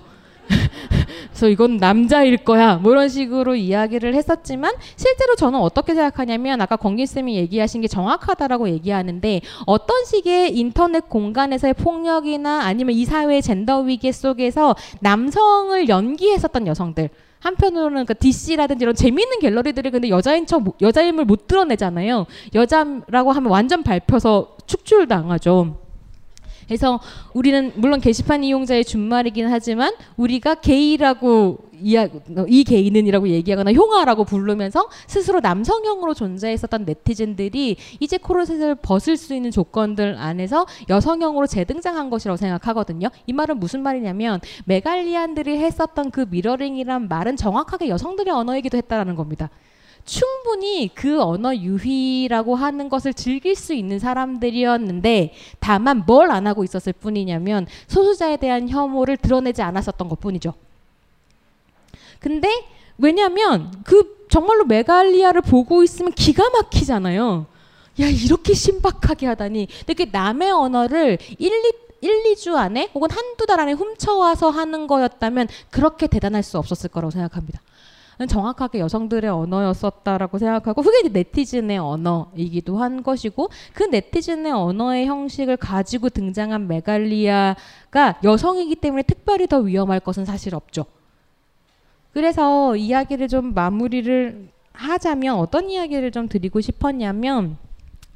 그래서 1.30 1.50
이건 1.50 1.78
남자일 1.78 2.38
거야. 2.38 2.76
뭐 2.76 2.92
이런 2.92 3.10
식으로 3.10 3.56
이야기를 3.56 4.14
했었지만 4.16 4.74
실제로 4.96 5.36
저는 5.36 5.60
어떻게 5.60 5.94
생각하냐면 5.94 6.62
아까 6.62 6.76
권기 6.76 7.06
쌤이 7.06 7.36
얘기하신 7.36 7.82
게 7.82 7.88
정확하다라고 7.88 8.70
얘기하는데 8.70 9.42
어떤 9.66 10.06
식의 10.06 10.58
인터넷 10.58 11.10
공간에서의 11.10 11.74
폭력이나 11.74 12.62
아니면 12.64 12.96
이 12.96 13.06
사회의 13.06 13.42
젠더 13.42 13.82
위기 13.82 14.12
속에서 14.12 14.76
남성을 15.02 15.90
연기했었던 15.90 16.68
여성들 16.68 17.10
한편으로는 17.40 18.06
그 18.06 18.16
DC라든지 18.16 18.84
이런 18.84 18.96
재미있는 18.96 19.40
갤러리들이 19.40 19.92
근데 19.92 20.10
여자인 20.10 20.46
척 20.46 20.64
여자임을 20.82 21.26
못 21.26 21.48
드러내잖아요. 21.48 22.26
여자라고 22.56 23.32
하면 23.34 23.52
완전 23.52 23.84
밟혀서 23.84 24.58
축출당하죠. 24.66 25.83
그래서 26.68 27.00
우리는 27.34 27.72
물론 27.76 28.00
게시판 28.00 28.44
이용자의 28.44 28.86
준말이긴 28.86 29.48
하지만 29.48 29.94
우리가 30.18 30.56
게이라고 30.56 31.74
이 31.84 32.64
게이는이라고 32.64 33.28
얘기하거나 33.28 33.74
흉아라고 33.74 34.24
부르면서 34.24 34.88
스스로 35.08 35.42
남성형으로 35.42 36.14
존재했었던 36.14 36.86
네티즌들이 36.86 37.76
이제 38.00 38.18
코르셋을 38.18 38.76
벗을 38.76 39.18
수 39.18 39.36
있는 39.36 39.52
조건들 39.52 40.16
안에서 40.18 40.66
여성형으로 40.90 41.46
재등장한 41.48 42.10
것이라고 42.10 42.38
생각하거든요. 42.38 43.10
이 43.28 43.34
말은 43.34 43.60
무슨 43.60 43.82
말이냐면 43.84 44.40
메갈리안들이 44.66 45.58
했었던 45.58 46.12
그 46.12 46.26
미러링이란 46.30 47.10
말은 47.10 47.36
정확하게 47.36 47.90
여성들의 47.90 48.34
언어이기도 48.34 48.78
했다라는 48.78 49.16
겁니다. 49.16 49.50
충분히 50.06 50.90
그 50.94 51.22
언어 51.22 51.56
유희라고 51.56 52.56
하는 52.56 52.90
것을 52.90 53.14
즐길 53.14 53.56
수 53.56 53.74
있는 53.74 54.00
사람들이었는데 54.00 55.34
다만 55.60 56.04
뭘 56.06 56.30
안 56.32 56.48
하고 56.48 56.64
있었을 56.64 56.94
뿐이냐면 56.94 57.68
소수자에 57.88 58.38
대한 58.38 58.68
혐오를 58.70 59.18
드러내지 59.18 59.62
않았었던 59.62 60.10
것 60.10 60.20
뿐이죠. 60.20 60.54
근데 62.20 62.50
왜냐면 62.98 63.72
그 63.84 64.26
정말로 64.30 64.66
메갈리아를 64.66 65.42
보고 65.42 65.84
있으면 65.84 66.12
기가 66.14 66.50
막히잖아요. 66.50 67.46
야 68.02 68.08
이렇게 68.08 68.54
신박하게 68.54 69.28
하다니. 69.28 69.68
근데 69.86 69.94
그 69.94 70.10
남의 70.12 70.52
언어를 70.52 71.18
1, 71.38 71.52
2, 71.52 71.72
1, 72.02 72.24
2주 72.34 72.56
안에 72.56 72.90
혹은 72.96 73.10
한두 73.12 73.46
달 73.46 73.60
안에 73.60 73.74
훔쳐와서 73.74 74.50
하는 74.50 74.88
거였다면 74.88 75.48
그렇게 75.70 76.08
대단할 76.08 76.44
수 76.44 76.58
없었을 76.58 76.90
거라고 76.90 77.12
생각합니다. 77.12 77.62
정확하게 78.28 78.80
여성들의 78.80 79.30
언어였었다라고 79.30 80.38
생각하고 80.38 80.82
그게 80.82 81.10
네티즌의 81.10 81.78
언어이기도 81.78 82.78
한 82.78 83.04
것이고 83.04 83.50
그 83.74 83.84
네티즌의 83.84 84.52
언어의 84.52 85.06
형식을 85.08 85.58
가지고 85.58 86.10
등장한 86.10 86.68
메갈리아가 86.68 88.20
여성이기 88.24 88.76
때문에 88.76 89.04
특별히 89.04 89.48
더 89.48 89.60
위험할 89.60 90.00
것은 90.00 90.26
사실 90.26 90.56
없죠. 90.56 90.86
그래서 92.14 92.76
이야기를 92.76 93.28
좀 93.28 93.54
마무리를 93.54 94.50
하자면 94.74 95.36
어떤 95.38 95.70
이야기를 95.70 96.12
좀 96.12 96.28
드리고 96.28 96.62
싶었냐면 96.62 97.58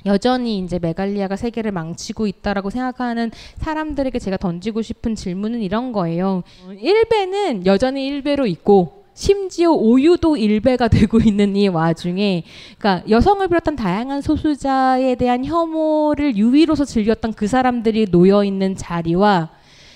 여전히 0.06 0.60
이제 0.60 0.80
메갈리아가 0.80 1.36
세계를 1.36 1.72
망치고 1.72 2.28
있다라고 2.28 2.70
생각하는 2.70 3.32
사람들에게 3.58 4.18
제가 4.20 4.38
던지고 4.38 4.82
싶은 4.82 5.16
질문은 5.16 5.62
이런 5.62 5.92
거예요. 5.92 6.44
일배는 6.80 7.66
여전히 7.66 8.08
일배로 8.08 8.46
있고 8.48 8.97
심지어 9.18 9.72
오유도 9.72 10.38
일배가 10.38 10.88
되고 10.90 11.18
있는 11.18 11.56
이 11.56 11.68
와중에 11.68 12.44
그러니까 12.78 13.10
여성을 13.10 13.46
비롯한 13.48 13.76
다양한 13.76 14.22
소수자에 14.22 15.16
대한 15.16 15.44
혐오를 15.44 16.38
유위로서 16.38 16.86
즐겼던 16.86 17.34
그 17.34 17.48
사람들이 17.48 18.12
놓여 18.12 18.44
있는 18.44 18.76
자리와 18.76 19.50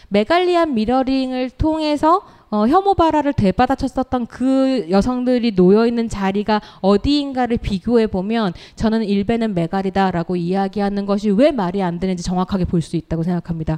메갈리안 0.09 0.73
미러링을 0.73 1.51
통해서 1.51 2.23
어, 2.49 2.67
혐오 2.67 2.95
발화를 2.95 3.33
되받아쳤었던 3.33 4.25
그 4.25 4.87
여성들이 4.89 5.55
놓여 5.55 5.85
있는 5.85 6.09
자리가 6.09 6.59
어디인가를 6.81 7.57
비교해 7.57 8.07
보면 8.07 8.53
저는 8.75 9.03
일배는 9.03 9.53
메갈이다라고 9.53 10.35
이야기하는 10.35 11.05
것이 11.05 11.29
왜 11.29 11.51
말이 11.51 11.81
안 11.83 11.99
되는지 11.99 12.23
정확하게 12.23 12.65
볼 12.65 12.81
수 12.81 12.97
있다고 12.97 13.21
생각합니다. 13.21 13.77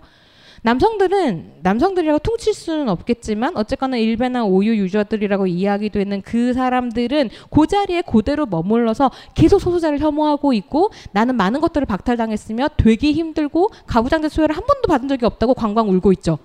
남성들은 0.64 1.56
남성들이라고 1.62 2.20
퉁칠 2.20 2.54
수는 2.54 2.88
없겠지만 2.88 3.58
어쨌거나 3.58 3.98
일베나 3.98 4.46
오유 4.46 4.78
유저들이라고 4.78 5.48
이야기되는 5.48 6.22
그 6.22 6.54
사람들은 6.54 7.30
그 7.52 7.68
자리에 7.68 8.02
그대로 8.02 8.46
머물러서 8.46 9.12
계속 9.36 9.60
소수자를 9.60 10.00
혐오하고 10.00 10.54
있고 10.54 10.92
나는 11.12 11.36
많은 11.36 11.60
것들을 11.60 11.86
박탈당했으며 11.86 12.70
되게 12.78 13.12
힘들고 13.12 13.72
가부장제 13.88 14.30
수혜를 14.30 14.56
한 14.56 14.64
번도 14.66 14.88
받은 14.88 15.10
적이 15.10 15.26
없다고 15.26 15.54
광광 15.54 15.90
울고 15.90 16.14
있죠. 16.14 16.40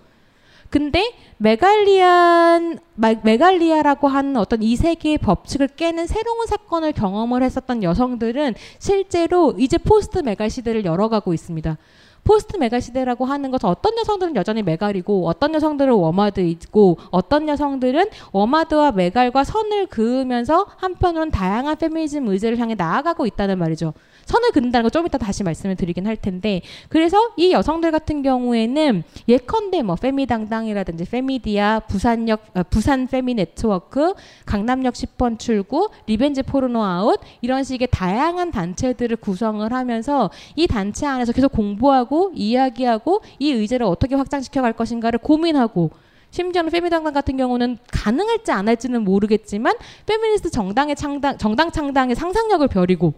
근데 0.69 1.15
메갈리안 1.39 2.79
메갈리아라고 2.97 4.09
하는 4.09 4.37
어떤 4.37 4.63
이 4.63 4.77
세계의 4.77 5.19
법칙을 5.19 5.69
깨는 5.69 6.09
새로운 6.09 6.47
사건을 6.47 6.93
경험을 6.93 7.43
했었던 7.43 7.83
여성들은 7.85 8.55
실제로 8.79 9.55
이제 9.59 9.79
포스트 9.79 10.19
메갈 10.19 10.51
시대를 10.51 10.85
열어가고 10.85 11.33
있습니다. 11.33 11.79
포스트 12.25 12.57
메갈 12.57 12.81
시대라고 12.81 13.25
하는 13.25 13.51
것은 13.51 13.69
어떤 13.69 13.97
여성들은 13.99 14.37
여전히 14.37 14.63
메갈이고 14.63 15.27
어떤 15.27 15.55
여성들은 15.55 15.93
워마드이고 15.93 16.99
어떤 17.11 17.49
여성들은 17.49 18.09
워마드와 18.33 18.93
메갈과 18.93 19.45
선을 19.45 19.87
그으면서 19.87 20.67
한편으로는 20.77 21.31
다양한 21.31 21.77
페미니즘 21.77 22.29
의제를 22.29 22.59
향해 22.59 22.75
나아가고 22.75 23.27
있다는 23.27 23.59
말이죠. 23.59 23.95
선을 24.29 24.53
긋는다는 24.53 24.83
거 24.83 24.99
좀 24.99 25.07
이따 25.07 25.17
다시 25.17 25.45
말씀을 25.45 25.77
드리긴 25.77 26.07
할 26.07 26.17
텐데 26.17 26.61
그래서 26.89 27.31
이 27.37 27.53
여성들 27.53 27.93
같은 27.93 28.23
경우에는 28.23 29.05
예컨대 29.29 29.83
뭐 29.83 29.95
페미당당이라든지 29.95 31.05
페미디아 31.05 31.81
부산역 31.81 32.41
어, 32.55 32.63
부산 32.69 33.07
페미 33.07 33.35
네트워크 33.35 34.15
강남역 34.45 34.95
10번 34.95 35.39
출구 35.39 35.91
리벤지 36.07 36.43
포르노 36.43 36.83
아웃 36.83 37.21
이런 37.43 37.63
식의 37.63 37.89
다양한 37.91 38.51
단체들을 38.51 39.17
구성을 39.19 39.73
하면서 39.73 40.31
이 40.57 40.67
단체 40.67 41.07
안에서 41.07 41.33
계속 41.33 41.53
공부하고 41.53 42.33
이야기하고 42.35 43.23
이 43.39 43.53
의제를 43.53 43.87
어떻게 43.87 44.15
확장시켜 44.17 44.63
갈 44.63 44.73
것인가를 44.73 45.21
고민하고 45.21 45.91
심지어는 46.31 46.71
페미당당 46.71 47.15
같은 47.15 47.37
경우는 47.37 47.79
가능할지 47.91 48.53
안 48.53 48.69
할지는 48.69 49.03
모르겠지만 49.05 49.75
페미니스트 50.07 50.51
정당의 50.51 50.97
창당 50.97 51.39
정당 51.39 51.71
창당의 51.71 52.17
상상력을 52.17 52.67
벼리고 52.69 53.15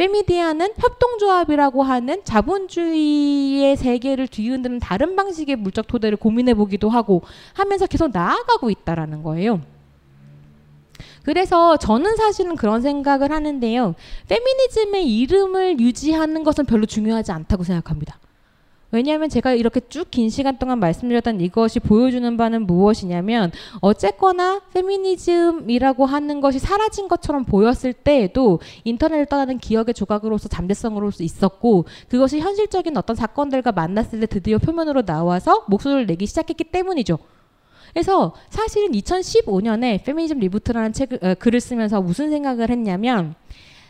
페미디아는 0.00 0.72
협동조합이라고 0.78 1.82
하는 1.82 2.24
자본주의의 2.24 3.76
세계를 3.76 4.28
뒤흔드는 4.28 4.78
다른 4.78 5.14
방식의 5.14 5.56
물적 5.56 5.88
토대를 5.88 6.16
고민해 6.16 6.54
보기도 6.54 6.88
하고 6.88 7.20
하면서 7.52 7.86
계속 7.86 8.10
나아가고 8.10 8.70
있다라는 8.70 9.22
거예요. 9.22 9.60
그래서 11.22 11.76
저는 11.76 12.16
사실은 12.16 12.56
그런 12.56 12.80
생각을 12.80 13.30
하는데요. 13.30 13.94
페미니즘의 14.26 15.18
이름을 15.18 15.80
유지하는 15.80 16.44
것은 16.44 16.64
별로 16.64 16.86
중요하지 16.86 17.32
않다고 17.32 17.62
생각합니다. 17.62 18.18
왜냐하면 18.92 19.28
제가 19.28 19.54
이렇게 19.54 19.80
쭉 19.88 20.10
긴 20.10 20.28
시간 20.28 20.58
동안 20.58 20.80
말씀드렸던 20.80 21.40
이것이 21.40 21.78
보여주는 21.78 22.36
바는 22.36 22.66
무엇이냐면 22.66 23.52
어쨌거나 23.80 24.60
페미니즘이라고 24.74 26.04
하는 26.04 26.40
것이 26.40 26.58
사라진 26.58 27.06
것처럼 27.06 27.44
보였을 27.44 27.92
때에도 27.92 28.60
인터넷을 28.84 29.26
떠도는 29.26 29.58
기억의 29.58 29.94
조각으로서 29.94 30.48
잠재성으로서 30.48 31.22
있었고 31.22 31.84
그것이 32.08 32.40
현실적인 32.40 32.96
어떤 32.96 33.14
사건들과 33.14 33.72
만났을 33.72 34.20
때 34.20 34.26
드디어 34.26 34.58
표면으로 34.58 35.02
나와서 35.02 35.64
목소리를 35.68 36.06
내기 36.06 36.26
시작했기 36.26 36.64
때문이죠. 36.64 37.18
그래서 37.92 38.34
사실은 38.50 38.92
2015년에 38.92 40.04
페미니즘 40.04 40.38
reboot라는 40.40 40.92
책을 40.92 41.18
어, 41.22 41.34
글을 41.34 41.60
쓰면서 41.60 42.00
무슨 42.00 42.30
생각을 42.30 42.70
했냐면 42.70 43.34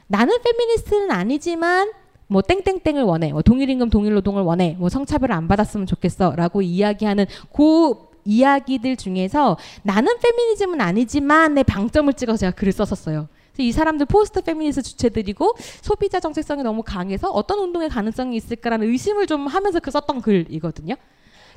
나는 0.07 0.37
페미니스트는 0.43 1.11
아니지만 1.11 1.91
뭐 2.31 2.43
땡땡땡을 2.43 3.03
원해, 3.03 3.33
뭐 3.33 3.43
동일 3.43 3.69
임금 3.71 3.91
동일 3.91 4.15
노동을 4.15 4.43
원해, 4.43 4.77
뭐 4.79 4.89
성차별을 4.89 5.35
안 5.35 5.49
받았으면 5.49 5.87
좋겠어라고 5.87 6.63
이야기하는 6.63 7.27
그 7.53 7.95
이야기들 8.25 8.97
중에서 8.97 9.57
나는 9.83 10.17
페미니즘은 10.21 10.81
아니지만 10.81 11.55
내 11.55 11.65
방점을 11.65 12.13
찍어서 12.13 12.37
제가 12.39 12.53
글을 12.53 12.73
썼었어요. 12.73 13.27
이 13.59 13.73
사람들 13.73 14.07
post 14.07 14.43
페미니스트 14.43 14.83
주체들이고 14.91 15.57
소비자 15.83 16.21
정체성이 16.21 16.63
너무 16.63 16.85
강해서 16.85 17.29
어떤 17.31 17.59
운동의 17.59 17.89
가능성이 17.89 18.37
있을까라는 18.37 18.87
의심을 18.87 19.27
좀 19.27 19.49
하면서 19.49 19.81
그 19.81 19.91
썼던 19.91 20.23
글이거든요. 20.23 20.95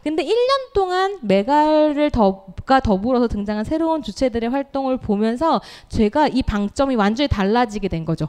근데 0.02 0.26
1년 0.26 0.74
동안 0.74 1.20
메갈을 1.22 2.10
더가 2.10 2.80
더불어서 2.80 3.28
등장한 3.28 3.64
새로운 3.64 4.02
주체들의 4.02 4.50
활동을 4.50 4.98
보면서 4.98 5.62
제가 5.88 6.30
이 6.30 6.42
방점이 6.42 6.96
완전히 6.96 7.28
달라지게 7.28 7.90
된 7.90 8.06
거죠. 8.06 8.28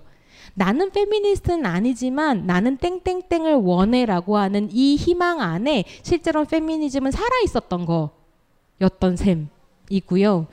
나는 0.54 0.90
페미니스트는 0.90 1.66
아니지만 1.66 2.46
나는 2.46 2.76
땡땡땡을 2.76 3.54
원해라고 3.54 4.36
하는 4.36 4.68
이 4.70 4.96
희망 4.96 5.40
안에 5.40 5.84
실제로 6.02 6.44
페미니즘은 6.44 7.10
살아 7.10 7.40
있었던 7.44 7.86
거였던 8.78 9.16
셈 9.16 9.48
이고요. 9.90 10.46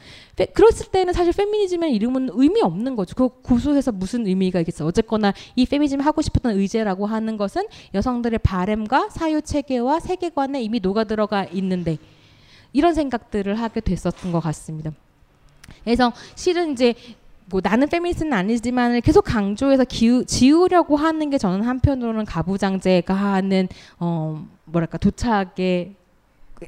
그랬을 0.54 0.88
때는 0.92 1.14
사실 1.14 1.32
페미니즘의 1.34 1.94
이름은 1.94 2.30
의미 2.34 2.62
없는 2.62 2.96
거죠. 2.96 3.16
그 3.16 3.42
고수해서 3.42 3.92
무슨 3.92 4.26
의미가 4.28 4.60
있겠어. 4.62 4.86
어쨌거나 4.86 5.34
이 5.56 5.66
페미니즘 5.66 6.02
하고 6.02 6.22
싶었던 6.22 6.58
의제라고 6.58 7.06
하는 7.06 7.38
것은 7.38 7.68
여성들의 7.94 8.40
바램과 8.40 9.10
사유 9.10 9.42
체계와 9.42 10.00
세계관에 10.00 10.62
이미 10.62 10.80
녹아 10.80 11.06
들어가 11.06 11.46
있는데 11.46 11.98
이런 12.74 12.94
생각들을 12.94 13.56
하게 13.56 13.82
됐었던 13.82 14.32
것 14.32 14.40
같습니다. 14.40 14.92
그래서 15.84 16.12
실은 16.36 16.74
이제 16.74 16.94
뭐 17.52 17.60
나는 17.62 17.90
페미니스트는 17.90 18.34
아니지만 18.34 19.02
계속 19.02 19.24
강조해서 19.24 19.84
기우, 19.84 20.24
지우려고 20.24 20.96
하는 20.96 21.30
게 21.30 21.38
저는 21.38 21.64
한편으로는 21.64 22.26
가부장제가 22.26 23.14
하는 23.14 23.68
어 24.00 24.46
뭐랄까 24.66 24.98
도착에 24.98 25.94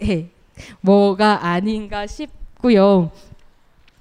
해 0.01 0.29
뭐가 0.81 1.45
아닌가 1.45 2.05
싶고요. 2.05 3.11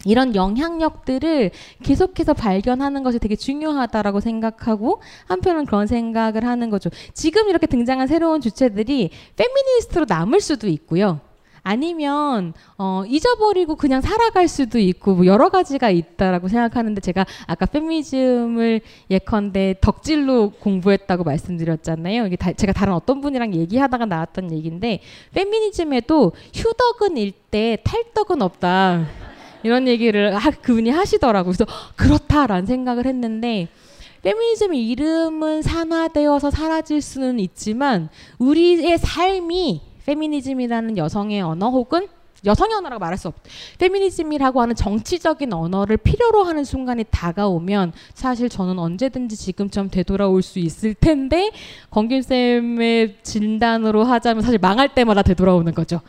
이런 0.04 0.34
영향력들을 0.34 1.52
계속해서 1.84 2.34
발견하는 2.34 3.04
것이 3.04 3.20
되게 3.20 3.36
중요하다라고 3.36 4.18
생각하고 4.18 5.00
한편은 5.26 5.66
그런 5.66 5.86
생각을 5.86 6.44
하는 6.44 6.70
거죠. 6.70 6.90
지금 7.14 7.48
이렇게 7.48 7.68
등장한 7.68 8.08
새로운 8.08 8.40
주체들이 8.40 9.10
페미니스트로 9.36 10.06
남을 10.08 10.40
수도 10.40 10.66
있고요. 10.66 11.20
아니면 11.62 12.54
어, 12.76 13.04
잊어버리고 13.06 13.76
그냥 13.76 14.00
살아갈 14.00 14.48
수도 14.48 14.78
있고 14.78 15.14
뭐 15.14 15.26
여러 15.26 15.48
가지가 15.48 15.90
있다라고 15.90 16.48
생각하는데 16.48 17.00
제가 17.00 17.24
아까 17.46 17.66
페미니즘을 17.66 18.80
예컨대 19.10 19.76
덕질로 19.80 20.50
공부했다고 20.50 21.24
말씀드렸잖아요. 21.24 22.26
이게 22.26 22.36
다, 22.36 22.52
제가 22.52 22.72
다른 22.72 22.92
어떤 22.94 23.20
분이랑 23.20 23.54
얘기하다가 23.54 24.06
나왔던 24.06 24.52
얘기인데 24.52 25.00
페미니즘에도 25.34 26.32
휴덕은 26.54 27.16
일대 27.16 27.78
탈덕은 27.84 28.42
없다. 28.42 29.06
이런 29.62 29.86
얘기를 29.86 30.34
하, 30.34 30.50
그분이 30.50 30.90
하시더라고요. 30.90 31.54
그래서 31.56 31.64
그렇다라는 31.94 32.66
생각을 32.66 33.06
했는데 33.06 33.68
페미니즘의 34.22 34.88
이름은 34.88 35.62
산화되어서 35.62 36.50
사라질 36.50 37.00
수는 37.00 37.38
있지만 37.40 38.08
우리의 38.38 38.98
삶이 38.98 39.91
페미니즘이라는 40.06 40.96
여성의 40.96 41.42
언어 41.42 41.70
혹은 41.70 42.08
여성의 42.44 42.74
언어라고 42.74 42.98
말할 42.98 43.16
수 43.18 43.28
없. 43.28 43.34
페미니즘이라고 43.78 44.60
하는 44.60 44.74
정치적인 44.74 45.52
언어를 45.52 45.96
필요로 45.96 46.42
하는 46.42 46.64
순간이 46.64 47.04
다가오면 47.10 47.92
사실 48.14 48.48
저는 48.48 48.78
언제든지 48.78 49.36
지금처럼 49.36 49.90
되돌아올 49.90 50.42
수 50.42 50.58
있을 50.58 50.94
텐데 50.94 51.52
건김 51.90 52.22
쌤의 52.22 53.18
진단으로 53.22 54.02
하자면 54.04 54.42
사실 54.42 54.58
망할 54.58 54.92
때마다 54.94 55.22
되돌아오는 55.22 55.72
거죠. 55.74 56.00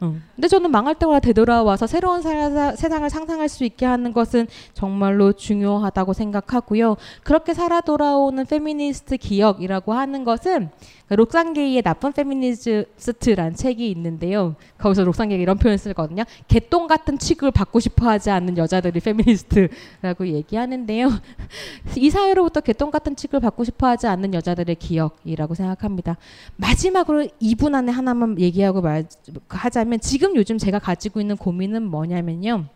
어. 0.00 0.14
근데 0.34 0.48
저는 0.48 0.70
망할 0.70 0.94
때마다 0.94 1.20
되돌아와서 1.20 1.86
새로운 1.86 2.22
사, 2.22 2.76
세상을 2.76 3.08
상상할 3.08 3.48
수 3.48 3.64
있게 3.64 3.86
하는 3.86 4.12
것은 4.12 4.46
정말로 4.74 5.32
중요하다고 5.32 6.12
생각하고요. 6.12 6.96
그렇게 7.22 7.54
살아 7.54 7.80
돌아오는 7.80 8.44
페미니스트 8.44 9.16
기억이라고 9.16 9.94
하는 9.94 10.24
것은 10.24 10.70
록산 11.08 11.48
게이의 11.48 11.82
나쁜 11.82 12.12
페미니스트란 12.12 13.54
책이 13.54 13.88
있는데요. 13.92 14.56
거기서 14.78 15.04
록산 15.04 15.24
게이가 15.24 15.40
이런 15.40 15.56
표현을 15.56 15.78
쓰거든요. 15.78 16.24
개똥 16.48 16.88
같은 16.88 17.16
취급을 17.16 17.52
받고 17.52 17.78
싶어 17.78 18.08
하지 18.08 18.30
않는 18.30 18.58
여자들이 18.58 18.98
페미니스트라고 19.00 20.26
얘기하는데요. 20.26 21.10
이 21.96 22.10
사회로부터 22.10 22.60
개똥 22.60 22.90
같은 22.90 23.14
취급을 23.14 23.40
받고 23.40 23.62
싶어 23.62 23.86
하지 23.86 24.08
않는 24.08 24.34
여자들의 24.34 24.74
기억이라고 24.74 25.54
생각합니다. 25.54 26.16
마지막으로 26.56 27.28
2분 27.40 27.74
안에 27.76 27.92
하나만 27.92 28.40
얘기하고 28.40 28.80
말, 28.80 29.06
하자면 29.48 29.85
지금 30.00 30.36
요즘 30.36 30.58
제가 30.58 30.78
가지고 30.78 31.20
있는 31.20 31.36
고민은 31.36 31.82
뭐냐면요. 31.82 32.66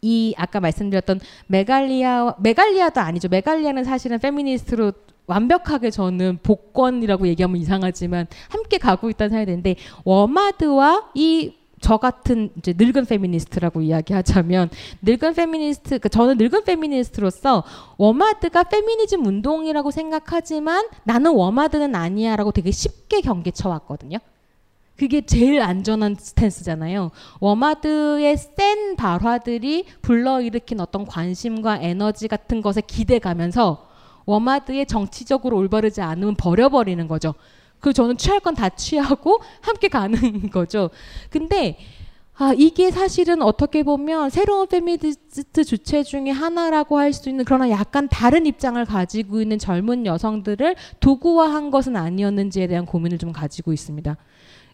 이 0.00 0.34
아까 0.36 0.60
말씀드렸던 0.60 1.20
메갈리아 1.46 2.34
메갈리아도 2.40 3.00
아니죠. 3.00 3.28
메갈리아는 3.28 3.84
사실은 3.84 4.18
페미니스트로 4.18 4.92
완벽하게 5.26 5.90
저는 5.90 6.40
복권이라고 6.42 7.28
얘기하면 7.28 7.56
이상하지만 7.60 8.26
함께 8.48 8.78
가고 8.78 9.08
있다는 9.08 9.30
생각이 9.30 9.46
드는데 9.46 9.76
워마드와 10.04 11.10
이 11.14 11.62
저 11.82 11.96
같은 11.96 12.50
이제 12.56 12.72
늙은 12.78 13.04
페미니스트라고 13.04 13.82
이야기하자면 13.82 14.70
늙은 15.02 15.34
페미니스트 15.34 15.88
그러니까 15.88 16.08
저는 16.08 16.38
늙은 16.38 16.64
페미니스트로서 16.64 17.64
워마드가 17.98 18.62
페미니즘 18.62 19.26
운동이라고 19.26 19.90
생각하지만 19.90 20.88
나는 21.02 21.32
워마드는 21.32 21.94
아니야라고 21.94 22.52
되게 22.52 22.70
쉽게 22.70 23.20
경계쳐 23.20 23.68
왔거든요. 23.68 24.18
그게 25.02 25.20
제일 25.20 25.60
안전한 25.62 26.14
스탠스잖아요. 26.16 27.10
워마드의 27.40 28.36
센 28.36 28.94
발화들이 28.94 29.84
불러일으킨 30.00 30.78
어떤 30.78 31.04
관심과 31.04 31.78
에너지 31.80 32.28
같은 32.28 32.62
것에 32.62 32.82
기대가면서 32.82 33.88
워마드의 34.26 34.86
정치적으로 34.86 35.56
올바르지 35.56 36.02
않으면 36.02 36.36
버려버리는 36.36 37.08
거죠. 37.08 37.34
그 37.80 37.92
저는 37.92 38.16
취할 38.16 38.38
건 38.38 38.54
다 38.54 38.68
취하고 38.68 39.40
함께 39.60 39.88
가는 39.88 40.48
거죠. 40.50 40.90
근데 41.30 41.78
아, 42.34 42.54
이게 42.56 42.92
사실은 42.92 43.42
어떻게 43.42 43.82
보면 43.82 44.30
새로운 44.30 44.68
페미니스트 44.68 45.64
주체 45.64 46.04
중에 46.04 46.30
하나라고 46.30 46.98
할 46.98 47.12
수 47.12 47.28
있는 47.28 47.44
그러나 47.44 47.68
약간 47.70 48.06
다른 48.08 48.46
입장을 48.46 48.82
가지고 48.84 49.40
있는 49.40 49.58
젊은 49.58 50.06
여성들을 50.06 50.76
도구화한 51.00 51.72
것은 51.72 51.96
아니었는지에 51.96 52.68
대한 52.68 52.86
고민을 52.86 53.18
좀 53.18 53.32
가지고 53.32 53.72
있습니다. 53.72 54.16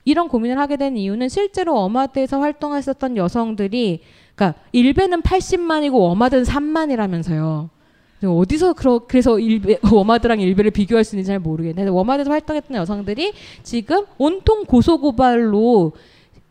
이런 0.09 0.28
고민을 0.28 0.59
하게 0.59 0.78
된 0.78 0.97
이유는 0.97 1.28
실제로 1.28 1.78
어마드에서 1.80 2.40
활동했었던 2.40 3.18
여성들이 3.18 4.01
그러니까 4.35 4.59
일베는 4.72 5.20
80만이고 5.20 6.10
어마드는 6.10 6.44
3만이라면서요. 6.44 7.68
어디서 8.24 8.72
그러, 8.72 9.01
그래서 9.06 9.39
일베, 9.39 9.80
워마드랑 9.93 10.40
일베를 10.40 10.70
비교할 10.70 11.05
수 11.05 11.14
있는지 11.14 11.28
잘 11.28 11.39
모르겠는데 11.39 11.90
워마드에서 11.90 12.30
활동했던 12.30 12.74
여성들이 12.78 13.35
지금 13.62 14.06
온통 14.16 14.64
고소고발로 14.64 15.93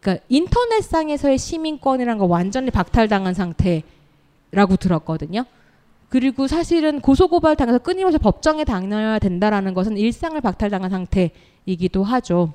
그러니까 0.02 0.24
인터넷상에서의 0.30 1.40
시민권이란 1.40 2.20
거 2.20 2.26
완전히 2.26 2.70
박탈당한 2.70 3.34
상태라고 3.34 4.76
들었거든요. 4.80 5.46
그리고 6.10 6.46
사실은 6.46 7.02
고소고발 7.02 7.56
당해서 7.56 7.80
끊임없이 7.80 8.20
법정에 8.20 8.66
당겨야 8.66 9.18
된다라는 9.18 9.74
것은 9.74 9.98
일상을 9.98 10.40
박탈당한 10.42 10.92
상태이기도 10.92 12.04
하죠. 12.04 12.54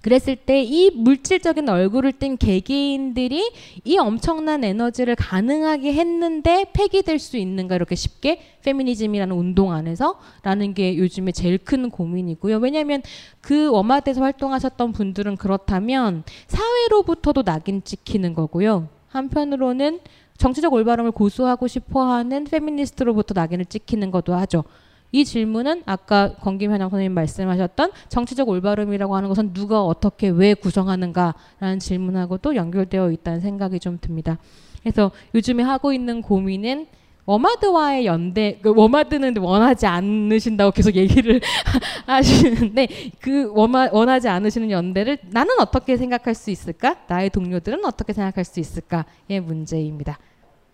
그랬을 0.00 0.36
때 0.36 0.62
이 0.62 0.90
물질적인 0.90 1.68
얼굴을 1.68 2.12
띈 2.12 2.36
개개인들이 2.36 3.52
이 3.84 3.98
엄청난 3.98 4.64
에너지를 4.64 5.16
가능하게 5.16 5.92
했는데 5.92 6.66
폐기될 6.72 7.18
수 7.18 7.36
있는가 7.36 7.74
이렇게 7.74 7.94
쉽게 7.94 8.40
페미니즘이라는 8.62 9.34
운동 9.36 9.72
안에서라는 9.72 10.74
게 10.74 10.96
요즘에 10.96 11.32
제일 11.32 11.58
큰 11.58 11.90
고민이고요. 11.90 12.58
왜냐하면 12.58 13.02
그 13.40 13.70
워마드에서 13.70 14.22
활동하셨던 14.22 14.92
분들은 14.92 15.36
그렇다면 15.36 16.24
사회로부터도 16.46 17.42
낙인 17.42 17.82
찍히는 17.84 18.34
거고요. 18.34 18.88
한편으로는 19.08 20.00
정치적 20.38 20.72
올바름을 20.72 21.10
고수하고 21.10 21.66
싶어하는 21.66 22.44
페미니스트로부터 22.44 23.34
낙인을 23.34 23.66
찍히는 23.66 24.10
것도 24.10 24.34
하죠. 24.34 24.64
이 25.12 25.24
질문은 25.26 25.82
아까 25.84 26.32
권김현영 26.36 26.88
선생님 26.88 27.12
말씀하셨던 27.12 27.92
정치적 28.08 28.48
올바름이라고 28.48 29.14
하는 29.14 29.28
것은 29.28 29.52
누가 29.52 29.84
어떻게 29.84 30.28
왜 30.28 30.54
구성하는가라는 30.54 31.78
질문하고도 31.78 32.56
연결되어 32.56 33.12
있다는 33.12 33.40
생각이 33.40 33.78
좀 33.78 33.98
듭니다. 34.00 34.38
그래서 34.80 35.12
요즘에 35.34 35.62
하고 35.62 35.92
있는 35.92 36.22
고민은 36.22 36.86
워마드와의 37.24 38.04
연대, 38.04 38.58
그 38.62 38.74
워마드는 38.74 39.36
원하지 39.36 39.86
않으신다고 39.86 40.72
계속 40.72 40.96
얘기를 40.96 41.40
하시는데 42.06 42.88
그 43.20 43.52
워마, 43.54 43.88
원하지 43.92 44.28
않으시는 44.28 44.70
연대를 44.70 45.18
나는 45.30 45.60
어떻게 45.60 45.96
생각할 45.96 46.34
수 46.34 46.50
있을까? 46.50 46.96
나의 47.06 47.30
동료들은 47.30 47.84
어떻게 47.84 48.12
생각할 48.12 48.44
수 48.44 48.58
있을까의 48.58 49.40
문제입니다. 49.40 50.18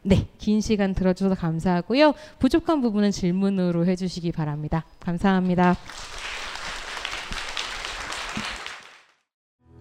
네, 0.09 0.27
긴 0.39 0.63
시간 0.63 0.95
들어주셔서 0.95 1.35
감사하고요. 1.35 2.15
부족한 2.39 2.81
부분은 2.81 3.11
질문으로 3.11 3.85
해주시기 3.85 4.33
바랍니다. 4.33 4.87
감사합니다. 5.01 5.77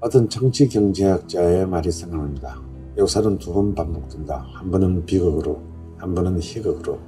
어떤 0.02 0.28
정치 0.28 0.68
경제학자의 0.68 1.66
말이 1.66 1.90
생각납니다. 1.92 2.60
역사는 2.98 3.38
두 3.38 3.54
번 3.54 3.74
반복된다. 3.74 4.46
한 4.54 4.70
번은 4.70 5.06
비극으로, 5.06 5.62
한 5.98 6.14
번은 6.14 6.40
희극으로. 6.42 7.00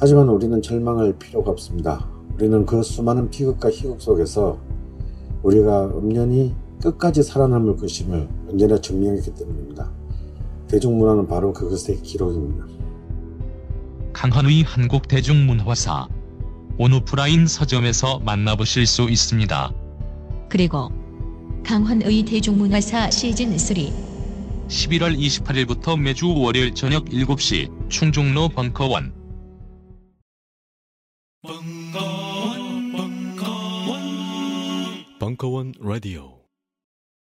하지만 0.00 0.28
우리는 0.28 0.60
절망할 0.60 1.16
필요가 1.18 1.52
없습니다. 1.52 2.08
우리는 2.34 2.66
그 2.66 2.82
수많은 2.82 3.30
비극과 3.30 3.70
희극 3.70 4.00
속에서 4.02 4.58
우리가 5.44 5.84
엄연히 5.94 6.52
끝까지 6.82 7.22
살아남을 7.22 7.76
것임을 7.76 8.28
언제나 8.50 8.80
증명했기 8.80 9.34
때문입니다. 9.34 9.88
대중문화는 10.68 11.26
바로 11.26 11.52
그것의 11.52 12.02
기록입니다. 12.02 12.66
강헌의 14.12 14.62
한국 14.62 15.08
대중문화사 15.08 16.08
온오프라인 16.78 17.46
서점에서 17.46 18.20
만나보실 18.20 18.86
수 18.86 19.08
있습니다. 19.08 19.72
그리고 20.48 20.90
강헌의 21.64 22.24
대중문화사 22.24 23.10
시즌 23.10 23.56
3 23.58 23.76
11월 24.68 25.18
28일부터 25.18 25.98
매주 25.98 26.32
월요일 26.34 26.74
저녁 26.74 27.04
7시 27.06 27.90
충중로 27.90 28.48
벙커원 28.48 29.12
벙커원, 31.42 32.92
벙커원, 32.92 33.98
벙커원 35.18 35.72
라디오. 35.78 36.33